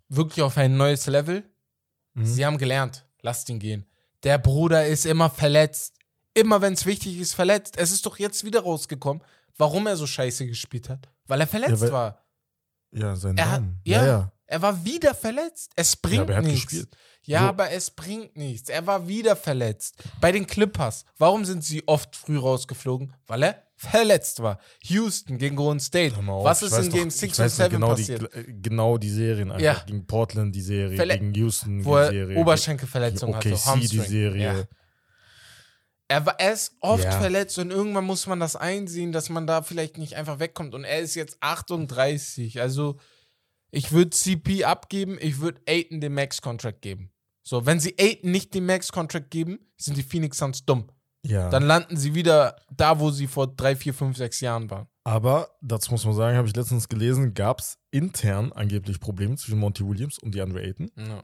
Wirklich 0.09 0.43
auf 0.43 0.55
ein 0.57 0.77
neues 0.77 1.07
Level. 1.07 1.43
Mhm. 2.13 2.25
Sie 2.25 2.45
haben 2.45 2.59
gelernt. 2.59 3.07
Lasst 3.21 3.49
ihn 3.49 3.57
gehen. 3.57 3.87
Der 4.21 4.37
Bruder 4.37 4.85
ist 4.85 5.07
immer 5.07 5.31
verletzt. 5.31 5.95
Immer 6.35 6.61
wenn 6.61 6.73
es 6.73 6.85
wichtig 6.85 7.17
ist, 7.17 7.33
verletzt. 7.33 7.77
Es 7.77 7.91
ist 7.91 8.05
doch 8.05 8.19
jetzt 8.19 8.43
wieder 8.43 8.61
rausgekommen, 8.61 9.23
warum 9.57 9.87
er 9.87 9.97
so 9.97 10.05
scheiße 10.05 10.45
gespielt 10.45 10.89
hat. 10.89 11.09
Weil 11.27 11.41
er 11.41 11.47
verletzt 11.47 11.81
weil- 11.81 11.91
war. 11.91 12.19
Ja, 12.91 13.15
sein 13.15 13.37
Er 13.37 13.49
hat, 13.51 13.61
Namen. 13.61 13.79
ja, 13.85 14.31
er 14.45 14.61
war 14.61 14.85
wieder 14.85 15.15
verletzt. 15.15 15.71
Es 15.75 15.95
bringt 15.95 16.17
Ja, 16.17 16.21
aber 16.23 16.33
er 16.33 16.37
hat 16.37 16.43
nichts. 16.45 16.67
gespielt. 16.67 16.95
Ja, 17.25 17.39
So. 17.39 17.45
aber 17.45 17.71
es 17.71 17.89
bringt 17.89 18.35
nichts. 18.37 18.69
Er 18.69 18.85
war 18.85 19.07
wieder 19.07 19.35
verletzt. 19.35 19.95
Bei 20.21 20.31
den 20.31 20.45
Clippers, 20.45 21.05
warum 21.17 21.43
sind 21.45 21.63
sie 21.63 21.87
oft 21.87 22.15
früh 22.15 22.37
rausgeflogen? 22.37 23.15
Weil 23.25 23.43
er 23.43 23.63
verletzt 23.77 24.41
war. 24.43 24.59
Houston 24.83 25.37
gegen 25.39 25.55
Golden 25.55 25.79
State. 25.79 26.15
Auf, 26.17 26.43
Was 26.43 26.61
ist 26.61 26.71
in 26.77 26.85
doch- 26.91 26.97
Game 26.97 27.07
ich 27.07 27.15
6 27.15 27.39
weiß 27.39 27.53
und 27.53 27.57
noch 27.59 27.65
7 27.65 27.71
genau 27.75 27.89
passiert? 27.89 28.21
Die, 28.21 28.39
äh, 28.39 28.53
genau 28.61 28.97
die 28.99 29.09
Serien 29.09 29.51
einfach. 29.51 29.63
Ja. 29.63 29.83
Gegen 29.87 30.05
Portland 30.05 30.53
die 30.53 30.61
Serie, 30.61 30.97
Verle- 30.99 31.13
gegen 31.17 31.33
Houston 31.33 31.83
Wo 31.83 31.95
die 31.95 32.01
er 32.03 32.09
Serie. 32.11 32.37
Oberschenkelverletzung 32.37 33.35
hatte. 33.35 33.53
OKC 33.53 33.79
die 33.89 33.99
Serie. 33.99 34.43
Ja. 34.43 34.63
Er, 36.09 36.25
war, 36.25 36.39
er 36.39 36.53
ist 36.53 36.75
oft 36.81 37.03
Ja. 37.03 37.11
verletzt 37.19 37.57
und 37.59 37.71
irgendwann 37.71 38.05
muss 38.05 38.27
man 38.27 38.39
das 38.39 38.55
einsehen, 38.55 39.11
dass 39.11 39.29
man 39.29 39.47
da 39.47 39.61
vielleicht 39.61 39.97
nicht 39.97 40.15
einfach 40.15 40.39
wegkommt. 40.39 40.75
Und 40.75 40.83
er 40.83 40.99
ist 40.99 41.15
jetzt 41.15 41.37
38. 41.41 42.61
Also, 42.61 42.97
ich 43.71 43.91
würde 43.91 44.11
CP 44.11 44.65
abgeben, 44.65 45.17
ich 45.19 45.39
würde 45.39 45.61
Aiton 45.67 46.01
den 46.01 46.13
Max-Contract 46.13 46.81
geben. 46.81 47.11
So, 47.45 47.65
wenn 47.65 47.79
sie 47.79 47.95
Aiton 47.99 48.31
nicht 48.31 48.53
den 48.53 48.65
Max-Contract 48.65 49.31
geben, 49.31 49.59
sind 49.77 49.97
die 49.97 50.03
Phoenix 50.03 50.37
Suns 50.37 50.65
dumm. 50.65 50.89
Ja. 51.25 51.49
Dann 51.49 51.63
landen 51.63 51.95
sie 51.97 52.13
wieder 52.13 52.57
da, 52.69 52.99
wo 52.99 53.09
sie 53.09 53.27
vor 53.27 53.47
drei, 53.47 53.75
vier, 53.75 53.93
fünf, 53.93 54.17
sechs 54.17 54.41
Jahren 54.41 54.69
waren. 54.69 54.87
Aber 55.05 55.49
dazu 55.61 55.91
muss 55.91 56.05
man 56.05 56.13
sagen, 56.13 56.37
habe 56.37 56.47
ich 56.47 56.55
letztens 56.55 56.87
gelesen, 56.89 57.33
gab 57.33 57.59
es 57.59 57.77
intern 57.91 58.51
angeblich 58.51 58.99
Probleme 58.99 59.35
zwischen 59.37 59.57
Monty 59.59 59.85
Williams 59.87 60.19
und 60.19 60.35
DeAndre 60.35 60.61
Ayton, 60.61 60.91
Ja. 60.97 61.23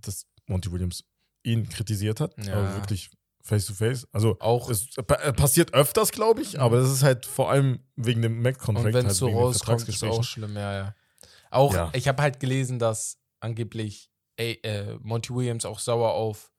dass 0.00 0.26
Monty 0.46 0.70
Williams 0.70 1.04
ihn 1.44 1.68
kritisiert 1.68 2.20
hat. 2.20 2.34
Ja. 2.44 2.54
Aber 2.54 2.74
wirklich 2.74 3.10
face 3.46 3.66
to 3.66 3.74
face. 3.74 4.06
Also 4.12 4.36
Auch 4.40 4.68
es 4.70 4.88
äh, 4.98 5.02
passiert 5.32 5.72
öfters, 5.74 6.12
glaube 6.12 6.42
ich, 6.42 6.60
aber 6.60 6.78
es 6.78 6.90
ist 6.90 7.02
halt 7.02 7.24
vor 7.26 7.50
allem 7.50 7.80
wegen 7.96 8.22
dem 8.22 8.42
Mac-Contract. 8.42 8.86
und 8.86 8.92
wenn 8.94 9.04
halt 9.04 9.12
es 9.12 9.18
so 9.18 9.26
wegen 9.28 9.36
den 9.38 9.44
rauskommt, 9.44 9.88
ist 9.88 10.02
auch 10.04 10.24
schlimm, 10.24 10.54
ja, 10.56 10.74
ja. 10.74 10.94
Auch, 11.50 11.72
Ja. 11.74 11.90
ich 11.94 12.08
habe 12.08 12.22
halt 12.22 12.40
gelesen, 12.40 12.78
dass 12.78 13.18
angeblich 13.40 14.10
ey, 14.36 14.60
äh, 14.62 14.98
Monty 15.00 15.34
Williams 15.34 15.64
auch 15.64 15.78
sauer 15.78 16.12
auf 16.12 16.50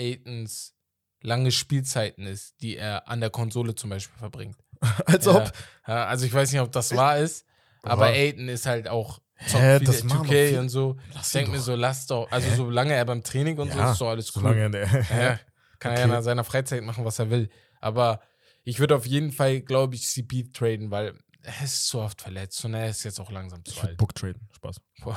Aitons 0.00 0.74
lange 1.22 1.50
Spielzeiten 1.50 2.26
ist, 2.26 2.54
die 2.60 2.76
er 2.76 3.08
an 3.08 3.20
der 3.20 3.30
Konsole 3.30 3.74
zum 3.74 3.90
Beispiel 3.90 4.18
verbringt. 4.18 4.56
Als 5.06 5.26
ob. 5.26 5.52
Ja, 5.86 6.06
also 6.06 6.26
ich 6.26 6.32
weiß 6.32 6.52
nicht, 6.52 6.60
ob 6.60 6.70
das 6.72 6.94
wahr 6.94 7.18
ist, 7.18 7.44
aber 7.82 8.06
Aiton 8.06 8.48
ist 8.48 8.66
halt 8.66 8.88
auch 8.88 9.20
Hä, 9.38 9.78
viele 9.78 9.84
das 9.92 10.02
machen 10.04 10.26
doch 10.28 10.32
2K 10.32 10.48
viele- 10.48 10.60
und 10.60 10.68
so. 10.70 10.96
Lass 11.14 11.26
Ich 11.26 11.32
denke 11.34 11.50
mir 11.50 11.60
so, 11.60 11.74
lass 11.74 12.06
doch, 12.06 12.30
also 12.30 12.54
solange 12.54 12.94
er 12.94 13.04
beim 13.04 13.22
Training 13.22 13.58
und 13.58 13.70
so 13.72 13.78
Ja, 13.78 13.92
ist 13.92 14.00
doch 14.00 14.08
alles 14.08 14.34
cool. 14.34 14.42
Solange 14.42 14.70
der. 14.70 14.86
Ja, 15.10 15.38
kann 15.78 15.92
er 15.92 16.00
ja 16.00 16.06
Okay. 16.06 16.16
in 16.16 16.22
seiner 16.22 16.44
Freizeit 16.44 16.82
machen, 16.82 17.04
was 17.04 17.18
er 17.18 17.30
will. 17.30 17.48
Aber 17.80 18.20
ich 18.64 18.78
würde 18.80 18.96
auf 18.96 19.06
jeden 19.06 19.32
Fall, 19.32 19.60
glaube 19.60 19.94
ich, 19.94 20.08
CP 20.08 20.50
traden, 20.52 20.90
weil 20.90 21.18
er 21.42 21.62
ist 21.64 21.86
zu 21.86 22.00
oft 22.00 22.20
verletzt 22.20 22.64
und 22.64 22.74
er 22.74 22.88
ist 22.88 23.04
jetzt 23.04 23.20
auch 23.20 23.30
langsam 23.30 23.64
zu 23.64 23.72
Ich 23.72 23.82
alt. 23.82 23.96
Book 23.96 24.14
traden. 24.14 24.48
Spaß. 24.52 24.80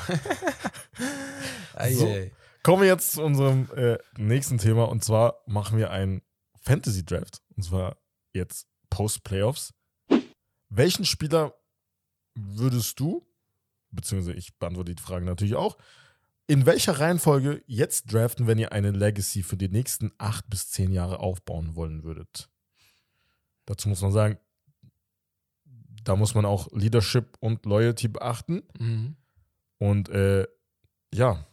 So. 1.92 2.14
Kommen 2.62 2.82
wir 2.82 2.90
jetzt 2.90 3.14
zu 3.14 3.24
unserem 3.24 3.70
äh, 3.76 3.98
nächsten 4.18 4.58
Thema 4.58 4.90
und 4.90 5.04
zwar 5.04 5.42
machen 5.48 5.78
wir 5.78 5.92
einen 5.92 6.22
Fantasy 6.62 7.06
Draft 7.06 7.42
und 7.56 7.64
zwar 7.64 7.98
jetzt 8.34 8.68
Post-Playoffs. 8.90 9.74
Welchen 10.68 11.06
Spieler 11.06 11.54
würdest 12.36 13.00
du, 13.00 13.26
beziehungsweise 13.92 14.38
ich 14.38 14.58
beantworte 14.58 14.94
die 14.94 15.02
Frage 15.02 15.26
natürlich 15.26 15.56
auch, 15.56 15.78
in 16.50 16.66
welcher 16.66 17.00
Reihenfolge 17.00 17.62
jetzt 17.68 18.12
draften, 18.12 18.48
wenn 18.48 18.58
ihr 18.58 18.72
eine 18.72 18.90
Legacy 18.90 19.44
für 19.44 19.56
die 19.56 19.70
nächsten 19.70 20.12
acht 20.18 20.50
bis 20.50 20.72
zehn 20.72 20.92
Jahre 20.92 21.20
aufbauen 21.20 21.76
wollen 21.76 22.04
würdet? 22.04 22.50
Dazu 23.68 23.88
muss 23.88 24.02
man 24.02 24.12
sagen, 24.12 24.40
da 26.04 26.16
muss 26.16 26.34
man 26.34 26.46
auch 26.46 26.68
Leadership 26.72 27.38
und 27.40 27.68
Loyalty 27.68 28.08
beachten. 28.08 28.64
Mhm. 28.80 29.16
Und 29.78 30.10
äh, 30.10 30.48
ja, 31.14 31.46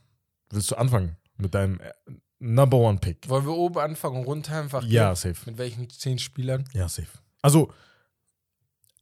willst 0.48 0.70
du 0.70 0.76
anfangen 0.76 1.18
mit 1.36 1.54
deinem 1.54 1.78
äh, 1.78 1.92
Number 2.38 2.78
One 2.78 2.96
Pick? 2.98 3.28
Wollen 3.28 3.44
wir 3.44 3.52
oben 3.54 3.78
anfangen 3.78 4.16
und 4.20 4.24
runter 4.24 4.58
einfach? 4.58 4.82
Ja, 4.82 5.08
gehen? 5.12 5.16
safe. 5.34 5.50
Mit 5.50 5.58
welchen 5.58 5.90
zehn 5.90 6.18
Spielern? 6.18 6.64
Ja, 6.72 6.88
safe. 6.88 7.18
Also, 7.42 7.70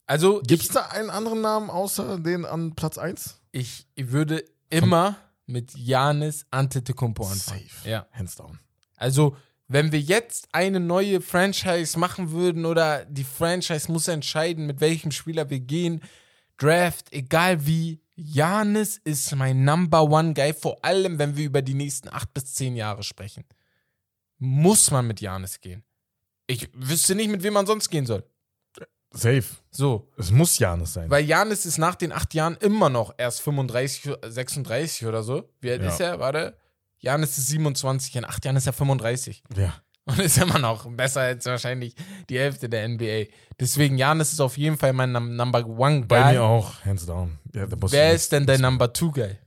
Also, 0.07 0.43
gibt 0.43 0.63
es 0.63 0.69
da 0.71 0.87
einen 0.89 1.11
anderen 1.11 1.41
Namen 1.41 1.71
außer 1.71 2.19
den 2.19 2.45
an 2.45 2.75
Platz 2.75 2.99
1? 2.99 3.41
ich, 3.53 3.87
ich 3.95 4.11
würde 4.11 4.45
immer 4.71 5.17
mit 5.47 5.77
Janis 5.77 6.47
Antetokounmpo 6.51 7.27
anfangen. 7.27 7.69
Safe. 7.69 7.89
Ja. 7.89 8.07
Hands 8.13 8.35
down. 8.35 8.59
Also, 8.97 9.37
wenn 9.69 9.93
wir 9.93 10.01
jetzt 10.01 10.49
eine 10.53 10.81
neue 10.81 11.21
Franchise 11.21 11.99
machen 11.99 12.31
würden 12.31 12.65
oder 12.67 13.05
die 13.07 13.25
Franchise 13.25 13.91
muss 13.91 14.09
entscheiden, 14.09 14.67
mit 14.67 14.81
welchem 14.81 15.11
Spieler 15.11 15.49
wir 15.51 15.61
gehen, 15.61 16.01
Draft, 16.57 17.13
egal 17.13 17.67
wie, 17.67 18.01
Janis 18.15 19.01
ist 19.03 19.35
mein 19.35 19.65
Number 19.65 20.05
One 20.05 20.35
Guy, 20.35 20.55
vor 20.55 20.85
allem 20.85 21.19
wenn 21.19 21.37
wir 21.37 21.47
über 21.47 21.63
die 21.63 21.75
nächsten 21.75 22.09
acht 22.09 22.33
bis 22.33 22.55
zehn 22.55 22.77
Jahre 22.77 23.03
sprechen. 23.03 23.45
Muss 24.39 24.91
man 24.91 25.07
mit 25.07 25.21
Janis 25.21 25.61
gehen. 25.61 25.83
Ich 26.47 26.69
wüsste 26.75 27.15
nicht, 27.15 27.31
mit 27.31 27.43
wem 27.43 27.55
man 27.55 27.67
sonst 27.67 27.89
gehen 27.91 28.07
soll. 28.07 28.25
Safe. 29.15 29.45
So, 29.71 30.09
Es 30.17 30.31
muss 30.31 30.59
Janis 30.59 30.93
sein. 30.95 31.09
weil 31.11 31.25
Janis 31.25 31.67
ist 31.67 31.79
nach 31.79 31.95
den 31.95 32.13
acht 32.13 32.35
Jahren 32.35 32.57
immer 32.61 32.89
noch 32.91 33.15
erst 33.17 33.41
35, 33.43 34.13
36 34.27 35.07
oder 35.07 35.23
so. 35.23 35.49
Wie 35.61 35.71
alt 35.71 35.83
Ja. 35.83 35.89
ist 35.89 36.01
er? 36.01 36.19
Warte. 36.21 36.57
Janis 36.99 37.37
ist 37.39 37.49
27, 37.49 38.17
in 38.17 38.25
acht 38.25 38.45
Jahren 38.45 38.57
ist 38.57 38.67
er 38.67 38.73
35. 38.73 39.43
ja. 39.57 39.75
Und 40.07 40.19
ist 40.19 40.37
immer 40.37 40.59
noch 40.59 40.87
besser 40.91 41.23
als 41.23 41.47
wahrscheinlich 41.47 41.95
die 42.29 42.39
Hälfte 42.39 42.69
der 42.69 42.87
NBA. 42.87 43.25
Deswegen, 43.59 43.97
Janis 43.97 44.35
ist 44.35 44.41
auf 44.41 44.59
jeden 44.59 44.77
Fall 44.77 44.93
mein 44.93 45.13
Num 45.13 45.35
Number 45.35 45.65
One 45.67 46.01
Guy. 46.01 46.07
Bei 46.09 46.33
mir 46.33 46.43
auch. 46.43 46.85
Hands 46.85 47.07
down. 47.07 47.39
Ja, 47.55 47.67
Wer 47.71 48.13
ist 48.13 48.31
denn 48.31 48.45
der 48.45 48.59
Number 48.59 48.93
Two 48.93 49.11
Guy? 49.11 49.39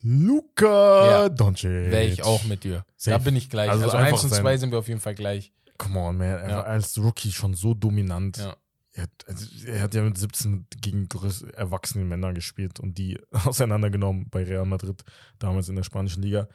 Luca 0.00 1.10
Ja. 1.24 1.28
Doncic. 1.28 1.68
Wäre 1.90 2.04
ich 2.04 2.22
auch 2.22 2.44
mit 2.44 2.64
dir. 2.64 2.84
Safe. 2.96 3.10
Da 3.10 3.18
bin 3.18 3.36
ich 3.36 3.50
gleich. 3.50 3.68
Also 3.68 3.84
Also, 3.84 3.96
eins 3.98 4.24
und 4.24 4.32
zwei 4.32 4.56
sind 4.56 4.70
wir 4.70 4.78
auf 4.78 4.88
jeden 4.88 5.00
Fall 5.00 5.14
gleich. 5.14 5.52
Come 5.78 5.98
on, 6.00 6.16
man. 6.18 6.26
Er 6.28 6.48
Ja. 6.50 6.56
war 6.58 6.66
als 6.66 6.98
Rookie 6.98 7.32
schon 7.32 7.54
so 7.54 7.74
dominant. 7.74 8.36
Ja. 8.38 8.56
Er, 8.92 9.04
hat, 9.04 9.10
also 9.28 9.66
er 9.66 9.80
hat 9.82 9.94
ja 9.94 10.02
mit 10.02 10.18
17 10.18 10.66
gegen 10.80 11.08
erwachsene 11.54 12.04
Männer 12.04 12.32
gespielt 12.32 12.80
und 12.80 12.98
die 12.98 13.20
auseinandergenommen 13.32 14.28
bei 14.28 14.42
Real 14.42 14.64
Madrid, 14.66 15.04
damals 15.38 15.68
in 15.68 15.76
der 15.76 15.84
spanischen 15.84 16.22
Liga. 16.22 16.48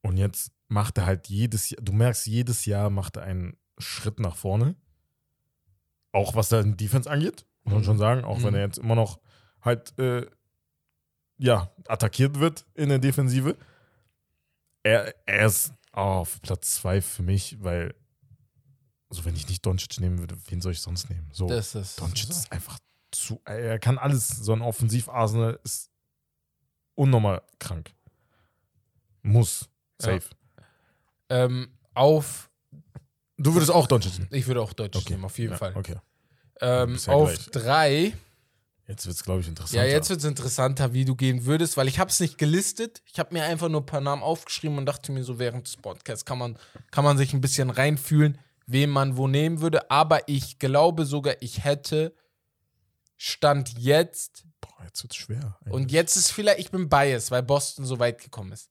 Und 0.00 0.16
jetzt 0.16 0.52
macht 0.68 0.98
er 0.98 1.06
halt 1.06 1.28
jedes 1.28 1.70
Jahr, 1.70 1.82
du 1.82 1.92
merkst, 1.92 2.26
jedes 2.26 2.64
Jahr 2.66 2.88
macht 2.90 3.16
er 3.16 3.24
einen 3.24 3.56
Schritt 3.78 4.20
nach 4.20 4.36
vorne. 4.36 4.76
Auch 6.12 6.34
was 6.36 6.50
da 6.50 6.62
Defense 6.62 7.10
angeht, 7.10 7.46
muss 7.64 7.72
man 7.72 7.82
Mhm. 7.82 7.86
schon 7.86 7.98
sagen. 7.98 8.24
Auch 8.24 8.38
wenn 8.42 8.50
Mhm. 8.50 8.54
er 8.56 8.60
jetzt 8.66 8.78
immer 8.78 8.94
noch 8.94 9.18
halt, 9.60 9.98
äh, 9.98 10.26
ja, 11.38 11.72
attackiert 11.88 12.38
wird 12.38 12.64
in 12.74 12.90
der 12.90 12.98
Defensive. 13.00 13.56
Er, 14.84 15.14
er 15.26 15.46
ist 15.46 15.72
auf 15.92 16.40
Platz 16.42 16.76
zwei 16.76 17.00
für 17.00 17.22
mich, 17.22 17.62
weil, 17.62 17.94
also 19.12 19.26
wenn 19.26 19.36
ich 19.36 19.46
nicht 19.46 19.64
Doncic 19.66 20.00
nehmen 20.00 20.18
würde, 20.18 20.36
wen 20.48 20.62
soll 20.62 20.72
ich 20.72 20.80
sonst 20.80 21.10
nehmen? 21.10 21.28
So, 21.32 21.46
Das 21.46 21.74
ist. 21.74 22.00
Doncic 22.00 22.30
ist 22.30 22.50
einfach 22.50 22.78
zu, 23.10 23.42
er 23.44 23.78
kann 23.78 23.98
alles. 23.98 24.26
So 24.28 24.54
ein 24.54 24.62
Offensivarsenal 24.62 25.60
ist 25.64 25.90
unnormal 26.94 27.42
krank. 27.58 27.92
Muss. 29.20 29.68
Safe. 30.00 30.22
Ähm, 31.28 31.68
auf. 31.92 32.48
Du 33.36 33.52
würdest 33.52 33.70
auch 33.70 33.86
Doncic 33.86 34.18
nehmen. 34.18 34.28
Ich 34.32 34.46
würde 34.46 34.62
auch 34.62 34.72
Deutsch 34.72 34.96
Okay. 34.96 35.12
nehmen, 35.12 35.26
auf 35.26 35.38
jeden 35.38 35.52
Ja, 35.52 35.58
Fall. 35.58 35.76
Okay. 35.76 35.96
Ähm, 36.62 36.96
ja 37.06 37.12
auf 37.12 37.34
gleich. 37.34 37.46
drei. 37.50 38.16
Jetzt 38.88 39.04
wird 39.04 39.16
es, 39.16 39.22
glaube 39.24 39.42
ich, 39.42 39.48
interessant. 39.48 39.74
Ja, 39.76 39.84
jetzt 39.84 40.08
wird 40.08 40.20
es 40.20 40.24
interessanter, 40.24 40.94
wie 40.94 41.04
du 41.04 41.14
gehen 41.16 41.44
würdest, 41.44 41.76
weil 41.76 41.86
ich 41.86 41.98
habe 41.98 42.10
es 42.10 42.18
nicht 42.18 42.38
gelistet. 42.38 43.02
Ich 43.06 43.18
habe 43.18 43.34
mir 43.34 43.44
einfach 43.44 43.68
nur 43.68 43.82
ein 43.82 43.86
paar 43.86 44.00
Namen 44.00 44.22
aufgeschrieben 44.22 44.78
und 44.78 44.86
dachte 44.86 45.12
mir 45.12 45.22
so, 45.22 45.38
während 45.38 45.66
des 45.66 45.76
Podcasts 45.76 46.24
kann 46.24 46.38
man, 46.38 46.58
kann 46.90 47.04
man 47.04 47.18
sich 47.18 47.34
ein 47.34 47.42
bisschen 47.42 47.68
reinfühlen, 47.68 48.38
wen 48.66 48.90
man 48.90 49.16
wo 49.16 49.28
nehmen 49.28 49.60
würde. 49.60 49.90
Aber 49.90 50.28
ich 50.28 50.58
glaube 50.58 51.04
sogar, 51.04 51.36
ich 51.40 51.64
hätte 51.64 52.14
Stand 53.16 53.78
jetzt 53.78 54.44
Boah, 54.60 54.84
jetzt 54.84 55.02
wird 55.02 55.12
es 55.12 55.16
schwer. 55.16 55.58
und 55.70 55.92
jetzt 55.92 56.16
ist 56.16 56.30
vielleicht, 56.30 56.58
ich 56.58 56.70
bin 56.70 56.88
biased, 56.88 57.30
weil 57.30 57.42
Boston 57.42 57.84
so 57.84 57.98
weit 57.98 58.20
gekommen 58.20 58.52
ist. 58.52 58.70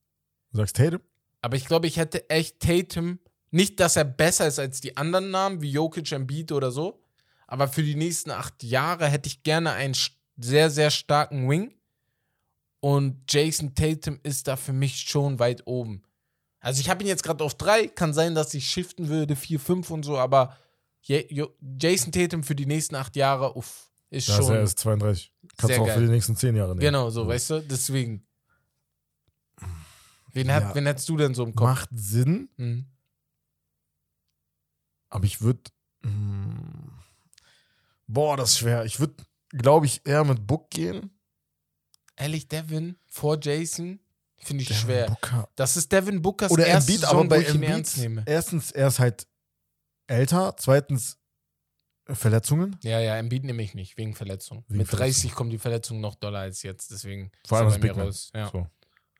Du 0.51 0.57
sagst 0.57 0.75
Tatum? 0.75 1.01
Aber 1.41 1.55
ich 1.55 1.65
glaube, 1.65 1.87
ich 1.87 1.97
hätte 1.97 2.29
echt 2.29 2.59
Tatum, 2.59 3.19
nicht, 3.49 3.79
dass 3.79 3.95
er 3.95 4.05
besser 4.05 4.47
ist 4.47 4.59
als 4.59 4.79
die 4.79 4.95
anderen 4.95 5.31
Namen, 5.31 5.61
wie 5.61 5.71
Jokic, 5.71 6.11
Embiid 6.11 6.51
oder 6.51 6.71
so, 6.71 7.03
aber 7.47 7.67
für 7.67 7.83
die 7.83 7.95
nächsten 7.95 8.31
acht 8.31 8.63
Jahre 8.63 9.07
hätte 9.07 9.27
ich 9.27 9.43
gerne 9.43 9.73
einen 9.73 9.95
sehr, 10.37 10.69
sehr 10.69 10.89
starken 10.89 11.49
Wing. 11.49 11.73
Und 12.79 13.31
Jason 13.31 13.75
Tatum 13.75 14.19
ist 14.23 14.47
da 14.47 14.55
für 14.55 14.73
mich 14.73 15.01
schon 15.01 15.37
weit 15.39 15.67
oben. 15.67 16.03
Also 16.61 16.79
ich 16.79 16.89
habe 16.89 17.03
ihn 17.03 17.07
jetzt 17.07 17.23
gerade 17.23 17.43
auf 17.43 17.55
drei, 17.55 17.87
kann 17.87 18.13
sein, 18.13 18.33
dass 18.35 18.53
ich 18.53 18.69
shiften 18.69 19.09
würde, 19.09 19.35
vier, 19.35 19.59
fünf 19.59 19.89
und 19.91 20.03
so, 20.03 20.17
aber 20.17 20.55
Jason 21.01 22.11
Tatum 22.11 22.43
für 22.43 22.55
die 22.55 22.67
nächsten 22.67 22.95
acht 22.95 23.15
Jahre, 23.15 23.57
uff, 23.57 23.89
ist 24.11 24.29
Da 24.29 24.37
ist 24.37 24.45
schon. 24.45 24.53
er 24.55 24.61
erst 24.61 24.79
32. 24.79 25.33
Kannst 25.57 25.75
du 25.77 25.81
auch 25.81 25.87
geil. 25.87 25.95
für 25.97 26.05
die 26.05 26.11
nächsten 26.11 26.35
zehn 26.35 26.55
Jahre 26.55 26.69
nehmen. 26.69 26.79
Genau, 26.81 27.09
so, 27.09 27.27
weißt 27.27 27.49
du? 27.49 27.59
Deswegen. 27.63 28.25
Wen, 30.33 30.47
Ja. 30.47 30.53
hat, 30.55 30.75
wen 30.75 30.85
hättest 30.85 31.09
du 31.09 31.17
denn 31.17 31.33
so 31.33 31.43
im 31.43 31.55
Kopf? 31.55 31.67
Macht 31.67 31.89
Sinn, 31.93 32.49
Hm. 32.57 32.85
aber 35.09 35.25
ich 35.25 35.41
würde. 35.41 35.61
Boah, 38.07 38.37
das 38.37 38.51
ist 38.51 38.59
schwer. 38.59 38.85
Ich 38.85 38.99
würde, 38.99 39.15
glaube 39.49 39.85
ich, 39.85 40.05
eher 40.05 40.23
mit 40.25 40.45
Book 40.45 40.69
gehen. 40.69 41.17
Ehrlich, 42.17 42.47
Devin 42.49 42.97
vor 43.07 43.39
Jason 43.41 43.99
finde 44.43 44.63
ich 44.63 44.69
Devin 44.69 44.81
schwer. 44.81 45.05
Booker. 45.07 45.49
Das 45.55 45.77
ist 45.77 45.91
Devin 45.91 46.21
Bookers 46.21 46.51
Oder 46.51 46.65
erste 46.65 46.91
Embiid, 46.91 47.01
Saison, 47.01 47.19
aber 47.19 47.29
bei 47.29 47.43
Embiid, 47.43 47.69
ernst 47.69 47.97
nehme. 47.97 48.23
erstens, 48.25 48.71
er 48.71 48.87
ist 48.87 48.99
halt 48.99 49.27
älter. 50.07 50.55
Zweitens, 50.57 51.17
äh, 52.07 52.15
Verletzungen. 52.15 52.77
Ja, 52.83 52.99
ja, 52.99 53.15
Embiid 53.17 53.43
nehme 53.43 53.61
ich 53.63 53.73
nicht, 53.75 53.97
wegen 53.97 54.13
Verletzung. 54.15 54.63
Wegen 54.67 54.79
Mit 54.79 54.87
30 54.91 54.97
Verletzung. 54.97 55.31
kommen 55.37 55.49
die 55.51 55.57
Verletzungen 55.57 56.01
noch 56.01 56.15
doller 56.15 56.39
als 56.39 56.63
jetzt, 56.63 56.91
deswegen 56.91 57.31
Vor 57.47 57.59
allem 57.59 57.69
bei 57.69 57.77
Big 57.77 57.95
Man. 57.95 58.05
raus. 58.07 58.31
Ja, 58.33 58.49
So. 58.51 58.67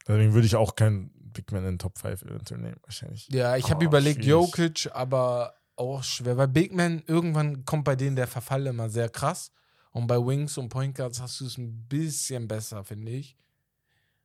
Deswegen 0.08 0.34
würde 0.34 0.48
ich 0.48 0.56
auch 0.56 0.76
keinen 0.76 1.12
Big 1.32 1.52
Man 1.52 1.62
in 1.64 1.74
den 1.74 1.80
Top 1.80 1.98
5 2.00 2.24
eventuell 2.24 2.60
nehmen, 2.60 2.78
wahrscheinlich. 2.84 3.28
ja 3.30 3.56
ich 3.56 3.70
habe 3.70 3.86
Oh, 3.86 3.88
überlegt, 3.88 4.24
schwierig. 4.24 4.30
Jokic, 4.30 4.90
aber 4.94 5.54
auch 5.76 6.04
schwer, 6.04 6.36
weil 6.38 6.48
Big 6.48 6.74
Man, 6.74 7.04
irgendwann 7.08 7.64
kommt 7.66 7.86
bei 7.86 7.96
denen 7.96 8.16
der 8.16 8.28
Verfall 8.28 8.66
immer 8.68 8.90
sehr 8.90 9.10
krass. 9.10 9.52
Und 9.92 10.08
bei 10.08 10.16
Wings 10.18 10.58
und 10.58 10.70
Point 10.70 10.96
Guards 10.96 11.20
hast 11.22 11.40
du 11.42 11.46
es 11.46 11.58
ein 11.58 11.88
bisschen 11.88 12.48
besser, 12.48 12.84
finde 12.84 13.12
ich. 13.12 13.38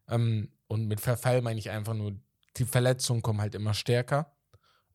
Ähm, 0.09 0.49
und 0.69 0.87
mit 0.87 1.01
Verfall 1.01 1.43
meine 1.43 1.59
ich 1.59 1.71
einfach 1.71 1.95
nur, 1.95 2.17
die 2.57 2.64
Verletzungen 2.64 3.23
kommen 3.23 3.41
halt 3.41 3.55
immer 3.55 3.75
stärker. 3.75 4.33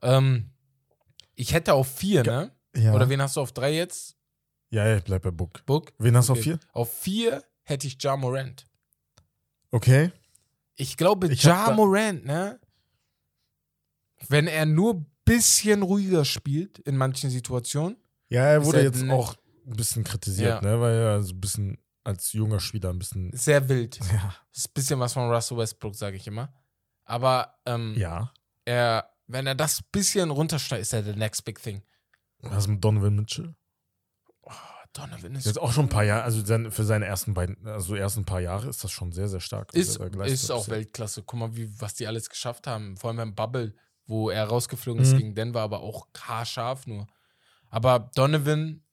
Ähm, 0.01 0.51
ich 1.35 1.53
hätte 1.53 1.73
auf 1.73 1.87
vier, 1.87 2.23
ne? 2.23 2.51
Ja. 2.75 2.93
Oder 2.93 3.09
wen 3.09 3.21
hast 3.21 3.35
du 3.35 3.41
auf 3.41 3.51
drei 3.51 3.73
jetzt? 3.75 4.15
ja, 4.69 4.87
ja, 4.87 4.97
ich 4.97 5.03
bleib 5.03 5.21
bei 5.23 5.31
Book. 5.31 5.65
Book? 5.65 5.91
Wen 5.99 6.15
hast 6.15 6.29
du 6.29 6.33
Okay. 6.33 6.39
auf 6.39 6.43
vier? 6.43 6.59
Auf 6.73 6.93
vier 6.93 7.43
hätte 7.63 7.87
ich 7.87 7.97
Ja 8.01 8.15
Morant. 8.15 8.65
Okay. 9.71 10.11
Ich 10.75 10.95
glaube, 10.97 11.27
Ich 11.31 11.43
Ja 11.43 11.71
Morant, 11.71 12.25
ne? 12.25 12.59
Wenn 14.29 14.47
er 14.47 14.65
nur 14.65 14.93
ein 14.95 15.05
bisschen 15.25 15.81
ruhiger 15.81 16.25
spielt 16.25 16.79
in 16.79 16.95
manchen 16.97 17.29
Situationen. 17.29 17.97
Ja, 18.29 18.45
er 18.45 18.65
wurde 18.65 18.81
jetzt 18.83 19.03
auch 19.09 19.35
ein 19.67 19.75
bisschen 19.75 20.03
kritisiert, 20.03 20.63
Ja. 20.63 20.69
ne? 20.71 20.79
Weil 20.79 20.93
er 20.95 21.23
so 21.23 21.33
ein 21.33 21.41
bisschen 21.41 21.77
als 22.03 22.33
junger 22.33 22.59
Spieler 22.59 22.89
ein 22.89 22.99
bisschen. 22.99 23.31
Sehr 23.35 23.67
wild. 23.69 23.99
Ja. 24.11 24.35
Ist 24.53 24.69
ein 24.69 24.73
bisschen 24.73 24.99
was 24.99 25.13
von 25.13 25.29
Russell 25.31 25.57
Westbrook, 25.57 25.95
sage 25.95 26.17
ich 26.17 26.27
immer. 26.27 26.53
Aber 27.05 27.55
ähm, 27.65 27.93
ja. 27.97 28.31
er, 28.65 29.09
wenn 29.27 29.47
er 29.47 29.55
das 29.55 29.81
bisschen 29.83 30.29
runtersteigt, 30.31 30.81
ist 30.81 30.93
er 30.93 31.03
the 31.03 31.13
next 31.13 31.43
big 31.45 31.61
thing. 31.61 31.83
Was 32.39 32.67
mit 32.67 32.83
Donovan 32.83 33.15
Mitchell? 33.15 33.55
Oh, 34.41 34.51
Donovan 34.93 35.35
ist, 35.35 35.45
Jetzt 35.45 35.59
auch 35.59 35.71
schon 35.71 35.85
ein 35.85 35.89
paar 35.89 36.03
Jahre, 36.03 36.23
also 36.23 36.43
für 36.71 36.83
seine 36.83 37.05
ersten 37.05 37.33
beiden, 37.33 37.65
also 37.67 37.95
ersten 37.95 38.25
paar 38.25 38.41
Jahre 38.41 38.67
ist 38.67 38.83
das 38.83 38.91
schon 38.91 39.11
sehr, 39.11 39.27
sehr 39.29 39.39
stark. 39.39 39.73
was 39.73 40.31
ist, 40.31 40.43
ist 40.43 40.51
auch. 40.51 40.67
Weltklasse. 40.67 41.23
Guck 41.23 41.39
mal, 41.39 41.55
wie, 41.55 41.69
was 41.79 41.93
die 41.93 42.07
alles 42.07 42.29
geschafft 42.29 42.67
haben. 42.67 42.97
Vor 42.97 43.09
allem 43.09 43.17
beim 43.17 43.35
Bubble, 43.35 43.75
wo 44.05 44.29
er 44.29 44.45
rausgeflogen 44.45 45.01
ist 45.01 45.13
Mhm. 45.13 45.17
gegen 45.17 45.35
Denver, 45.35 45.61
aber 45.61 45.81
auch 45.81 46.07
haarscharf 46.19 46.87
nur. 46.87 47.07
Aber 47.69 48.11
Donovan, 48.15 48.83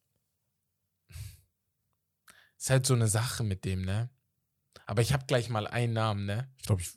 Ist 2.59 2.71
halt 2.71 2.87
so 2.87 2.95
eine 2.95 3.09
Sache 3.09 3.45
mit 3.45 3.65
dem, 3.65 3.83
ne? 3.83 4.11
Aber 4.87 5.03
ich 5.03 5.13
habe 5.13 5.25
gleich 5.27 5.49
mal 5.49 5.67
einen 5.67 5.93
Namen, 5.93 6.27
ne? 6.27 6.49
Ich 6.59 6.65
glaube, 6.67 6.83
ich. 6.83 6.91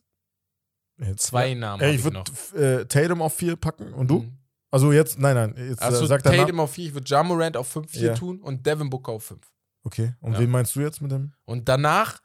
Jetzt, 0.97 1.23
Zwei 1.23 1.49
ja. 1.49 1.55
Namen 1.55 1.81
Ey, 1.81 1.95
ich 1.95 2.03
würde 2.03 2.23
äh, 2.55 2.85
Tatum 2.85 3.21
auf 3.21 3.33
vier 3.35 3.55
packen 3.55 3.93
und 3.93 4.07
du? 4.07 4.19
Mhm. 4.19 4.37
Also 4.69 4.91
jetzt, 4.91 5.19
nein, 5.19 5.35
nein, 5.35 5.55
jetzt 5.57 5.81
Also 5.81 6.05
äh, 6.05 6.07
sag. 6.07 6.23
Tatum 6.23 6.59
auf 6.61 6.71
4, 6.73 6.87
ich 6.87 6.93
würde 6.93 7.07
Jamorant 7.09 7.57
auf 7.57 7.67
5 7.67 7.91
4 7.91 8.01
Ja. 8.01 8.13
tun 8.15 8.39
und 8.39 8.65
Devin 8.65 8.89
Booker 8.89 9.11
auf 9.13 9.23
5. 9.25 9.41
Okay, 9.83 10.13
und 10.21 10.33
Ja. 10.33 10.39
wen 10.39 10.49
meinst 10.49 10.75
du 10.75 10.79
jetzt 10.81 11.01
mit 11.01 11.11
dem? 11.11 11.33
Und 11.45 11.67
danach, 11.67 12.21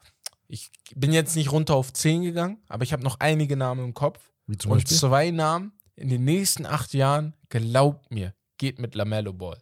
ich 0.47 0.71
bin 0.95 1.11
jetzt 1.11 1.35
nicht 1.35 1.51
runter 1.51 1.75
auf 1.75 1.91
10 1.91 2.21
gegangen, 2.23 2.61
aber 2.69 2.83
ich 2.83 2.93
habe 2.93 3.03
noch 3.03 3.19
einige 3.19 3.57
Namen 3.57 3.83
im 3.83 3.93
Kopf. 3.93 4.31
Wie 4.45 4.57
zum 4.57 4.71
und 4.71 4.77
Beispiel? 4.77 4.95
zwei 4.97 5.31
Namen 5.31 5.73
in 5.95 6.07
den 6.09 6.23
nächsten 6.23 6.65
acht 6.65 6.93
Jahren, 6.93 7.33
glaubt 7.49 8.11
mir, 8.11 8.33
geht 8.57 8.79
mit 8.79 8.95
Lamello 8.95 9.33
Ball. 9.33 9.61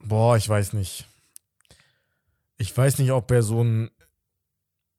Boah, 0.00 0.36
ich 0.36 0.48
weiß 0.48 0.72
nicht. 0.72 1.06
Ich 2.58 2.76
weiß 2.76 2.98
nicht, 2.98 3.12
ob 3.12 3.30
er 3.30 3.42
so 3.42 3.62
ein 3.62 3.90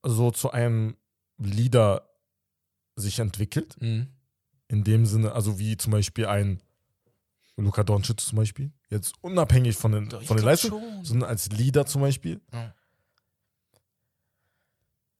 so 0.03 0.31
zu 0.31 0.51
einem 0.51 0.95
Leader 1.37 2.07
sich 2.95 3.19
entwickelt. 3.19 3.75
Mhm. 3.81 4.07
In 4.69 4.83
dem 4.83 5.05
Sinne, 5.05 5.31
also 5.31 5.59
wie 5.59 5.77
zum 5.77 5.91
Beispiel 5.91 6.25
ein 6.27 6.61
Luka 7.55 7.83
Doncic 7.83 8.19
zum 8.19 8.37
Beispiel. 8.37 8.71
Jetzt 8.89 9.15
unabhängig 9.21 9.75
von 9.75 9.91
den, 9.91 10.09
Doch, 10.09 10.21
von 10.23 10.37
den 10.37 10.45
Leistungen, 10.45 11.03
sondern 11.03 11.29
als 11.29 11.49
Leader 11.49 11.85
zum 11.85 12.01
Beispiel. 12.01 12.41
Ja. 12.53 12.73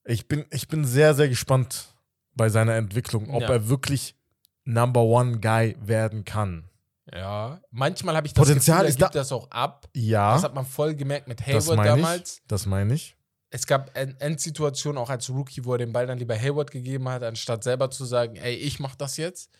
Ich 0.05 0.27
bin, 0.27 0.45
ich 0.51 0.67
bin 0.67 0.85
sehr, 0.85 1.15
sehr 1.15 1.27
gespannt 1.29 1.95
bei 2.33 2.49
seiner 2.49 2.75
Entwicklung, 2.75 3.29
ob 3.29 3.41
Ja. 3.41 3.49
er 3.49 3.67
wirklich 3.67 4.15
Number 4.63 5.01
One 5.01 5.39
Guy 5.39 5.75
werden 5.81 6.23
kann. 6.23 6.69
Ja, 7.13 7.61
manchmal 7.71 8.15
habe 8.15 8.27
ich 8.27 8.33
das 8.33 8.45
Potenzial 8.47 8.79
Gefühl, 8.79 8.89
ist 8.89 8.99
gibt 8.99 9.15
da- 9.15 9.19
das 9.19 9.31
auch 9.31 9.49
ab. 9.51 9.87
Ja, 9.95 10.33
Das 10.33 10.43
hat 10.43 10.53
man 10.55 10.65
voll 10.65 10.93
gemerkt 10.95 11.27
mit 11.27 11.39
das 11.39 11.47
Hayward 11.47 11.77
meine 11.77 11.89
damals. 12.01 12.37
ich. 12.37 12.41
Das 12.47 12.65
meine 12.65 12.93
ich. 12.93 13.15
Es 13.49 13.65
gab 13.65 13.95
End- 13.97 14.19
Endsituationen 14.21 14.97
auch 15.01 15.09
als 15.09 15.29
Rookie, 15.29 15.63
wo 15.63 15.71
er 15.73 15.77
den 15.77 15.93
Ball 15.93 16.05
dann 16.05 16.17
lieber 16.17 16.37
Hayward 16.37 16.69
gegeben 16.69 17.07
hat, 17.07 17.23
anstatt 17.23 17.63
selber 17.63 17.89
zu 17.89 18.03
sagen, 18.03 18.35
ey, 18.35 18.53
ich 18.55 18.79
mach 18.79 18.95
das 18.95 19.15
jetzt. 19.17 19.51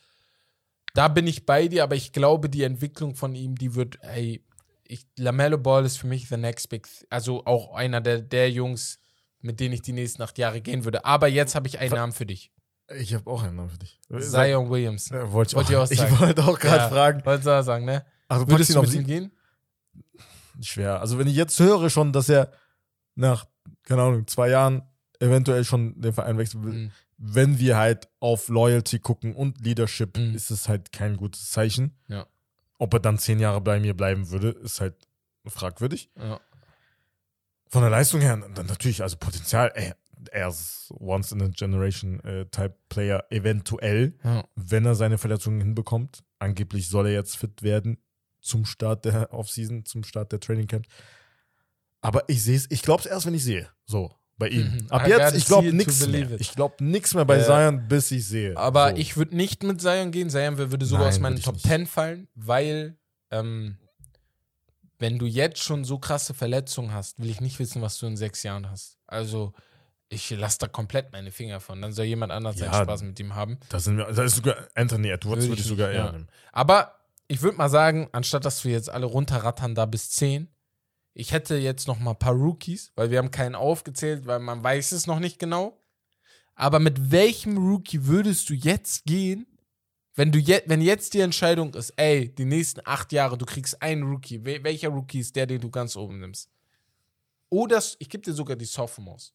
Da 0.94 1.08
bin 1.08 1.26
ich 1.28 1.46
bei 1.46 1.68
dir, 1.70 1.84
aber 1.84 1.96
ich 1.96 2.12
glaube, 2.12 2.50
die 2.50 2.64
Entwicklung 2.64 3.16
von 3.16 3.34
ihm, 3.36 3.56
die 3.56 3.76
wird, 3.76 3.98
ey, 4.02 4.44
ich, 4.84 5.06
Lamello 5.18 5.58
Ball 5.58 5.86
ist 5.86 5.98
für 5.98 6.08
mich 6.08 6.28
the 6.28 6.38
next 6.38 6.70
big, 6.70 6.88
also 7.10 7.46
auch 7.46 7.74
einer 7.76 8.02
der, 8.02 8.22
der 8.22 8.50
Jungs, 8.52 9.00
mit 9.40 9.60
denen 9.60 9.74
ich 9.74 9.82
die 9.84 9.94
nächsten 9.94 10.22
acht 10.22 10.38
Jahre 10.38 10.60
gehen 10.62 10.84
würde. 10.84 11.06
Aber 11.06 11.28
jetzt 11.28 11.56
habe 11.56 11.68
ich 11.68 11.80
einen 11.80 11.94
Namen 11.94 12.14
für 12.14 12.26
dich. 12.26 12.52
Ich 12.96 13.14
habe 13.14 13.30
auch 13.30 13.44
einen 13.44 13.56
Namen 13.58 13.70
für 13.70 13.78
dich. 13.80 14.00
Zion 14.20 14.70
Williams. 14.70 15.10
Ja, 15.10 15.32
wollte 15.32 15.50
ich, 15.52 15.56
Wollte 15.56 15.72
ich 15.74 15.78
auch, 15.78 15.84
auch 15.86 15.92
ich 15.92 15.98
sagen. 16.00 16.20
wollte 16.20 16.44
auch 16.46 16.60
gerade 16.60 16.78
Ja, 16.84 16.90
fragen. 16.90 17.26
Wolltest 17.26 17.48
du 17.48 17.52
auch 17.52 17.62
sagen, 17.64 17.86
ne? 17.86 18.06
Ach, 18.30 18.44
du 18.44 18.50
Würdest 18.52 18.74
du 18.74 18.80
auf 18.80 18.86
mit 18.86 18.94
ihm 18.96 19.06
gehen? 19.06 19.32
Schwer. 20.62 21.00
Also 21.02 21.20
wenn 21.20 21.28
ich 21.28 21.36
jetzt 21.36 21.60
höre 21.60 21.90
schon, 21.90 22.14
dass 22.14 22.30
er 22.30 22.52
nach, 23.16 23.46
keine 23.84 24.02
Ahnung, 24.04 24.28
zwei 24.28 24.50
Jahren 24.50 24.84
eventuell 25.20 25.64
schon 25.66 26.00
den 26.00 26.14
Verein 26.14 26.38
wechseln 26.38 26.64
will, 26.64 26.74
Mhm. 26.74 26.92
wenn 27.18 27.60
wir 27.60 27.78
halt 27.78 28.08
auf 28.20 28.48
Loyalty 28.48 29.00
gucken 29.00 29.36
und 29.36 29.60
Leadership, 29.62 30.18
Mhm. 30.18 30.36
ist 30.36 30.50
es 30.52 30.68
halt 30.70 30.92
kein 30.92 31.18
gutes 31.18 31.52
Zeichen. 31.52 31.98
Ja. 32.08 32.26
Ob 32.80 32.94
er 32.94 33.00
dann 33.00 33.18
zehn 33.18 33.40
Jahre 33.40 33.60
bei 33.62 33.80
mir 33.80 33.96
bleiben 33.96 34.30
würde, 34.30 34.50
ist 34.50 34.82
halt 34.82 34.96
fragwürdig. 35.46 36.12
Ja. 36.18 36.40
Von 37.70 37.82
der 37.82 37.90
Leistung 37.90 38.22
her, 38.22 38.38
dann 38.54 38.66
natürlich, 38.68 39.02
also 39.02 39.18
Potenzial, 39.18 39.72
ey, 39.76 39.94
er 40.30 40.50
ist 40.50 40.92
once 41.00 41.32
in 41.32 41.42
a 41.42 41.48
generation 41.48 42.20
äh, 42.22 42.46
Type 42.48 42.76
Player 42.90 43.24
eventuell, 43.30 44.14
Ja. 44.24 44.44
wenn 44.56 44.86
er 44.86 44.96
seine 44.96 45.18
Verletzungen 45.18 45.60
hinbekommt. 45.62 46.24
Angeblich 46.40 46.88
soll 46.90 47.08
er 47.08 47.14
jetzt 47.14 47.38
fit 47.38 47.64
werden 47.64 47.98
zum 48.42 48.66
Start 48.66 49.06
der 49.06 49.34
Offseason, 49.34 49.86
zum 49.86 50.04
Start 50.04 50.32
der 50.32 50.40
Training 50.40 50.68
Camp. 50.68 50.86
Aber 52.02 52.24
ich 52.30 52.44
sehe 52.44 52.56
es, 52.56 52.70
ich 52.70 52.82
glaube 52.82 53.02
es 53.02 53.06
erst, 53.08 53.26
wenn 53.26 53.34
ich 53.34 53.44
sehe. 53.44 53.68
So, 53.86 54.14
bei 54.38 54.50
ihm. 54.50 54.68
Mhm. 54.84 54.88
Ab 54.92 55.08
I 55.08 55.10
jetzt, 55.10 55.36
ich 55.36 55.46
glaube 55.46 55.74
nichts 55.74 56.08
mehr. 56.08 56.32
it. 56.32 56.40
Ich 56.42 56.54
glaube 56.54 56.84
nichts 56.84 57.14
mehr 57.16 57.26
bei 57.26 57.38
Ja. 57.40 57.44
Zion, 57.46 57.88
bis 57.88 58.12
ich 58.12 58.26
sehe. 58.26 58.56
Aber 58.56 58.92
so. 58.92 58.96
ich 58.98 59.18
würde 59.18 59.36
nicht 59.36 59.64
mit 59.64 59.82
Zion 59.82 60.12
gehen. 60.12 60.30
Zion 60.30 60.58
würde 60.58 60.86
sogar 60.86 61.06
Nein, 61.06 61.14
aus 61.14 61.20
meinen 61.20 61.42
Top 61.42 61.56
nicht. 61.56 61.66
10 61.66 61.88
fallen, 61.88 62.28
weil 62.36 62.98
ähm, 63.32 63.78
wenn 65.00 65.20
du 65.20 65.26
jetzt 65.26 65.62
schon 65.64 65.84
so 65.86 66.00
krasse 66.00 66.34
Verletzungen 66.34 66.94
hast, 66.94 67.20
will 67.20 67.30
ich 67.30 67.42
nicht 67.42 67.60
wissen, 67.60 67.82
was 67.82 67.98
du 67.98 68.06
in 68.08 68.18
sechs 68.18 68.44
Jahren 68.44 68.70
hast. 68.70 68.98
Also 69.08 69.54
ich 70.10 70.30
lasse 70.30 70.60
da 70.60 70.68
komplett 70.68 71.12
meine 71.12 71.32
Finger 71.32 71.60
von. 71.60 71.82
Dann 71.82 71.92
soll 71.92 72.06
jemand 72.06 72.32
anders 72.32 72.58
seinen 72.58 72.72
Ja. 72.72 72.84
Spaß 72.84 73.04
mit 73.04 73.20
ihm 73.20 73.36
haben. 73.36 73.60
Da 73.70 73.80
sind 73.80 73.98
wir, 73.98 74.06
da 74.06 74.24
ist 74.24 74.36
sogar 74.36 74.56
Anthony 74.76 75.10
Edwards, 75.10 75.42
Würde 75.42 75.50
würde 75.50 75.62
ich 75.62 75.68
sogar 75.68 75.90
eher 75.92 76.06
ja. 76.06 76.12
nehmen. 76.12 76.28
Aber 76.52 76.94
ich 77.28 77.42
würde 77.42 77.58
mal 77.58 77.70
sagen, 77.70 78.08
anstatt 78.14 78.46
dass 78.46 78.64
wir 78.64 78.72
jetzt 78.72 78.90
alle 78.90 79.06
runterrattern 79.06 79.76
da 79.76 79.86
bis 79.86 80.12
10, 80.12 80.48
ich 81.14 81.32
hätte 81.32 81.58
jetzt 81.58 81.88
noch 81.88 82.00
mal 82.00 82.12
ein 82.12 82.20
paar 82.20 82.34
Rookies, 82.34 82.92
weil 82.96 83.10
wir 83.12 83.18
haben 83.18 83.32
keinen 83.32 83.56
aufgezählt, 83.56 84.28
weil 84.28 84.40
man 84.40 84.64
weiß 84.64 84.92
es 84.92 85.08
noch 85.08 85.20
nicht 85.20 85.40
genau. 85.40 85.82
Aber 86.56 86.80
mit 86.80 87.12
welchem 87.12 87.58
Rookie 87.58 88.06
würdest 88.06 88.50
du 88.50 88.54
jetzt 88.54 89.06
gehen, 89.06 89.46
wenn 90.16 90.32
du 90.32 90.40
jetzt, 90.40 90.70
wenn 90.70 90.82
jetzt 90.82 91.14
die 91.14 91.20
Entscheidung 91.20 91.74
ist, 91.76 91.92
ey, 91.98 92.34
die 92.34 92.46
nächsten 92.46 92.82
acht 92.86 93.12
Jahre, 93.12 93.38
du 93.38 93.46
kriegst 93.46 93.82
einen 93.82 94.04
Rookie, 94.04 94.44
wel 94.46 94.64
welcher 94.64 94.90
Rookie 94.90 95.20
ist 95.20 95.36
der, 95.36 95.46
den 95.46 95.62
du 95.62 95.70
ganz 95.70 95.96
oben 95.96 96.20
nimmst? 96.20 96.50
Oder 97.50 97.82
ich 98.00 98.10
gebe 98.10 98.24
dir 98.24 98.34
sogar 98.34 98.56
die 98.56 98.66
Sophomores. 98.66 99.34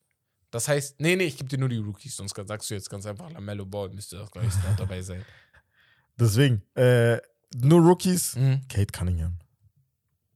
Das 0.52 0.68
heißt, 0.68 1.00
nee, 1.00 1.16
nee, 1.16 1.24
ich 1.24 1.36
gebe 1.38 1.48
dir 1.48 1.58
nur 1.58 1.68
die 1.70 1.78
Rookies, 1.78 2.14
sonst 2.16 2.34
sagst 2.36 2.70
du 2.70 2.74
jetzt 2.74 2.88
ganz 2.90 3.06
einfach, 3.06 3.28
Lamello 3.30 3.66
Ball 3.66 3.88
müsste 3.88 4.18
doch 4.18 4.30
gleich 4.30 4.54
noch 4.62 4.76
dabei 4.76 5.02
sein. 5.02 5.24
Deswegen, 6.20 6.62
äh, 6.74 7.18
nur 7.56 7.80
Rookies, 7.80 8.36
Mhm. 8.36 8.60
Kate 8.68 8.92
Cunningham. 8.92 9.38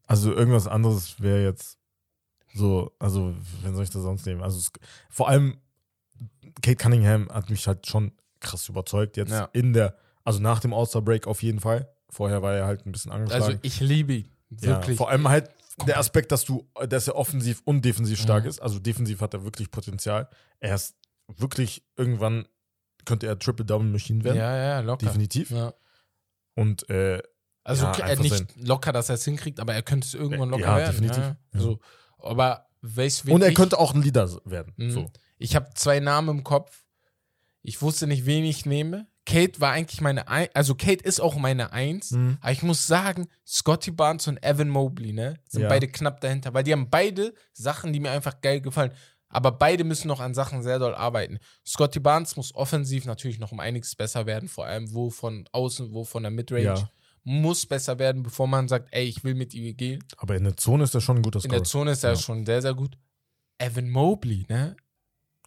Also 0.07 0.33
irgendwas 0.35 0.67
anderes 0.67 1.21
wäre 1.21 1.43
jetzt 1.45 1.79
so, 2.55 2.93
also, 2.99 3.35
wen 3.62 3.75
soll 3.75 3.85
ich 3.85 3.91
da 3.91 4.01
sonst 4.01 4.25
nehmen? 4.25 4.43
Also 4.43 4.59
es, 4.59 4.71
vor 5.11 5.29
allem, 5.29 5.59
Kate 6.62 6.77
Cunningham 6.77 7.29
hat 7.29 7.51
mich 7.51 7.67
halt 7.69 7.87
schon 7.87 8.12
krass 8.41 8.69
überzeugt. 8.71 9.17
Jetzt 9.19 9.33
Ja. 9.33 9.51
in 9.53 9.75
der, 9.75 9.97
also 10.25 10.41
nach 10.41 10.61
dem 10.61 10.73
All-Star-Break 10.73 11.27
auf 11.27 11.43
jeden 11.43 11.61
Fall. 11.61 11.93
Vorher 12.09 12.41
war 12.41 12.55
er 12.55 12.64
halt 12.67 12.87
ein 12.87 12.93
bisschen 12.93 13.12
angeschlagen. 13.12 13.45
Also 13.45 13.59
ich 13.62 13.81
liebe 13.81 14.14
ihn. 14.14 14.31
Ja, 14.61 14.69
Wirklich. 14.69 14.97
vor 14.97 15.11
allem 15.11 15.29
halt 15.29 15.51
der. 15.85 15.99
Aspekt, 15.99 16.33
dass 16.33 16.45
du, 16.45 16.68
dass 16.89 17.07
er 17.09 17.16
offensiv 17.16 17.61
und 17.64 17.85
defensiv 17.85 18.20
stark 18.20 18.45
Mhm. 18.45 18.51
ist. 18.51 18.61
Also 18.61 18.79
defensiv 18.79 19.20
hat 19.20 19.35
er 19.35 19.45
wirklich 19.45 19.70
Potenzial. 19.70 20.29
Er 20.61 20.74
ist 20.74 20.97
wirklich 21.37 21.85
irgendwann 21.97 22.47
könnte 23.05 23.27
er 23.27 23.39
Triple 23.39 23.64
Double 23.64 23.87
Machine 23.89 24.24
werden. 24.24 24.37
ja, 24.39 24.57
ja, 24.57 24.81
locker. 24.81 25.07
Definitiv. 25.07 25.51
Ja. 25.51 25.74
Und 26.55 26.89
äh, 26.91 27.22
Also 27.62 27.85
Ja, 27.87 27.93
k- 27.93 28.05
einfach 28.05 28.22
nicht 28.22 28.57
locker, 28.57 28.93
dass 28.93 29.09
er 29.09 29.16
es 29.16 29.24
hinkriegt, 29.24 29.59
aber 29.61 29.74
er 29.74 29.83
könnte 29.83 30.07
es 30.07 30.14
irgendwann 30.14 30.49
Äh, 30.49 30.53
locker 30.53 30.62
ja, 30.64 30.77
werden. 30.79 30.93
definitiv. 30.93 31.18
Ja. 31.22 31.37
Ja. 31.55 31.61
So. 31.61 31.81
Aber 32.18 32.66
weißt 32.83 33.29
und 33.29 33.43
er 33.43 33.49
ich, 33.49 33.55
könnte 33.57 33.79
auch 33.79 33.93
ein 33.95 34.03
Leader 34.03 34.29
werden. 34.45 34.72
Mhm. 34.77 34.91
So. 34.91 35.11
Ich 35.39 35.55
habe 35.57 35.70
zwei 35.74 35.99
Namen 36.01 36.39
im 36.39 36.45
Kopf. 36.45 36.85
Ich 37.62 37.83
wusste 37.83 38.07
nicht, 38.07 38.24
wen 38.27 38.45
ich 38.45 38.64
nehme. 38.66 39.07
Kate 39.27 39.61
war 39.61 39.72
eigentlich 39.72 40.01
meine 40.01 40.29
Eins, 40.29 40.51
also 40.55 40.74
Kate 40.74 41.05
ist 41.05 41.20
auch 41.20 41.35
meine 41.37 41.72
Eins, 41.72 42.12
Mhm. 42.12 42.39
aber 42.41 42.53
ich 42.53 42.62
muss 42.62 42.87
sagen, 42.87 43.27
Scotty 43.47 43.91
Barnes 43.91 44.27
und 44.29 44.43
Evan 44.43 44.68
Mobley, 44.70 45.12
ne, 45.12 45.35
sind 45.49 45.62
Ja. 45.62 45.68
beide 45.68 45.89
knapp 45.89 46.20
dahinter, 46.20 46.55
weil 46.55 46.62
die 46.64 46.72
haben 46.72 46.89
beide 46.89 47.35
Sachen, 47.53 47.93
die 47.93 48.01
mir 48.01 48.12
einfach 48.12 48.41
geil 48.41 48.61
gefallen. 48.61 48.93
Aber 49.29 49.51
beide 49.51 49.83
müssen 49.83 50.07
noch 50.09 50.20
an 50.20 50.33
Sachen 50.35 50.62
sehr 50.62 50.79
doll 50.79 50.95
arbeiten. 50.95 51.39
Scotty 51.66 51.99
Barnes 51.99 52.37
muss 52.37 52.55
offensiv 52.55 53.05
natürlich 53.05 53.41
noch 53.41 53.51
um 53.53 53.59
einiges 53.61 53.97
besser 53.97 54.24
werden, 54.24 54.49
vor 54.49 54.64
allem 54.66 54.95
wo 54.95 55.11
von 55.11 55.45
außen, 55.51 55.93
wo 55.93 56.05
von 56.05 56.22
der 56.22 56.31
Midrange. 56.31 56.62
Ja. 56.62 56.91
Muss 57.24 57.66
besser 57.66 57.99
werden, 57.99 58.22
bevor 58.22 58.47
man 58.47 58.68
sagt, 58.68 58.89
ey, 58.93 59.05
ich 59.05 59.24
will 59.24 59.35
mit 59.35 59.53
ihm 59.53 59.77
gehen. 59.77 60.05
Aber 60.16 60.37
in 60.37 60.45
der 60.45 60.57
Zone 60.57 60.85
ist 60.85 60.95
er 60.95 61.01
schon 61.01 61.16
ein 61.16 61.22
guter 61.22 61.41
In 61.45 61.51
der 61.51 61.59
Scorer. 61.59 61.64
Zone 61.64 61.91
ist 61.91 62.05
er 62.05 62.11
Ja. 62.12 62.16
schon 62.16 62.47
sehr, 62.47 62.62
sehr 62.62 62.74
gut. 62.74 62.97
Evan 63.59 63.91
Mobley, 63.91 64.47
ne? 64.49 64.77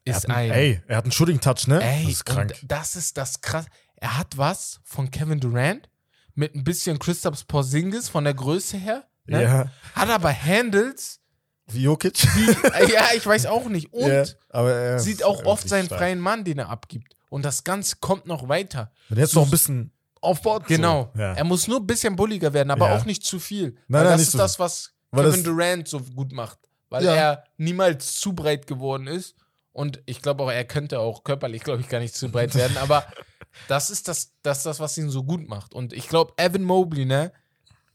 Ist 0.05 0.25
einen, 0.29 0.35
ein. 0.37 0.51
ey, 0.51 0.81
er 0.87 0.97
hat 0.97 1.05
einen 1.05 1.11
Shooting 1.11 1.39
Touch, 1.39 1.67
ne? 1.67 1.81
Ey, 1.83 2.03
das 2.03 2.11
ist 2.13 2.25
krank. 2.25 2.53
Und 2.61 2.71
das 2.71 2.95
ist 2.95 3.17
das 3.17 3.41
krass. 3.41 3.65
Er 3.97 4.17
hat 4.17 4.37
was 4.37 4.79
von 4.83 5.11
Kevin 5.11 5.39
Durant 5.39 5.89
mit 6.35 6.55
ein 6.55 6.63
bisschen 6.63 6.97
Christoph 6.99 7.45
Porzingis 7.47 8.07
von 8.09 8.23
der 8.23 8.33
Größe 8.33 8.77
her. 8.77 9.05
Ne? 9.25 9.43
Ja, 9.43 9.71
Hat 9.93 10.09
aber 10.09 10.33
Handles, 10.33 11.19
wie 11.67 11.83
Jokic. 11.83 12.13
die, 12.13 12.55
äh, 12.73 12.91
ja, 12.93 13.07
ich 13.15 13.25
weiß 13.25 13.45
auch 13.45 13.65
nicht. 13.67 13.91
Und 13.93 14.07
ja, 14.07 14.23
aber 14.49 14.71
er 14.73 14.99
sieht 14.99 15.23
auch 15.23 15.43
oft 15.45 15.67
seinen 15.69 15.85
stark. 15.85 15.99
freien 15.99 16.19
Mann, 16.19 16.43
den 16.43 16.59
er 16.59 16.69
abgibt. 16.69 17.15
Und 17.29 17.43
das 17.45 17.63
Ganze 17.63 17.97
kommt 17.99 18.25
noch 18.25 18.47
weiter. 18.49 18.91
Er 19.09 19.17
jetzt 19.17 19.35
noch 19.35 19.43
ein 19.45 19.51
bisschen 19.51 19.91
aufbaut. 20.21 20.65
Genau. 20.67 21.11
So. 21.13 21.21
Ja. 21.21 21.33
Er 21.33 21.43
muss 21.43 21.67
nur 21.67 21.79
ein 21.79 21.85
bisschen 21.85 22.15
bulliger 22.15 22.53
werden, 22.53 22.71
aber 22.71 22.89
Ja. 22.89 22.97
auch 22.97 23.05
nicht 23.05 23.23
zu 23.23 23.39
viel. 23.39 23.75
Nein, 23.87 24.03
nein, 24.03 24.13
das 24.13 24.21
ist 24.21 24.31
zu 24.31 24.37
das, 24.37 24.57
was 24.57 24.93
Kevin 25.13 25.43
Durant 25.43 25.87
so 25.87 25.99
gut 25.99 26.31
macht. 26.31 26.57
Weil 26.89 27.05
er 27.05 27.43
niemals 27.57 28.15
zu 28.15 28.33
breit 28.33 28.65
geworden 28.65 29.05
ist. 29.05 29.35
Und 29.71 30.01
ich 30.05 30.21
glaube 30.21 30.43
auch, 30.43 30.51
er 30.51 30.65
könnte 30.65 30.99
auch 30.99 31.23
körperlich, 31.23 31.63
glaube 31.63 31.81
ich, 31.81 31.89
gar 31.89 31.99
nicht 31.99 32.15
zu 32.15 32.29
breit 32.29 32.55
werden. 32.55 32.77
aber 32.77 33.05
das 33.67 33.89
ist 33.89 34.07
das, 34.07 34.33
das, 34.41 34.63
das, 34.63 34.79
was 34.79 34.97
ihn 34.97 35.09
so 35.09 35.23
gut 35.23 35.47
macht. 35.47 35.73
Und 35.73 35.93
ich 35.93 36.07
glaube, 36.07 36.33
Evan 36.37 36.63
Mobley, 36.63 37.05
ne? 37.05 37.31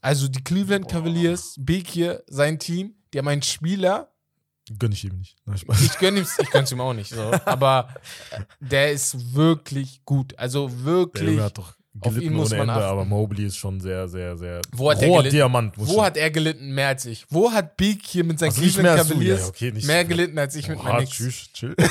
Also 0.01 0.27
die 0.27 0.43
Cleveland 0.43 0.87
Cavaliers, 0.87 1.55
Big 1.57 1.87
hier, 1.87 2.23
sein 2.27 2.59
Team, 2.59 2.95
die 3.13 3.17
haben 3.17 3.27
einen 3.27 3.41
Spieler, 3.41 4.11
Gönn 4.79 4.91
ich 4.91 5.05
ihm 5.05 5.17
nicht. 5.17 5.37
Nein, 5.45 5.57
Spaß. 5.59 5.81
ich 5.81 5.97
gönne 5.99 6.19
ihm, 6.19 6.27
ich 6.39 6.49
gönn's 6.49 6.71
ihm 6.71 6.81
auch 6.81 6.93
nicht 6.93 7.11
so, 7.11 7.21
aber 7.45 7.93
der 8.59 8.91
ist 8.91 9.35
wirklich 9.35 10.03
gut. 10.05 10.37
Also 10.39 10.69
Der 10.69 10.85
wirklich 10.85 11.29
Junge 11.29 11.43
hat 11.43 11.57
doch 11.57 11.75
Auf 12.01 12.17
ihn 12.19 12.33
muss 12.33 12.49
man 12.51 12.61
Ende, 12.61 12.73
achten. 12.73 12.83
aber 12.83 13.05
Mobley 13.05 13.45
ist 13.45 13.57
schon 13.57 13.79
sehr, 13.79 14.07
sehr, 14.07 14.37
sehr 14.37 14.61
Wo 14.73 14.91
hat 14.91 15.01
er 15.01 15.07
roher? 15.07 15.23
Diamant. 15.23 15.73
Wo 15.77 15.83
ich- 15.97 16.01
hat 16.01 16.17
er 16.17 16.29
gelitten 16.29 16.73
mehr 16.73 16.89
als 16.89 17.05
ich? 17.05 17.25
Wo 17.29 17.51
hat 17.51 17.77
Beak 17.77 17.99
hier 18.05 18.23
mit 18.23 18.37
seinen 18.39 18.49
Also 18.49 18.61
Cleveland 18.61 18.97
Cavaliers 19.07 19.39
ja, 19.41 19.47
okay, 19.47 19.71
mehr 19.85 20.05
gelitten 20.05 20.37
als 20.37 20.55
ich 20.55 20.67
mit 20.67 20.77
Boah, 20.77 20.83
meinen 20.85 20.97
Knicks? 21.05 21.11
tschüss, 21.17 21.49
chill. 21.53 21.75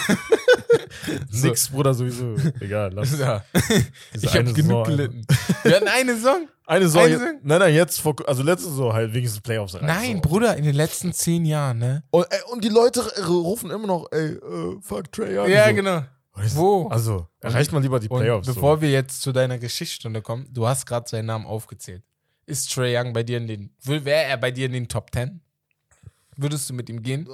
Nix, 1.43 1.69
Bruder, 1.69 1.95
sowieso. 1.95 2.35
Egal, 2.61 2.93
lass 2.95 3.19
Ja. 3.19 3.45
Ich 4.21 4.35
habe 4.35 4.53
genug 4.53 4.87
gelitten. 4.87 5.27
Wir 5.63 5.77
hatten 5.77 5.89
eine 5.89 6.15
Saison. 6.15 6.49
Eine 6.67 6.87
Saison, 6.87 7.03
Eine 7.03 7.19
Saison? 7.19 7.35
nein, 7.43 7.59
nein, 7.59 7.75
jetzt, 7.75 8.01
vor, 8.01 8.15
also 8.27 8.43
letzte 8.43 8.71
Saison 8.71 8.91
halt 8.91 9.13
wenigstens 9.13 9.43
Playoffs. 9.43 9.75
erreicht, 9.75 9.87
Nein, 10.01 10.15
so. 10.23 10.31
Bruder, 10.31 10.57
in 10.57 10.65
den 10.65 10.75
letzten 10.75 11.13
zehn 11.13 11.45
Jahren, 11.45 11.77
ne? 11.77 12.03
Und, 12.11 12.25
ey, 12.31 12.39
und 12.51 12.65
die 12.65 12.71
Leute 12.71 13.03
rufen 13.27 13.71
immer 13.71 13.87
noch, 13.87 14.07
ey, 14.13 14.29
äh, 14.37 14.77
fuck 14.81 15.13
Trey 15.13 15.37
Young. 15.39 15.51
Ja, 15.51 15.69
so. 15.69 15.75
genau. 15.75 16.05
Weißt 16.35 16.57
Wo? 16.57 16.89
Also, 16.89 17.29
erreicht 17.41 17.71
man 17.73 17.83
lieber 17.83 18.01
die 18.01 18.09
Und 18.09 18.21
Playoffs. 18.21 18.47
bevor 18.47 18.81
wir 18.81 18.91
jetzt 18.91 19.23
zu 19.23 19.31
deiner 19.33 19.59
Geschichtsstunde 19.59 20.21
kommen, 20.21 20.49
du 20.53 20.67
hast 20.67 20.85
gerade 20.87 21.09
seinen 21.09 21.27
Namen 21.27 21.47
aufgezählt. 21.47 22.03
Ist 22.47 22.73
Trey 22.73 22.97
Young 22.99 23.13
bei 23.13 23.23
dir 23.23 23.39
in 23.39 23.47
den, 23.47 23.75
wäre 23.85 24.25
er 24.25 24.37
bei 24.37 24.51
dir 24.51 24.67
in 24.67 24.73
den 24.73 24.89
Top 24.89 25.11
10? 25.15 25.41
Würdest 26.37 26.69
du 26.69 26.75
mit 26.75 26.89
ihm 26.89 27.03
gehen? 27.03 27.29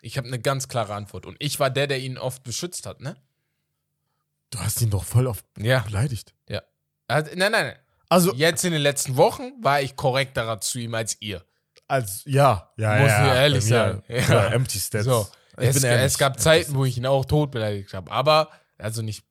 Ich 0.00 0.16
habe 0.18 0.26
eine 0.26 0.40
ganz 0.40 0.68
klare 0.68 0.94
Antwort. 0.94 1.26
Und 1.26 1.36
ich 1.38 1.60
war 1.60 1.70
der, 1.70 1.86
der 1.86 2.00
ihn 2.00 2.18
oft 2.18 2.42
beschützt 2.42 2.86
hat, 2.86 3.00
ne? 3.00 3.14
so. 4.52 4.58
Du 4.58 4.64
hast 4.64 4.80
ihn 4.82 4.90
doch 4.90 5.04
voll 5.04 5.26
oft 5.26 5.44
Ja. 5.58 5.80
beleidigt. 5.80 6.34
ja. 6.48 6.62
Also, 7.08 7.30
nein, 7.36 7.52
nein, 7.52 7.66
nein. 7.66 7.76
Also, 8.08 8.34
Jetzt 8.34 8.64
in 8.64 8.72
den 8.72 8.82
letzten 8.82 9.16
Wochen 9.16 9.52
war 9.62 9.80
ich 9.82 9.96
korrekterer 9.96 10.60
zu 10.60 10.78
ihm 10.78 10.94
als 10.94 11.16
ihr. 11.20 11.44
als, 11.88 12.22
ja, 12.26 12.70
ja, 12.76 12.98
Muss 12.98 13.08
ja. 13.08 13.26
ich 13.26 13.32
ehrlich 13.40 13.64
sagen. 13.64 14.02
Ja. 14.08 14.16
Ja. 14.18 14.46
Empty 14.48 14.78
Stats. 14.78 15.04
So. 15.04 15.26
Ich 15.58 15.68
Es, 15.68 15.74
bin 15.80 15.84
ehrlich. 15.84 16.06
es 16.06 16.18
gab 16.18 16.40
Zeiten, 16.40 16.74
wo 16.74 16.84
ich 16.84 16.96
ihn 16.96 17.06
auch 17.06 17.24
tot 17.24 17.50
beleidigt 17.50 17.92
habe. 17.94 18.10
Aber, 18.10 18.48
also 18.78 19.02
nicht 19.02 19.24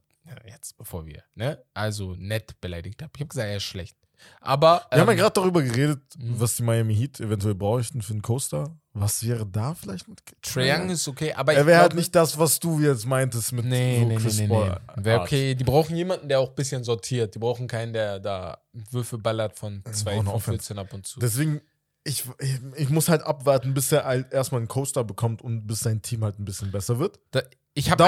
jetzt, 0.47 0.77
bevor 0.77 1.05
wir, 1.05 1.23
ne? 1.35 1.61
Also 1.73 2.15
nett 2.17 2.59
beleidigt 2.61 3.01
habe. 3.01 3.11
Ich 3.15 3.21
habe 3.21 3.29
gesagt, 3.29 3.47
er 3.49 3.57
ist 3.57 3.63
schlecht. 3.63 3.97
Aber. 4.39 4.85
Wir 4.91 4.99
haben 5.01 5.07
ja 5.07 5.13
ähm, 5.13 5.17
gerade 5.19 5.33
darüber 5.33 5.61
geredet, 5.63 5.99
Mhm. 6.17 6.39
was 6.39 6.55
die 6.55 6.63
Miami 6.63 6.95
Heat 6.95 7.19
eventuell 7.19 7.55
bräuchten 7.55 8.01
für 8.03 8.13
einen 8.13 8.21
Coaster. 8.21 8.75
Was 8.93 9.25
wäre 9.25 9.45
da 9.47 9.73
vielleicht 9.73 10.07
mit 10.07 10.21
Trae 10.41 10.69
Young 10.71 10.89
ist 10.89 11.07
okay, 11.07 11.33
aber 11.33 11.53
Er 11.53 11.65
wäre 11.65 11.81
halt 11.81 11.95
nicht 11.95 12.13
das, 12.13 12.37
was 12.37 12.59
du 12.59 12.79
jetzt 12.81 13.05
meintest 13.07 13.51
mit 13.53 13.65
Nee, 13.65 14.01
so 14.01 14.07
nee, 14.07 14.15
Chris 14.17 14.37
nee, 14.37 14.47
nee, 14.47 14.53
nee. 14.69 15.03
Wäre 15.05 15.19
Art. 15.21 15.27
okay. 15.27 15.55
Die 15.55 15.63
brauchen 15.63 15.95
jemanden, 15.95 16.27
der 16.29 16.39
auch 16.41 16.49
ein 16.49 16.55
bisschen 16.55 16.83
sortiert. 16.83 17.33
Die 17.33 17.39
brauchen 17.39 17.67
keinen, 17.67 17.93
der 17.93 18.19
da 18.19 18.57
Würfel 18.91 19.17
ballert 19.17 19.57
von 19.57 19.81
2 19.89 20.03
brauchen 20.11 20.25
von 20.25 20.35
Offense. 20.35 20.59
14 20.59 20.79
ab 20.79 20.93
und 20.93 21.07
zu. 21.07 21.19
Deswegen, 21.19 21.61
ich, 22.03 22.23
ich, 22.39 22.59
ich 22.75 22.89
muss 22.89 23.09
halt 23.09 23.21
abwarten, 23.23 23.73
bis 23.73 23.91
er 23.91 24.05
halt 24.05 24.31
erstmal 24.33 24.59
einen 24.59 24.67
Coaster 24.67 25.03
bekommt 25.03 25.41
und 25.41 25.67
bis 25.67 25.81
sein 25.81 26.01
Team 26.01 26.23
halt 26.23 26.39
ein 26.39 26.45
bisschen 26.45 26.71
besser 26.71 26.99
wird. 26.99 27.19
Da, 27.31 27.41
ich 27.73 27.89
habe 27.89 28.03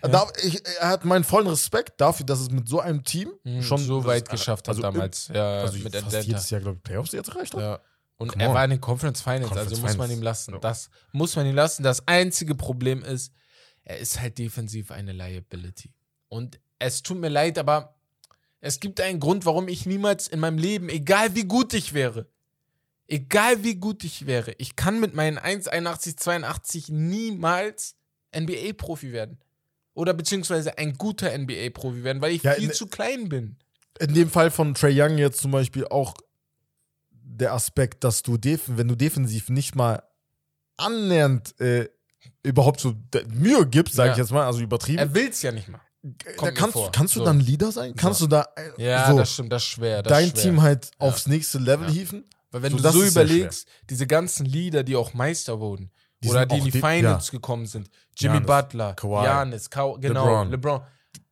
da, 0.00 0.26
ich, 0.42 0.62
er 0.80 0.88
hat 0.88 1.04
meinen 1.04 1.24
vollen 1.24 1.46
Respekt 1.46 2.00
dafür, 2.00 2.26
dass 2.26 2.40
es 2.40 2.50
mit 2.50 2.68
so 2.68 2.80
einem 2.80 3.04
Team 3.04 3.32
mh, 3.44 3.62
schon 3.62 3.78
so 3.78 4.04
weit 4.04 4.28
geschafft 4.28 4.66
hat 4.66 4.70
also 4.76 4.82
damals. 4.82 5.28
Ja, 5.28 5.60
Also 5.60 5.78
mit 5.78 5.92
fast 5.92 6.06
Atlanta. 6.06 6.26
jedes 6.26 6.50
Jahr, 6.50 6.60
glaube 6.62 6.76
ich, 6.78 6.82
Playoffs 6.82 7.12
jetzt 7.12 7.28
erreicht 7.28 7.54
hat. 7.54 7.60
Ja. 7.60 7.80
Und 8.16 8.28
Come 8.32 8.42
er 8.44 8.48
on. 8.50 8.54
war 8.54 8.64
in 8.64 8.70
den 8.70 8.80
Conference 8.80 9.20
Finals, 9.20 9.48
Conference 9.48 9.70
also 9.72 9.82
muss 9.82 9.96
man 9.96 10.06
Finals. 10.06 10.18
ihm 10.18 10.22
lassen. 10.22 10.52
Ja. 10.54 10.60
Das 10.60 10.90
muss 11.12 11.36
man 11.36 11.46
ihm 11.46 11.54
lassen. 11.54 11.82
Das 11.82 12.06
einzige 12.08 12.54
Problem 12.54 13.02
ist, 13.04 13.32
er 13.84 13.98
ist 13.98 14.20
halt 14.20 14.38
defensiv 14.38 14.90
eine 14.90 15.12
Liability. 15.12 15.92
Und 16.28 16.58
es 16.78 17.02
tut 17.02 17.18
mir 17.18 17.28
leid, 17.28 17.58
aber 17.58 17.94
es 18.60 18.80
gibt 18.80 19.00
einen 19.00 19.20
Grund, 19.20 19.44
warum 19.46 19.68
ich 19.68 19.84
niemals 19.86 20.26
in 20.28 20.40
meinem 20.40 20.58
Leben, 20.58 20.88
egal 20.88 21.34
wie 21.34 21.44
gut 21.44 21.74
ich 21.74 21.92
wäre, 21.92 22.26
egal 23.08 23.62
wie 23.64 23.76
gut 23.76 24.04
ich 24.04 24.26
wäre, 24.26 24.52
ich 24.58 24.76
kann 24.76 25.00
mit 25.00 25.14
meinen 25.14 25.38
1,81, 25.38 26.16
82 26.16 26.88
niemals 26.88 27.96
NBA-Profi 28.34 29.12
werden. 29.12 29.38
Oder 29.94 30.12
beziehungsweise 30.14 30.76
ein 30.78 30.94
guter 30.94 31.36
NBA-Profi 31.36 32.02
werden, 32.02 32.20
weil 32.20 32.32
ich 32.32 32.42
Ja, 32.42 32.54
viel 32.54 32.72
zu 32.72 32.86
klein 32.88 33.28
bin. 33.28 33.56
In 34.00 34.12
dem 34.12 34.28
Fall 34.28 34.50
von 34.50 34.74
Trey 34.74 35.00
Young 35.00 35.18
jetzt 35.18 35.40
zum 35.40 35.52
Beispiel 35.52 35.86
auch 35.86 36.14
der 37.10 37.52
Aspekt, 37.52 38.02
dass 38.04 38.22
du, 38.22 38.36
wenn 38.42 38.88
du 38.88 38.96
defensiv 38.96 39.50
nicht 39.50 39.76
mal 39.76 40.02
annähernd 40.76 41.58
äh, 41.60 41.88
überhaupt 42.42 42.80
so 42.80 42.94
Mühe 43.28 43.66
gibst, 43.66 43.94
sage 43.94 44.08
Ja. 44.08 44.12
ich 44.14 44.18
jetzt 44.18 44.32
mal, 44.32 44.46
also 44.46 44.60
übertrieben, 44.60 44.98
Er 44.98 45.14
will 45.14 45.28
es 45.28 45.42
ja 45.42 45.52
nicht 45.52 45.68
mal. 45.68 45.80
da 46.02 46.32
kommt 46.32 46.54
kannst, 46.56 46.76
kannst 46.92 47.14
du 47.14 47.20
So. 47.20 47.24
dann 47.24 47.38
Leader 47.40 47.70
sein? 47.70 47.94
Kannst 47.94 48.20
du 48.20 48.26
da 48.26 48.46
äh, 48.56 48.82
Ja, 48.82 49.10
so 49.10 49.16
das 49.18 49.32
stimmt, 49.32 49.52
das 49.52 49.62
ist 49.62 49.68
schwer. 49.68 50.02
Das 50.02 50.10
dein 50.12 50.30
schwer. 50.30 50.42
Team 50.42 50.62
halt 50.62 50.90
aufs 50.98 51.26
nächste 51.28 51.58
Level 51.58 51.86
Ja. 51.86 51.92
hieven? 51.92 52.24
Weil 52.54 52.62
wenn 52.62 52.70
So, 52.72 52.78
du 52.78 52.90
so 52.90 53.02
überlegst, 53.04 53.66
diese 53.90 54.06
ganzen 54.06 54.46
Leader, 54.46 54.84
die 54.84 54.94
auch 54.94 55.12
Meister 55.12 55.58
wurden, 55.58 55.90
Die 56.22 56.28
oder 56.28 56.46
die 56.46 56.58
in 56.58 56.64
die 56.66 56.70
die- 56.70 56.80
Finals 56.80 57.30
gekommen 57.32 57.66
sind, 57.66 57.90
Jimmy 58.16 58.34
Giannis, 58.40 58.46
Butler, 58.46 58.94
Kawhi, 58.94 59.24
Giannis, 59.24 59.68
Kau 59.70 59.98
genau, 59.98 60.24
LeBron. 60.44 60.50
LeBron, 60.52 60.80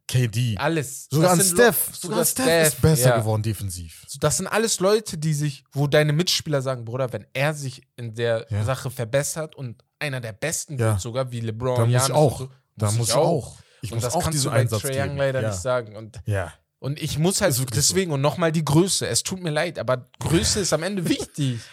KD. 0.09 0.57
alles. 0.59 1.07
Sogar 1.11 1.41
Steph. 1.41 1.95
Sogar 1.95 2.25
Steph, 2.25 2.67
ist 2.75 2.83
besser 2.83 3.11
ja. 3.11 3.19
geworden 3.19 3.43
defensiv. 3.43 4.05
Das 4.21 4.37
sind 4.37 4.49
alles 4.49 4.81
Leute, 4.81 5.17
die 5.17 5.33
sich, 5.33 5.65
wo 5.73 5.87
deine 5.87 6.13
Mitspieler 6.13 6.61
sagen, 6.61 6.85
Bruder, 6.85 7.13
wenn 7.13 7.25
er 7.33 7.55
sich 7.55 7.83
in 7.97 8.15
der 8.15 8.47
Ja. 8.51 8.65
Sache 8.65 8.91
verbessert 8.91 9.55
und 9.55 9.83
einer 10.01 10.21
der 10.21 10.33
Besten 10.33 10.77
Ja. 10.77 10.91
wird, 10.93 11.01
sogar 11.01 11.31
wie 11.31 11.39
LeBron, 11.41 11.77
Da 11.77 11.81
muss 11.83 11.89
Giannis 11.91 12.09
ich 12.09 12.15
auch. 12.15 12.39
so, 12.41 12.49
Da 12.77 12.91
muss 12.91 13.09
ich 13.11 13.15
auch. 13.15 13.57
Ich 13.81 13.93
und 13.93 13.97
muss 13.99 14.05
das 14.05 14.15
auch 14.15 14.23
kannst 14.25 14.35
diesen 14.35 14.45
du 14.51 14.51
bei 14.51 14.61
Einsatz 14.61 14.83
Trae 14.83 15.01
Young 15.09 15.17
leider 15.17 15.41
ja. 15.41 15.49
nicht 15.51 15.61
sagen. 15.61 15.97
Und 15.97 16.21
Ja. 16.27 16.53
Und 16.83 17.01
ich 17.01 17.17
muss 17.17 17.41
halt 17.41 17.55
deswegen 17.77 18.11
und 18.11 18.21
nochmal 18.21 18.51
die 18.51 18.65
Größe. 18.65 19.07
Es 19.07 19.23
tut 19.23 19.41
mir 19.41 19.51
leid, 19.51 19.79
aber 19.79 20.11
Größe 20.19 20.59
ist 20.61 20.73
am 20.73 20.83
Ende 20.83 21.09
wichtig. 21.09 21.61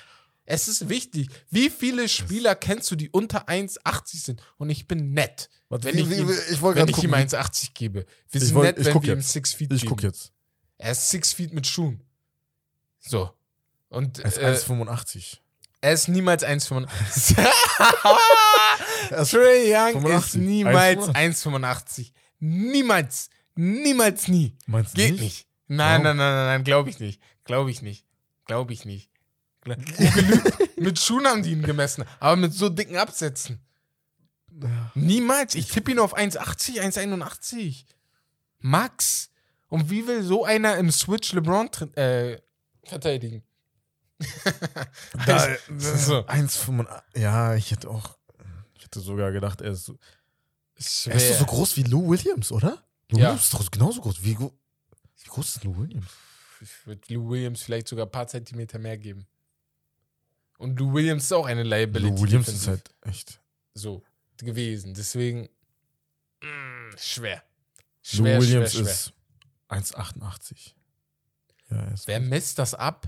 Es 0.51 0.67
ist 0.67 0.89
wichtig. 0.89 1.29
Wie 1.51 1.69
viele 1.69 2.09
Spieler 2.09 2.55
kennst 2.55 2.89
du, 2.89 2.95
die 2.95 3.09
unter 3.11 3.47
1,80 3.49 4.23
sind? 4.25 4.41
Und 4.57 4.71
ich 4.71 4.87
bin 4.87 5.11
nett. 5.13 5.47
Warte, 5.69 5.83
Wenn 5.85 5.95
wie- 5.97 6.01
ich 6.13 6.19
ihm, 6.19 6.27
ich 6.27 6.59
wenn 6.63 6.87
ich 6.87 6.97
ihm 7.03 7.11
gucken. 7.11 7.13
1,80 7.13 7.69
gebe. 7.75 8.07
Wir 8.31 8.41
Ich 8.41 8.47
sind 8.47 8.55
wollt- 8.55 8.65
nett, 8.77 8.79
ich 8.79 8.85
wenn 8.95 9.03
wir 9.03 9.13
ihm 9.13 9.19
jetzt. 9.19 9.31
6 9.31 9.53
Feet 9.53 9.71
Ich 9.73 9.81
geben. 9.81 9.89
guck 9.91 10.01
jetzt. 10.01 10.31
Er 10.79 10.91
ist 10.93 11.07
6 11.11 11.33
Feet 11.33 11.53
mit 11.53 11.67
Schuhen. 11.67 12.01
So. 12.99 13.29
Und 13.89 14.17
Er 14.17 14.25
ist 14.25 14.37
äh, 14.39 14.45
1,85. 14.73 15.37
er 15.81 15.93
ist 15.93 16.07
niemals 16.07 16.43
1,85. 16.45 17.37
Er 19.11 19.21
ist 19.21 19.29
Trey 19.31 19.71
Young 19.71 20.01
85. 20.01 20.25
ist 20.25 20.35
niemals 20.35 21.09
1,85. 21.09 21.13
1,85. 21.15 22.11
Niemals. 22.39 23.29
Niemals 23.59 24.27
nie. 24.29 24.55
Meinst 24.67 24.93
du 24.93 25.01
Geht 25.01 25.11
nicht? 25.13 25.21
nicht. 25.21 25.47
Nein, 25.67 26.01
nein, 26.01 26.15
nein, 26.17 26.33
nein, 26.33 26.45
nein, 26.45 26.63
glaube 26.63 26.89
ich 26.89 26.99
nicht. 26.99 27.21
Glaube 27.43 27.69
ich 27.71 27.81
nicht. 27.81 28.05
Glaube 28.45 28.71
ich 28.73 28.85
nicht. 28.85 29.09
Mit 30.77 30.97
Schuhen 30.97 31.27
haben 31.27 31.43
die 31.43 31.51
ihn 31.51 31.61
gemessen, 31.61 32.05
aber 32.21 32.37
mit 32.37 32.53
so 32.53 32.69
dicken 32.69 32.95
Absätzen. 32.95 33.59
Niemals. 34.95 35.53
Ich 35.55 35.67
tippe 35.67 35.91
ihn 35.91 35.99
auf 35.99 36.15
1,80, 36.17 36.79
1,81. 36.79 37.83
Max. 38.59 39.29
Und 39.67 39.89
wie 39.91 40.07
will 40.07 40.23
so 40.23 40.45
einer 40.45 40.77
im 40.77 40.89
Switch 40.91 41.33
LeBron 41.33 41.69
äh, 41.95 42.37
verteidigen? 42.83 43.43
Da, 45.25 45.55
So. 45.77 46.25
1,85. 46.25 46.87
Ja, 47.17 47.55
ich 47.55 47.71
hätte 47.71 47.89
auch. 47.89 48.17
Ich 48.75 48.85
hätte 48.85 49.01
sogar 49.01 49.31
gedacht, 49.31 49.61
er 49.61 49.71
ist, 49.71 49.85
so- 49.85 49.99
er 51.09 51.15
ist 51.15 51.37
so 51.39 51.45
groß 51.45 51.75
wie 51.77 51.83
Lou 51.83 52.09
Williams, 52.09 52.51
oder? 52.51 52.81
Lou 53.11 53.17
Ja. 53.19 53.25
Williams 53.29 53.43
ist 53.43 53.53
doch 53.53 53.71
genauso 53.71 54.01
groß. 54.01 54.23
Wie, 54.23 54.37
wie 54.37 55.27
groß 55.27 55.55
ist 55.57 55.63
Lou 55.63 55.77
Williams? 55.77 56.07
Ich 56.61 56.85
würde 56.85 57.13
Lou 57.13 57.29
Williams 57.29 57.61
vielleicht 57.61 57.87
sogar 57.87 58.05
ein 58.05 58.11
paar 58.11 58.27
Zentimeter 58.27 58.79
mehr 58.79 58.97
geben. 58.97 59.27
Und 60.57 60.77
Lou 60.79 60.93
Williams 60.93 61.23
ist 61.23 61.31
auch 61.33 61.45
eine 61.45 61.63
Liability. 61.63 62.09
Lou 62.15 62.21
Williams 62.21 62.45
defensiv. 62.47 62.61
ist 62.61 62.67
halt 62.67 62.89
echt. 63.01 63.41
so 63.73 64.03
gewesen. 64.37 64.93
Deswegen 64.93 65.49
mm, 66.41 66.97
schwer. 66.97 67.43
Lou 68.11 68.17
Schwer, 68.25 68.41
Williams 68.41 68.71
schwer, 68.73 68.83
schwer. 68.83 69.79
ist 69.79 69.93
1,88. 69.95 70.73
Ja, 71.69 71.83
ist 71.91 72.07
Wer 72.07 72.19
misst 72.19 72.59
das 72.59 72.73
ab? 72.73 73.07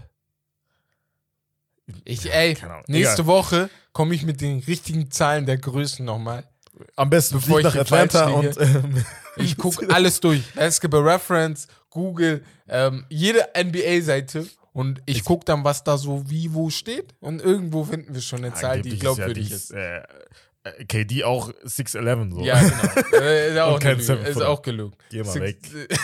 Ich, 2.05 2.23
Ja, 2.23 2.31
ey, 2.31 2.57
nächste 2.87 3.21
Egal. 3.23 3.25
Woche 3.25 3.69
komme 3.91 4.15
ich 4.15 4.23
mit 4.23 4.39
den 4.39 4.59
richtigen 4.59 5.11
Zahlen 5.11 5.45
der 5.45 5.57
Größen 5.57 6.05
nochmal. 6.05 6.47
Am 6.95 7.09
besten 7.09 7.36
bevor 7.36 7.59
ich 7.59 7.65
nach 7.65 7.76
Atlanta 7.76 8.28
und. 8.30 8.57
Ähm, 8.59 9.05
Ich 9.38 9.57
gucke 9.57 9.89
alles 9.93 10.19
durch. 10.19 10.41
Basketball 10.55 11.07
Reference, 11.07 11.67
Google, 11.89 12.43
ähm, 12.67 13.05
jede 13.09 13.47
NBA-Seite 13.57 14.45
und 14.74 15.01
ich 15.05 15.24
gucke 15.24 15.45
dann, 15.45 15.63
was 15.63 15.84
da 15.86 15.97
so 15.97 16.30
wie 16.30 16.53
wo 16.53 16.69
steht. 16.69 17.13
Und 17.22 17.41
irgendwo 17.41 17.84
finden 17.86 18.13
wir 18.13 18.22
schon 18.22 18.43
eine 18.43 18.53
Zahl, 18.53 18.82
die 18.82 18.99
glaubwürdig 18.99 19.49
ja 19.49 19.55
ist. 19.55 19.69
dies, 19.69 19.78
Äh, 19.78 20.01
äh, 20.63 20.86
KD 20.86 21.24
auch 21.24 21.49
6'11 21.65 22.34
so. 22.34 22.41
Ja, 22.43 22.59
genau. 22.61 23.07
Äh, 23.24 23.51
ist 23.53 23.59
auch, 23.59 23.80
kein 23.80 23.97
Lüge. 23.97 24.13
Ist 24.15 24.41
auch 24.41 24.61
gelogen. 24.61 24.95
Geh 25.09 25.24
mal 25.24 25.32
Six- 25.32 25.74
weg. 25.74 25.99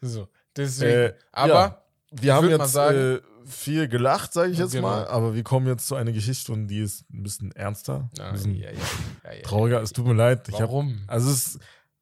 so, 0.00 0.28
deswegen. 0.56 0.92
Äh, 0.92 1.14
Aber 1.32 1.52
ja. 1.52 1.82
Wir 2.12 2.34
haben 2.34 2.48
jetzt 2.50 2.72
sagen- 2.72 3.16
äh, 3.16 3.20
viel 3.44 3.88
gelacht, 3.88 4.32
sage 4.32 4.52
ich 4.52 4.58
jetzt 4.58 4.72
Genau. 4.72 4.88
mal, 4.88 5.06
aber 5.08 5.34
wir 5.34 5.42
kommen 5.42 5.66
jetzt 5.66 5.86
zu 5.86 5.94
einer 5.94 6.12
Geschichte 6.12 6.52
und 6.52 6.68
die 6.68 6.80
ist 6.80 7.04
ein 7.12 7.22
bisschen 7.22 7.52
ernster, 7.52 8.08
ein 8.18 8.32
bisschen 8.32 8.54
ja, 8.54 8.70
ja, 8.70 9.32
ja, 9.34 9.42
trauriger. 9.42 9.80
Es 9.82 9.92
tut 9.92 10.06
mir 10.06 10.14
leid. 10.14 10.48
Ich 10.48 10.54
hab, 10.54 10.62
Warum? 10.62 11.02
also 11.06 11.30
es 11.30 11.46
ist, 11.56 11.58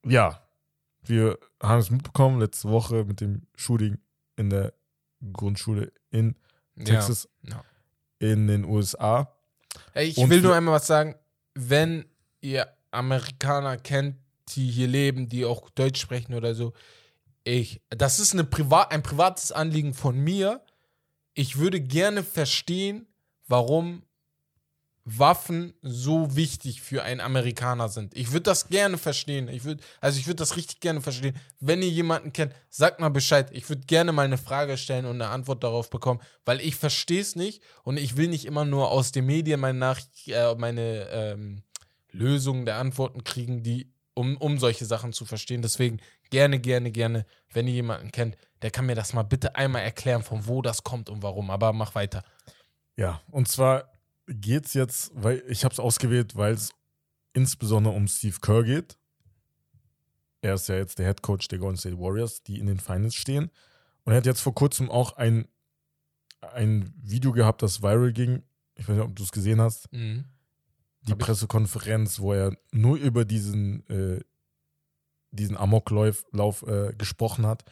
ja, 0.07 0.43
wir 1.03 1.39
haben 1.63 1.81
es 1.81 1.91
mitbekommen 1.91 2.41
letzte 2.41 2.69
Woche 2.69 3.05
mit 3.05 3.21
dem 3.21 3.47
Shooting 3.57 3.99
in 4.37 4.51
der 4.51 4.73
Grundschule 5.33 5.93
in 6.11 6.37
Texas 6.85 7.29
in 8.19 8.47
den 8.47 8.65
USA. 8.65 9.35
Ey, 9.95 10.07
ich 10.09 10.19
Und 10.19 10.31
will 10.31 10.41
nur 10.41 10.55
einmal 10.55 10.75
was 10.75 10.87
sagen. 10.87 11.15
Wenn 11.55 12.05
ihr 12.41 12.69
Amerikaner 12.91 13.77
kennt, 13.77 14.17
die 14.51 14.71
hier 14.71 14.89
leben, 14.89 15.29
die 15.29 15.45
auch 15.45 15.71
Deutsch 15.71 16.01
sprechen 16.01 16.35
oder 16.35 16.55
so. 16.55 16.73
Ich, 17.45 17.81
das 17.91 18.19
ist 18.19 18.33
eine 18.33 18.45
Privat, 18.45 18.93
ein 18.93 19.03
privates 19.03 19.53
Anliegen 19.53 19.95
von 19.95 20.19
mir. 20.19 20.63
Ich 21.39 21.57
würde 21.57 21.81
gerne 21.81 22.25
verstehen, 22.25 23.07
warum 23.47 24.03
Waffen 25.05 25.73
so 25.83 26.35
wichtig 26.35 26.83
für 26.83 27.05
einen 27.05 27.21
Amerikaner 27.21 27.89
sind. 27.89 28.17
Ich 28.17 28.33
würde 28.33 28.43
das 28.43 28.67
gerne 28.67 28.99
verstehen. 28.99 29.47
Ich 29.47 29.63
würde, 29.63 29.81
also 30.01 30.19
ich 30.19 30.27
würde 30.27 30.39
das 30.39 30.57
richtig 30.57 30.81
gerne 30.81 31.01
verstehen. 31.01 31.37
Wenn 31.61 31.81
ihr 31.81 31.91
jemanden 31.91 32.33
kennt, 32.33 32.55
sagt 32.71 32.99
mal 32.99 33.11
Bescheid. 33.11 33.51
Ich 33.53 33.69
würde 33.69 33.83
gerne 33.87 34.11
mal 34.11 34.25
eine 34.25 34.37
Frage 34.37 34.77
stellen 34.77 35.07
und 35.07 35.23
eine 35.23 35.31
Antwort 35.31 35.63
darauf 35.63 35.91
bekommen, 35.91 36.21
weil 36.45 36.61
ich 36.61 36.75
verstehe 36.75 37.21
es 37.21 37.37
nicht 37.37 37.63
und 37.85 37.99
ich 37.99 38.17
will 38.17 38.27
nicht 38.27 38.45
immer 38.45 38.65
nur 38.65 38.91
aus 38.91 39.13
den 39.13 39.27
Medien 39.27 39.61
meine, 39.61 39.79
Nachricht, 39.79 40.27
äh, 40.27 40.57
meine 40.57 41.09
ähm, 41.13 41.63
Lösungen 42.11 42.67
der 42.67 42.79
Antworten 42.79 43.23
kriegen, 43.23 43.63
die 43.63 43.93
um, 44.15 44.37
um 44.39 44.59
solche 44.59 44.87
Sachen 44.87 45.13
zu 45.13 45.25
verstehen. 45.25 45.63
Deswegen 45.63 46.01
gerne, 46.31 46.59
gerne, 46.59 46.91
gerne, 46.91 47.27
wenn 47.53 47.69
ihr 47.69 47.75
jemanden 47.75 48.11
kennt, 48.11 48.37
der 48.63 48.71
kann 48.71 48.87
mir 48.87 48.95
das 48.95 49.13
mal 49.13 49.23
bitte 49.23 49.55
einmal 49.57 49.83
erklären, 49.83 50.23
von 50.23 50.47
wo 50.47 50.63
das 50.63 50.83
kommt 50.83 51.09
und 51.09 51.23
warum. 51.23 51.51
Aber 51.51 51.73
mach 51.73 51.95
weiter. 51.95 52.25
Ja, 52.97 53.21
und 53.31 53.49
zwar 53.49 53.93
geht 54.27 54.67
es 54.67 54.75
jetzt, 54.75 55.11
weil 55.15 55.43
ich 55.49 55.65
habe 55.65 55.73
es 55.73 55.81
ausgewählt, 55.81 56.37
weil 56.37 56.55
es 56.55 56.73
insbesondere 57.33 57.95
um 57.95 58.09
Steve 58.09 58.37
Kerr 58.41 58.65
geht. 58.65 58.99
Er 60.41 60.55
ist 60.55 60.69
ja 60.69 60.77
jetzt 60.77 60.99
der 60.99 61.07
Head 61.07 61.23
Coach 61.23 61.49
der 61.49 61.59
Golden 61.59 61.77
State 61.77 61.99
Warriors, 61.99 62.43
die 62.43 62.59
in 62.59 62.67
den 62.67 62.79
Finals 62.79 63.15
stehen. 63.15 63.51
Und 64.05 64.13
er 64.13 64.17
hat 64.17 64.27
jetzt 64.27 64.41
vor 64.41 64.55
kurzem 64.55 64.91
auch 64.91 65.13
ein, 65.17 65.47
ein 66.41 66.93
Video 66.97 67.33
gehabt, 67.33 67.63
das 67.63 67.83
viral 67.83 68.13
ging. 68.13 68.43
Ich 68.75 68.89
weiß 68.89 68.97
nicht, 68.97 69.05
ob 69.05 69.17
du 69.17 69.23
es 69.23 69.33
gesehen 69.33 69.61
hast. 69.61 69.93
Mhm. 69.93 70.25
Die 71.03 71.13
Hab 71.13 71.21
ich. 71.21 71.27
Pressekonferenz, 71.27 72.21
wo 72.21 72.33
er 72.33 72.57
nur 72.73 72.97
über 72.97 73.25
diesen, 73.25 73.89
äh, 73.89 74.21
diesen 75.31 75.57
Amoklauf 75.57 76.25
Lauf, 76.33 76.63
äh, 76.63 76.95
gesprochen 76.97 77.47
hat, 77.47 77.65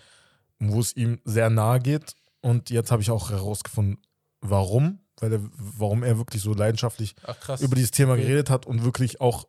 wo 0.58 0.80
es 0.80 0.96
ihm 0.96 1.20
sehr 1.24 1.50
nahe 1.50 1.80
geht. 1.80 2.14
Und 2.40 2.70
jetzt 2.70 2.90
habe 2.90 3.02
ich 3.02 3.10
auch 3.10 3.30
herausgefunden, 3.30 3.98
warum, 4.40 5.00
weil 5.18 5.32
er, 5.32 5.40
warum 5.52 6.02
er 6.02 6.18
wirklich 6.18 6.42
so 6.42 6.54
leidenschaftlich 6.54 7.14
Ach 7.26 7.60
über 7.60 7.74
dieses 7.74 7.90
Thema 7.90 8.16
geredet 8.16 8.50
hat 8.50 8.66
und 8.66 8.84
wirklich 8.84 9.20
auch 9.20 9.48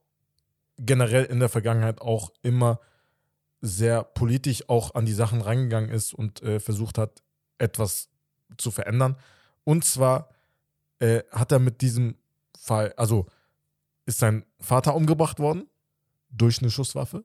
generell 0.77 1.25
in 1.25 1.39
der 1.39 1.49
Vergangenheit 1.49 2.01
auch 2.01 2.31
immer 2.41 2.79
sehr 3.61 4.03
politisch 4.03 4.69
auch 4.69 4.95
an 4.95 5.05
die 5.05 5.13
Sachen 5.13 5.41
rangegangen 5.41 5.89
ist 5.89 6.13
und 6.13 6.41
äh, 6.43 6.59
versucht 6.59 6.97
hat, 6.97 7.23
etwas 7.57 8.09
zu 8.57 8.71
verändern. 8.71 9.17
Und 9.63 9.83
zwar 9.83 10.29
äh, 10.99 11.23
hat 11.31 11.51
er 11.51 11.59
mit 11.59 11.81
diesem 11.81 12.15
Fall, 12.57 12.93
also 12.97 13.25
ist 14.05 14.19
sein 14.19 14.45
Vater 14.59 14.95
umgebracht 14.95 15.39
worden 15.39 15.67
durch 16.29 16.61
eine 16.61 16.71
Schusswaffe. 16.71 17.23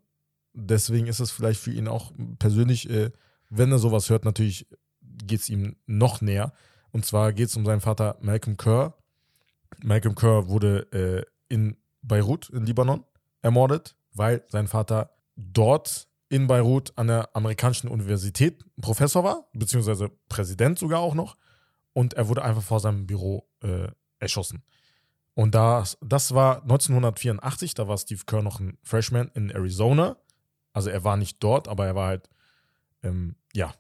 Deswegen 0.52 1.06
ist 1.06 1.20
es 1.20 1.30
vielleicht 1.30 1.60
für 1.60 1.72
ihn 1.72 1.88
auch 1.88 2.12
persönlich, 2.38 2.90
äh, 2.90 3.10
wenn 3.54 3.70
er 3.70 3.78
sowas 3.78 4.08
hört, 4.08 4.24
natürlich 4.24 4.66
geht 5.00 5.40
es 5.40 5.50
ihm 5.50 5.76
noch 5.86 6.20
näher. 6.20 6.52
Und 6.90 7.04
zwar 7.04 7.32
geht 7.32 7.48
es 7.48 7.56
um 7.56 7.64
seinen 7.66 7.80
Vater 7.80 8.16
Malcolm 8.20 8.56
Kerr. 8.56 8.94
Malcolm 9.82 10.14
Kerr 10.14 10.48
wurde 10.48 10.90
äh, 10.92 11.54
in 11.54 11.76
Beirut, 12.02 12.48
in 12.50 12.64
Libanon, 12.64 13.04
ermordet, 13.42 13.96
weil 14.12 14.44
sein 14.48 14.68
Vater 14.68 15.10
dort 15.36 16.08
in 16.28 16.46
Beirut 16.46 16.92
an 16.96 17.08
der 17.08 17.34
amerikanischen 17.36 17.88
Universität 17.88 18.64
Professor 18.80 19.22
war, 19.22 19.48
beziehungsweise 19.52 20.10
Präsident 20.28 20.78
sogar 20.78 21.00
auch 21.00 21.14
noch. 21.14 21.36
Und 21.92 22.14
er 22.14 22.28
wurde 22.28 22.42
einfach 22.42 22.62
vor 22.62 22.80
seinem 22.80 23.06
Büro 23.06 23.46
äh, 23.60 23.88
erschossen. 24.18 24.62
Und 25.34 25.54
das, 25.54 25.98
das 26.00 26.34
war 26.34 26.62
1984, 26.62 27.74
da 27.74 27.86
war 27.86 27.98
Steve 27.98 28.22
Kerr 28.26 28.42
noch 28.42 28.60
ein 28.60 28.78
Freshman 28.82 29.30
in 29.34 29.50
Arizona. 29.50 30.16
Also 30.72 30.88
er 30.90 31.04
war 31.04 31.16
nicht 31.16 31.42
dort, 31.42 31.68
aber 31.68 31.86
er 31.86 31.94
war 31.94 32.06
halt, 32.08 32.30
ähm, 33.02 33.36
ja, 33.52 33.74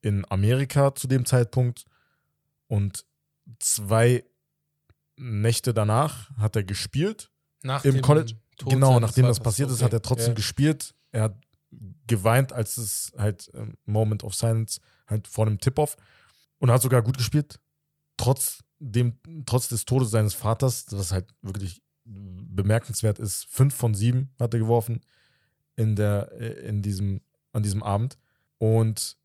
in 0.00 0.24
Amerika 0.30 0.94
zu 0.94 1.06
dem 1.08 1.24
Zeitpunkt. 1.24 1.84
Und 2.68 3.04
zwei 3.58 4.24
Nächte 5.16 5.74
danach 5.74 6.30
hat 6.38 6.56
er 6.56 6.64
gespielt. 6.64 7.30
Nach 7.62 7.84
im 7.84 8.00
College, 8.00 8.34
Tod 8.56 8.70
genau, 8.72 8.98
nachdem 8.98 9.26
das 9.26 9.40
passiert 9.40 9.70
ist, 9.70 9.76
Okay. 9.76 9.84
hat 9.84 9.92
er 9.92 10.02
trotzdem 10.02 10.30
Ja. 10.30 10.34
gespielt. 10.34 10.94
Er 11.12 11.22
hat 11.24 11.36
geweint, 12.06 12.52
als 12.52 12.76
es 12.76 13.12
halt 13.16 13.50
ähm, 13.54 13.76
Moment 13.84 14.24
of 14.24 14.34
Silence 14.34 14.80
halt 15.06 15.28
vor 15.28 15.46
dem 15.46 15.58
Tip-Off 15.58 15.96
und 16.58 16.70
hat 16.70 16.82
sogar 16.82 17.02
gut 17.02 17.16
gespielt. 17.18 17.60
Trotz 18.16 18.62
dem, 18.78 19.18
trotz 19.46 19.68
des 19.68 19.84
Todes 19.84 20.10
seines 20.10 20.34
Vaters, 20.34 20.86
was 20.90 21.12
halt 21.12 21.32
wirklich 21.40 21.80
bemerkenswert 22.04 23.18
ist, 23.18 23.46
fünf 23.48 23.74
von 23.74 23.94
sieben 23.94 24.30
hat 24.40 24.54
er 24.54 24.60
geworfen 24.60 25.00
in 25.76 25.94
der, 25.96 26.32
äh, 26.32 26.66
in 26.68 26.82
diesem, 26.82 27.20
an 27.52 27.62
diesem 27.62 27.82
Abend. 27.82 28.18
Und 28.62 29.16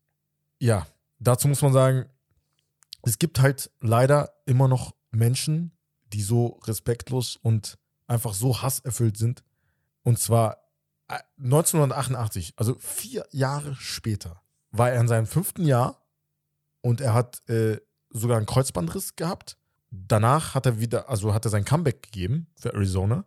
ja, 0.58 0.84
dazu 1.20 1.46
muss 1.46 1.62
man 1.62 1.72
sagen, 1.72 2.06
es 3.04 3.20
gibt 3.20 3.38
halt 3.38 3.70
leider 3.78 4.32
immer 4.46 4.66
noch 4.66 4.96
Menschen, 5.12 5.78
die 6.12 6.22
so 6.22 6.58
respektlos 6.64 7.36
und 7.36 7.78
einfach 8.08 8.34
so 8.34 8.62
hasserfüllt 8.62 9.16
sind. 9.16 9.44
Und 10.02 10.18
zwar 10.18 10.56
äh, 11.06 11.20
1988, 11.36 12.54
also 12.56 12.74
vier 12.80 13.28
Jahre 13.30 13.76
später, 13.76 14.42
war 14.72 14.90
er 14.90 15.00
in 15.00 15.06
seinem 15.06 15.28
fünften 15.28 15.64
Jahr 15.64 16.04
und 16.80 17.00
er 17.00 17.14
hat 17.14 17.48
äh, 17.48 17.80
sogar 18.10 18.38
einen 18.38 18.46
Kreuzbandriss 18.46 19.14
gehabt. 19.14 19.56
Danach 19.92 20.56
hat 20.56 20.66
er 20.66 20.80
wieder, 20.80 21.08
also 21.08 21.32
hat 21.32 21.44
er 21.44 21.52
sein 21.52 21.64
Comeback 21.64 22.02
gegeben 22.02 22.48
für 22.56 22.74
Arizona, 22.74 23.24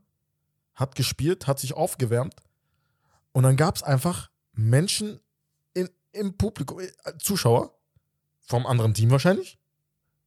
hat 0.76 0.96
gespielt, 0.96 1.48
hat 1.48 1.60
sich 1.60 1.74
aufgewärmt 1.74 2.36
und 3.32 3.44
dann 3.44 3.56
gab 3.56 3.78
es 3.78 3.84
einfach 3.84 4.30
Menschen 4.52 5.22
im 6.14 6.38
Publikum, 6.38 6.80
äh, 6.80 6.88
Zuschauer 7.20 7.74
vom 8.42 8.66
anderen 8.66 8.94
Team 8.94 9.10
wahrscheinlich, 9.12 9.58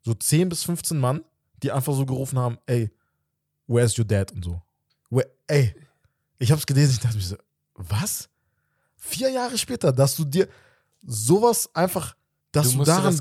so 0.02 0.14
10 0.14 0.48
bis 0.48 0.64
15 0.64 0.98
Mann, 0.98 1.24
die 1.62 1.72
einfach 1.72 1.94
so 1.94 2.04
gerufen 2.06 2.38
haben, 2.38 2.58
ey, 2.66 2.90
where's 3.66 3.98
your 3.98 4.04
dad 4.04 4.32
und 4.32 4.44
so. 4.44 4.60
Where, 5.10 5.30
ey, 5.46 5.74
ich 6.38 6.50
hab's 6.52 6.66
gelesen, 6.66 6.92
ich 6.92 7.00
dachte 7.00 7.16
mir 7.16 7.22
so, 7.22 7.36
was? 7.74 8.28
Vier 8.96 9.30
Jahre 9.30 9.56
später, 9.58 9.92
dass 9.92 10.16
du 10.16 10.24
dir 10.24 10.48
sowas 11.02 11.68
einfach, 11.74 12.14
dass 12.52 12.70
Du 12.72 12.78
du, 12.78 12.84
daran, 12.84 13.16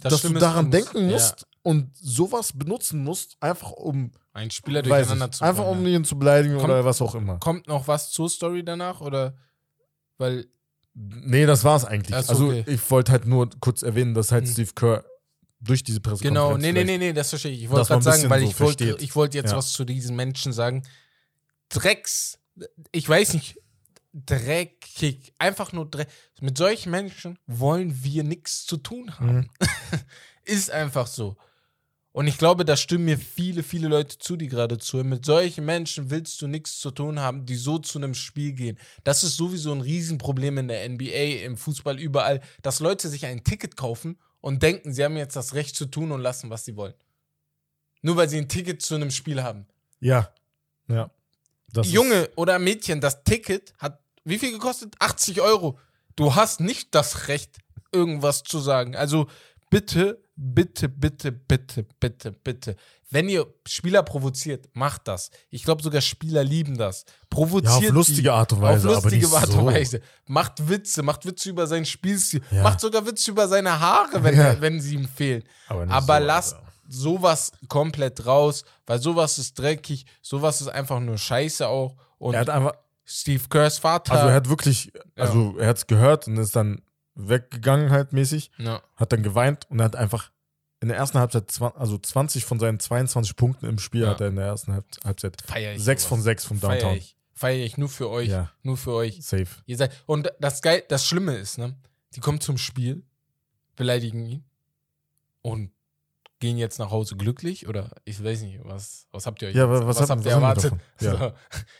Das 0.00 0.12
dass 0.12 0.22
du 0.22 0.32
daran 0.34 0.66
musst- 0.66 0.74
denken 0.74 1.08
ja. 1.08 1.12
musst 1.12 1.46
und 1.62 1.96
sowas 1.96 2.52
benutzen 2.52 3.02
musst, 3.02 3.36
einfach 3.40 3.70
um, 3.72 4.10
Ein 4.32 4.50
Spieler 4.50 4.82
durcheinander 4.82 5.26
ich, 5.26 5.32
zu 5.32 5.44
einfach 5.44 5.66
um 5.66 5.86
ihn 5.86 6.04
zu 6.04 6.18
beleidigen 6.18 6.56
Kommt- 6.56 6.64
oder 6.70 6.84
was 6.84 7.00
auch 7.00 7.14
immer. 7.14 7.38
Kommt 7.38 7.66
noch 7.68 7.86
was 7.88 8.10
zur 8.10 8.28
Story 8.28 8.64
danach 8.64 9.00
oder? 9.00 9.36
Weil 10.18 10.46
Nee, 10.94 11.44
das 11.46 11.64
war's 11.64 11.84
eigentlich. 11.84 12.14
So, 12.24 12.32
also 12.32 12.46
okay. 12.48 12.64
ich 12.66 12.90
wollte 12.90 13.12
halt 13.12 13.26
nur 13.26 13.50
kurz 13.60 13.82
erwähnen, 13.82 14.14
dass 14.14 14.30
halt 14.32 14.44
Hm. 14.46 14.52
Steve 14.52 14.70
Kerr 14.74 15.04
durch 15.60 15.82
diese 15.82 16.00
Pressekonferenz 16.00 16.52
Genau, 16.52 16.56
nee, 16.58 16.72
nee, 16.72 16.84
nee, 16.84 16.98
nee, 16.98 17.12
das 17.12 17.30
verstehe 17.30 17.52
ich. 17.52 17.64
Ich 17.64 17.70
wollte 17.70 17.88
gerade 17.88 18.02
sagen, 18.02 18.30
weil 18.30 18.42
ich 18.42 18.54
so 18.54 18.64
wollte 18.64 18.96
ich 19.00 19.16
wollte 19.16 19.38
jetzt 19.38 19.50
Ja. 19.50 19.56
was 19.56 19.72
zu 19.72 19.84
diesen 19.84 20.14
Menschen 20.14 20.52
sagen. 20.52 20.84
Drecks, 21.68 22.38
ich 22.92 23.08
weiß 23.08 23.34
nicht, 23.34 23.58
dreckig, 24.12 25.32
einfach 25.38 25.72
nur 25.72 25.90
dreckig. 25.90 26.12
Mit 26.40 26.58
solchen 26.58 26.90
Menschen 26.90 27.38
wollen 27.46 28.04
wir 28.04 28.22
nichts 28.22 28.66
zu 28.66 28.76
tun 28.76 29.18
haben. 29.18 29.36
Mhm. 29.36 29.50
Ist 30.44 30.70
einfach 30.70 31.06
so. 31.06 31.36
Und 32.14 32.28
ich 32.28 32.38
glaube, 32.38 32.64
da 32.64 32.76
stimmen 32.76 33.06
mir 33.06 33.18
viele, 33.18 33.64
viele 33.64 33.88
Leute 33.88 34.16
zu, 34.18 34.36
die 34.36 34.46
gerade 34.46 34.78
zuhören. 34.78 35.08
Mit 35.08 35.24
solchen 35.24 35.64
Menschen 35.64 36.10
willst 36.10 36.40
du 36.40 36.46
nichts 36.46 36.78
zu 36.78 36.92
tun 36.92 37.18
haben, 37.18 37.44
die 37.44 37.56
so 37.56 37.78
zu 37.78 37.98
einem 37.98 38.14
Spiel 38.14 38.52
gehen. 38.52 38.78
Das 39.02 39.24
ist 39.24 39.36
sowieso 39.36 39.72
ein 39.72 39.80
Riesenproblem 39.80 40.58
in 40.58 40.68
der 40.68 40.88
NBA, 40.88 41.42
im 41.44 41.56
Fußball, 41.56 41.98
überall, 41.98 42.40
dass 42.62 42.78
Leute 42.78 43.08
sich 43.08 43.26
ein 43.26 43.42
Ticket 43.42 43.76
kaufen 43.76 44.16
und 44.40 44.62
denken, 44.62 44.94
sie 44.94 45.02
haben 45.02 45.16
jetzt 45.16 45.34
das 45.34 45.54
Recht 45.54 45.74
zu 45.74 45.86
tun 45.86 46.12
und 46.12 46.20
lassen, 46.20 46.50
was 46.50 46.64
sie 46.64 46.76
wollen. 46.76 46.94
Nur 48.00 48.14
weil 48.14 48.28
sie 48.28 48.38
ein 48.38 48.48
Ticket 48.48 48.80
zu 48.80 48.94
einem 48.94 49.10
Spiel 49.10 49.42
haben. 49.42 49.66
Ja. 49.98 50.32
Ja. 50.86 51.10
Das 51.72 51.90
Junge 51.90 52.30
oder 52.36 52.60
Mädchen, 52.60 53.00
das 53.00 53.24
Ticket 53.24 53.74
hat 53.78 53.98
wie 54.22 54.38
viel 54.38 54.52
gekostet? 54.52 54.94
80 55.00 55.40
Euro. 55.40 55.80
Du 56.14 56.36
hast 56.36 56.60
nicht 56.60 56.94
das 56.94 57.26
Recht, 57.26 57.58
irgendwas 57.92 58.44
zu 58.44 58.60
sagen. 58.60 58.94
Also 58.94 59.26
bitte, 59.74 60.22
bitte, 60.36 60.88
bitte, 60.88 61.32
bitte, 61.32 61.84
bitte, 62.00 62.32
bitte. 62.32 62.76
Wenn 63.10 63.28
ihr 63.28 63.46
Spieler 63.66 64.02
provoziert, 64.02 64.68
macht 64.72 65.06
das. 65.06 65.30
Ich 65.50 65.62
glaube 65.64 65.82
sogar 65.82 66.00
Spieler 66.00 66.42
lieben 66.42 66.76
das. 66.76 67.04
Provoziert 67.30 67.82
Ja, 67.82 67.88
auf 67.88 67.94
lustige 67.94 68.32
Art 68.32 68.52
und 68.52 68.60
Weise. 68.62 68.88
Auf 68.88 69.04
lustige 69.04 69.28
Art 69.28 69.46
und 69.50 69.52
so. 69.52 69.66
Weise. 69.66 70.00
Macht 70.26 70.68
Witze, 70.68 71.02
macht 71.02 71.24
Witze 71.24 71.50
über 71.50 71.66
seinen 71.66 71.84
Spielstil, 71.86 72.42
Ja. 72.50 72.62
macht 72.62 72.80
sogar 72.80 73.06
Witze 73.06 73.30
über 73.30 73.46
seine 73.46 73.78
Haare, 73.78 74.22
wenn, 74.24 74.34
Ja. 74.38 74.60
wenn 74.60 74.80
sie 74.80 74.94
ihm 74.96 75.06
fehlen. 75.08 75.44
Aber, 75.68 75.88
Aber 75.88 76.18
so, 76.18 76.24
lasst 76.26 76.54
Alter. 76.54 76.66
sowas 76.88 77.52
komplett 77.68 78.26
raus, 78.26 78.64
weil 78.86 78.98
sowas 79.00 79.38
ist 79.38 79.58
dreckig, 79.58 80.06
sowas 80.22 80.60
ist 80.60 80.68
einfach 80.68 80.98
nur 81.00 81.18
Scheiße 81.18 81.68
auch. 81.68 81.96
Und 82.18 82.34
Er 82.34 82.40
hat 82.40 82.50
einfach, 82.50 82.72
Steve 83.04 83.44
Kerrs 83.50 83.78
Vater. 83.78 84.12
also 84.14 84.28
er 84.28 84.34
hat 84.34 84.48
wirklich, 84.48 84.90
also 85.14 85.54
er 85.58 85.68
hat 85.68 85.76
es 85.76 85.86
gehört 85.86 86.26
und 86.26 86.38
ist 86.38 86.56
dann 86.56 86.80
weggegangen 87.14 87.90
halt 87.90 88.12
mäßig, 88.12 88.50
ja. 88.58 88.82
hat 88.96 89.12
dann 89.12 89.22
geweint 89.22 89.66
und 89.70 89.80
hat 89.82 89.96
einfach 89.96 90.30
in 90.80 90.88
der 90.88 90.96
ersten 90.98 91.18
Halbzeit, 91.18 91.44
also 91.76 91.96
20 91.96 92.44
von 92.44 92.58
seinen 92.60 92.78
22 92.80 93.36
Punkten 93.36 93.66
im 93.66 93.78
Spiel 93.78 94.02
Ja. 94.02 94.10
hat 94.10 94.20
er 94.20 94.28
in 94.28 94.36
der 94.36 94.46
ersten 94.46 94.72
Halb- 94.72 94.84
Halbzeit 95.04 95.40
Feier 95.42 95.74
ich. 95.74 95.82
6 95.82 96.04
von 96.04 96.18
sowas. 96.18 96.24
6 96.24 96.44
vom 96.44 96.58
Feier 96.58 96.80
Downtown. 96.80 96.96
ich. 96.98 97.16
Feiere 97.32 97.64
ich 97.64 97.78
nur 97.78 97.88
für 97.88 98.10
euch. 98.10 98.28
Ja. 98.28 98.50
Nur 98.62 98.76
für 98.76 98.92
euch. 98.92 99.24
Safe. 99.24 99.46
Ihr 99.66 99.76
seid. 99.76 99.90
Und 100.06 100.32
das 100.40 100.60
geil, 100.62 100.84
das 100.88 101.06
Schlimme 101.06 101.36
ist, 101.36 101.58
ne? 101.58 101.74
Die 102.14 102.20
kommen 102.20 102.40
zum 102.40 102.58
Spiel, 102.58 103.02
beleidigen 103.76 104.24
ihn 104.26 104.44
und 105.42 105.72
gehen 106.44 106.58
jetzt 106.58 106.78
nach 106.78 106.90
Hause 106.90 107.16
glücklich 107.16 107.66
oder 107.68 107.88
ich 108.04 108.22
weiß 108.22 108.42
nicht, 108.42 108.60
was, 108.64 109.06
was 109.12 109.24
habt 109.24 109.40
ihr 109.40 109.48
euch 109.48 109.54
Ja, 109.54 109.66
was 109.70 109.98
was, 109.98 110.10
habt 110.10 110.26
ihr 110.26 110.32
erwartet? 110.32 110.74
Ja. 111.00 111.14
So. 111.16 111.32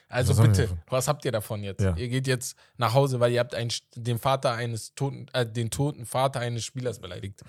Also 0.08 0.36
Was 0.38 0.46
bitte, 0.46 0.68
was 0.88 1.06
habt 1.06 1.24
ihr 1.26 1.32
davon 1.32 1.62
jetzt? 1.62 1.82
Ja. 1.82 1.94
Ihr 1.96 2.08
geht 2.08 2.26
jetzt 2.26 2.56
nach 2.78 2.94
Hause, 2.94 3.20
weil 3.20 3.30
ihr 3.32 3.40
habt 3.40 3.54
einen, 3.54 3.70
den 3.94 4.18
Vater 4.18 4.52
eines 4.52 4.94
toten, 4.94 5.26
äh, 5.34 5.44
den 5.44 5.70
toten 5.70 6.06
Vater 6.06 6.40
eines 6.40 6.64
Spielers 6.64 6.98
beleidigt. 6.98 7.42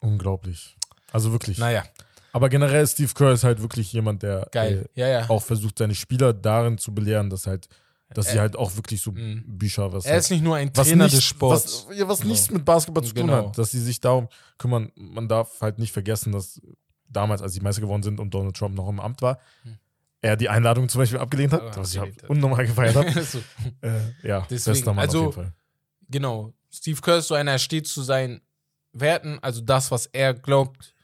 Unglaublich. 0.00 0.74
Also 1.12 1.32
wirklich. 1.32 1.58
Naja, 1.58 1.84
Aber 2.32 2.48
generell, 2.48 2.86
Steve 2.86 3.12
Kerr 3.14 3.32
ist 3.32 3.44
halt 3.44 3.60
wirklich 3.60 3.92
jemand, 3.92 4.22
der 4.22 4.48
geil. 4.50 4.88
äh, 4.94 5.00
ja, 5.00 5.08
ja. 5.08 5.30
auch 5.30 5.42
versucht, 5.42 5.78
seine 5.78 5.94
Spieler 5.94 6.32
darin 6.32 6.78
zu 6.78 6.94
belehren, 6.94 7.28
dass 7.28 7.46
halt, 7.46 7.68
dass 8.10 8.26
sie 8.30 8.36
Er- 8.36 8.42
halt 8.42 8.56
auch 8.56 8.76
wirklich 8.76 9.00
so 9.00 9.12
Mhm. 9.12 9.42
Bücher, 9.46 9.92
was 9.92 10.04
er 10.04 10.12
halt, 10.12 10.20
ist 10.24 10.30
nicht 10.30 10.42
nur 10.44 10.56
ein 10.56 10.72
Trainer 10.72 11.04
nicht, 11.04 11.16
des 11.16 11.24
Sports. 11.24 11.86
Was, 11.88 11.96
ja, 11.98 12.06
was 12.08 12.18
Genau. 12.20 12.30
nichts 12.32 12.50
mit 12.50 12.64
Basketball 12.64 13.02
zu 13.04 13.12
tun 13.14 13.26
Genau. 13.26 13.48
hat, 13.48 13.58
dass 13.58 13.70
sie 13.70 13.80
sich 13.80 14.00
darum 14.00 14.28
kümmern. 14.58 14.92
Man 14.94 15.28
darf 15.28 15.60
halt 15.60 15.78
nicht 15.78 15.92
vergessen, 15.92 16.32
dass 16.32 16.60
damals, 17.08 17.42
als 17.42 17.52
sie 17.54 17.60
Meister 17.60 17.80
geworden 17.80 18.02
sind 18.02 18.20
und 18.20 18.32
Donald 18.34 18.56
Trump 18.56 18.74
noch 18.76 18.88
im 18.88 19.00
Amt 19.00 19.22
war, 19.22 19.38
Hm. 19.62 19.78
er 20.20 20.36
die 20.36 20.48
Einladung 20.48 20.88
zum 20.88 21.00
Beispiel 21.00 21.18
abgelehnt 21.18 21.52
hat, 21.52 21.76
was 21.76 21.92
ich 21.94 22.00
halt 22.00 22.22
hat. 22.22 22.30
unnormal 22.30 22.66
gefeiert 22.66 22.94
habe. 22.96 23.06
so. 23.24 23.38
äh, 23.80 24.00
ja, 24.22 24.46
Deswegen, 24.50 24.74
bester 24.74 24.92
Mann 24.94 25.04
also- 25.06 25.18
auf 25.28 25.36
jeden 25.36 25.46
Fall. 25.48 25.54
Genau. 26.10 26.52
Steve 26.70 27.00
Kerr 27.00 27.18
ist 27.18 27.28
so 27.28 27.34
einer, 27.34 27.52
er 27.52 27.58
steht 27.58 27.86
zu 27.86 28.02
seinen 28.02 28.40
Werten, 28.92 29.38
also 29.42 29.60
das, 29.60 29.90
was 29.90 30.06
er 30.06 30.34
glaubt, 30.34 30.94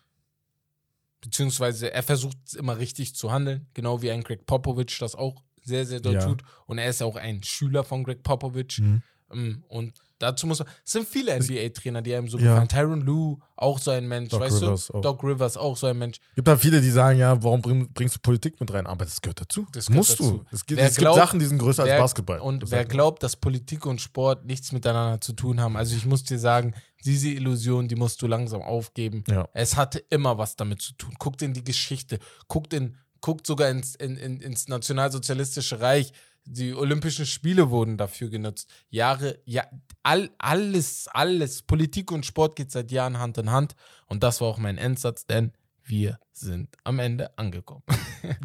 beziehungsweise 1.21 1.93
er 1.93 2.03
versucht 2.03 2.37
immer 2.57 2.79
richtig 2.79 3.15
zu 3.15 3.31
handeln, 3.31 3.67
genau 3.75 4.01
wie 4.03 4.11
ein 4.11 4.23
Greg 4.23 4.47
Popovich 4.47 4.99
das 4.99 5.15
auch 5.15 5.43
sehr, 5.65 5.85
sehr 5.87 6.01
doll 6.01 6.15
Ja. 6.15 6.25
tut. 6.27 6.43
Und 6.67 6.79
er 6.79 6.89
ist 6.89 7.01
ja 7.01 7.07
auch 7.07 7.17
ein 7.17 7.43
Schüler 7.43 7.85
von 7.85 8.05
Greg 8.05 8.23
Popovich. 8.23 8.79
Mhm. 8.81 9.03
Ähm, 9.33 9.63
Und 9.69 9.93
dazu 10.19 10.49
muss 10.49 10.59
man, 10.59 10.67
es 10.85 10.91
sind 10.91 11.07
viele 11.09 11.33
NBA-Trainer, 11.39 12.03
die 12.03 12.13
einem 12.17 12.27
so 12.29 12.37
Ja. 12.37 12.51
gefallen. 12.61 12.69
Tyron 12.69 13.01
Lue, 13.03 13.39
auch 13.55 13.79
so 13.79 13.93
ein 13.93 14.09
Mensch, 14.09 14.31
Doc 14.31 14.41
weißt 14.41 14.61
Rivers 14.63 14.87
du? 14.89 14.95
auch. 14.95 15.01
Doc 15.03 15.23
Rivers, 15.23 15.57
auch 15.57 15.77
so 15.77 15.87
ein 15.87 15.97
Mensch. 15.99 16.19
gibt 16.35 16.49
da 16.49 16.57
viele, 16.57 16.81
die 16.81 16.91
sagen, 16.91 17.17
ja, 17.19 17.41
warum 17.41 17.63
bring, 17.63 17.93
bringst 17.93 18.17
du 18.17 18.21
Politik 18.21 18.59
mit 18.61 18.73
rein? 18.73 18.89
Aber 18.89 19.05
das 19.05 19.21
gehört 19.21 19.41
dazu. 19.41 19.67
Das 19.73 19.87
gehört 19.87 19.97
musst 19.99 20.19
dazu. 20.19 20.39
du. 20.39 20.45
Es 20.51 20.67
gibt, 20.67 20.81
es 20.81 20.97
glaubt- 20.97 21.15
gibt 21.17 21.27
Sachen, 21.27 21.39
die 21.39 21.47
sind 21.47 21.59
größer 21.59 21.85
wer- 21.85 21.93
als 21.95 22.03
Basketball. 22.03 22.41
Und 22.41 22.65
Das 22.65 22.73
wer 22.73 22.85
glaubt, 22.85 23.23
dass 23.23 23.37
Politik 23.37 23.87
und 23.87 24.01
Sport 24.01 24.45
nichts 24.47 24.73
miteinander 24.73 25.21
zu 25.21 25.33
tun 25.33 25.61
haben, 25.61 25.77
also 25.77 25.95
ich 25.95 26.05
muss 26.07 26.25
dir 26.25 26.39
sagen, 26.41 26.75
diese 27.05 27.29
Illusion, 27.29 27.87
die 27.87 27.95
musst 27.97 28.21
du 28.21 28.27
langsam 28.27 28.63
aufgeben. 28.63 29.23
Ja. 29.29 29.49
Es 29.55 29.77
hatte 29.77 30.01
immer 30.11 30.37
was 30.39 30.57
damit 30.57 30.83
zu 30.83 30.93
tun. 30.95 31.15
Guckt 31.21 31.41
in 31.41 31.55
die 31.55 31.63
Geschichte, 31.65 32.19
guckt, 32.49 32.75
in, 32.75 32.97
guckt 33.21 33.47
sogar 33.47 33.69
ins, 33.71 33.95
in, 33.95 34.17
in, 34.17 34.41
ins 34.41 34.69
nationalsozialistische 34.69 35.81
Reich. 35.81 36.13
Die 36.45 36.75
Olympischen 36.75 37.27
Spiele 37.27 37.71
wurden 37.71 37.97
dafür 37.97 38.29
genutzt. 38.29 38.69
Jahre, 38.89 39.39
ja, 39.45 39.65
all, 40.03 40.31
alles, 40.39 41.07
alles. 41.09 41.63
Politik 41.63 42.11
und 42.11 42.27
Sport 42.27 42.57
geht 42.57 42.71
seit 42.71 42.91
Jahren 42.91 43.19
Hand 43.19 43.39
in 43.39 43.51
Hand. 43.51 43.77
Und 44.07 44.23
das 44.23 44.41
war 44.41 44.49
auch 44.49 44.59
mein 44.59 44.79
Endsatz, 44.79 45.27
denn 45.27 45.53
wir 45.85 46.19
sind 46.33 46.69
am 46.85 46.99
Ende 46.99 47.37
angekommen. 47.39 47.83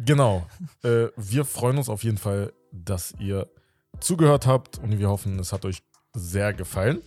Genau. 0.04 0.46
äh, 0.84 1.08
wir 1.16 1.44
freuen 1.44 1.76
uns 1.76 1.88
auf 1.88 2.02
jeden 2.02 2.16
Fall, 2.16 2.52
dass 2.72 3.14
ihr 3.18 3.46
zugehört 4.00 4.46
habt 4.46 4.78
und 4.78 4.98
wir 4.98 5.08
hoffen, 5.08 5.38
es 5.38 5.52
hat 5.52 5.64
euch 5.64 5.82
sehr 6.14 6.54
gefallen. 6.54 7.02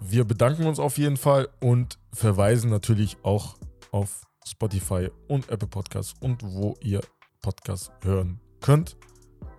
Wir 0.00 0.24
bedanken 0.24 0.66
uns 0.66 0.78
auf 0.78 0.98
jeden 0.98 1.16
Fall 1.16 1.48
und 1.60 1.98
verweisen 2.12 2.68
natürlich 2.70 3.16
auch 3.22 3.56
auf 3.92 4.26
Spotify 4.46 5.10
und 5.28 5.48
Apple 5.50 5.68
Podcasts 5.68 6.14
und 6.20 6.42
wo 6.42 6.74
ihr 6.80 7.00
Podcasts 7.42 7.90
hören 8.02 8.40
könnt. 8.60 8.96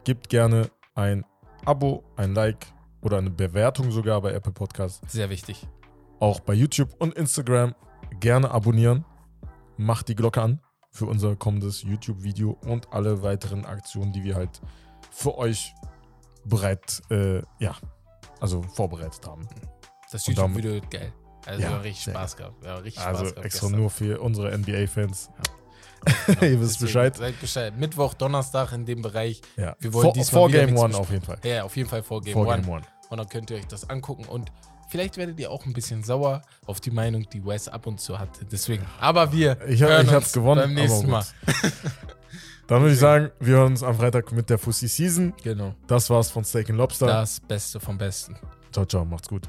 Gebt 0.03 0.29
gerne 0.29 0.69
ein 0.93 1.25
Abo, 1.65 2.03
ein 2.15 2.33
Like 2.33 2.67
oder 3.01 3.17
eine 3.17 3.29
Bewertung 3.29 3.91
sogar 3.91 4.21
bei 4.21 4.33
Apple 4.33 4.51
Podcasts. 4.51 5.11
Sehr 5.11 5.29
wichtig. 5.29 5.67
Auch 6.19 6.39
bei 6.39 6.53
YouTube 6.53 6.93
und 6.99 7.13
Instagram 7.15 7.75
gerne 8.19 8.51
abonnieren. 8.51 9.05
Macht 9.77 10.07
die 10.07 10.15
Glocke 10.15 10.41
an 10.41 10.61
für 10.91 11.05
unser 11.05 11.35
kommendes 11.35 11.81
YouTube-Video 11.81 12.57
und 12.65 12.93
alle 12.93 13.21
weiteren 13.21 13.65
Aktionen, 13.65 14.13
die 14.13 14.23
wir 14.23 14.35
halt 14.35 14.61
für 15.11 15.37
euch 15.37 15.73
bereit, 16.45 17.01
äh, 17.09 17.41
ja, 17.59 17.75
also 18.39 18.61
vorbereitet 18.61 19.27
haben. 19.27 19.47
Das 20.11 20.25
YouTube-Video 20.27 20.73
wird 20.73 20.89
geil. 20.89 21.13
Also 21.45 21.61
Ja, 21.61 21.67
wir 21.69 21.75
haben 21.75 21.81
richtig 21.81 22.13
Spaß 22.13 22.35
gehabt. 22.37 22.63
Wir 22.63 22.71
haben 22.71 22.83
richtig 22.83 23.03
Also 23.03 23.19
Spaß 23.25 23.29
gehabt. 23.33 23.45
extra 23.45 23.67
gestern. 23.67 23.79
nur 23.81 23.89
für 23.89 24.19
unsere 24.21 24.57
NBA-Fans. 24.57 25.29
Genau. 25.35 26.41
Ihr 26.41 26.61
wisst 26.61 26.79
Bescheid. 26.79 27.15
Seid 27.17 27.39
Bescheid. 27.41 27.73
Mittwoch, 27.77 28.13
Donnerstag 28.13 28.71
in 28.73 28.85
dem 28.85 29.01
Bereich. 29.01 29.41
Ja. 29.57 29.75
Wir 29.79 29.91
wollen 29.93 30.03
vor, 30.05 30.13
diesmal 30.13 30.41
vor 30.41 30.49
Game 30.51 30.77
One 30.77 30.95
auf 30.95 31.09
jeden 31.09 31.25
Fall. 31.25 31.37
Ja, 31.43 31.63
auf 31.63 31.75
jeden 31.75 31.89
Fall 31.89 32.03
vor 32.03 32.21
Game, 32.21 32.33
vor 32.33 32.45
One. 32.47 32.61
Game 32.61 32.69
One. 32.69 32.83
Und 33.09 33.17
dann 33.17 33.27
könnt 33.29 33.49
ihr 33.49 33.57
euch 33.57 33.65
das 33.67 33.89
angucken. 33.89 34.25
Und 34.25 34.51
vielleicht 34.89 35.17
werdet 35.17 35.39
ihr 35.39 35.49
auch 35.49 35.65
ein 35.65 35.73
bisschen 35.73 36.03
sauer 36.03 36.43
auf 36.67 36.79
die 36.79 36.91
Meinung, 36.91 37.27
die 37.33 37.43
Wes 37.43 37.67
ab 37.67 37.87
und 37.87 37.99
zu 37.99 38.19
hatte. 38.19 38.45
Deswegen. 38.45 38.85
Aber 38.99 39.31
wir 39.31 39.57
Ich, 39.67 39.81
hab, 39.81 39.89
hören 39.89 40.05
ich 40.05 40.11
hab's 40.13 40.31
gewonnen. 40.33 40.61
beim 40.61 40.73
nächsten 40.75 41.09
Mal. 41.09 41.25
Dann 42.67 42.81
würde 42.81 42.93
ich 42.93 42.99
sagen, 42.99 43.31
wir 43.39 43.57
hören 43.57 43.71
uns 43.73 43.83
am 43.83 43.95
Freitag 43.95 44.31
mit 44.31 44.49
der 44.49 44.57
Fussi 44.59 44.87
Season. 44.87 45.33
Genau. 45.43 45.73
Das 45.87 46.09
war's 46.09 46.29
von 46.31 46.43
Steak 46.43 46.69
and 46.69 46.77
Lobster. 46.79 47.05
Das 47.07 47.39
Beste 47.39 47.79
vom 47.79 47.97
Besten. 47.97 48.35
Ciao, 48.71 48.85
ciao, 48.85 49.05
macht's 49.05 49.27
gut. 49.27 49.47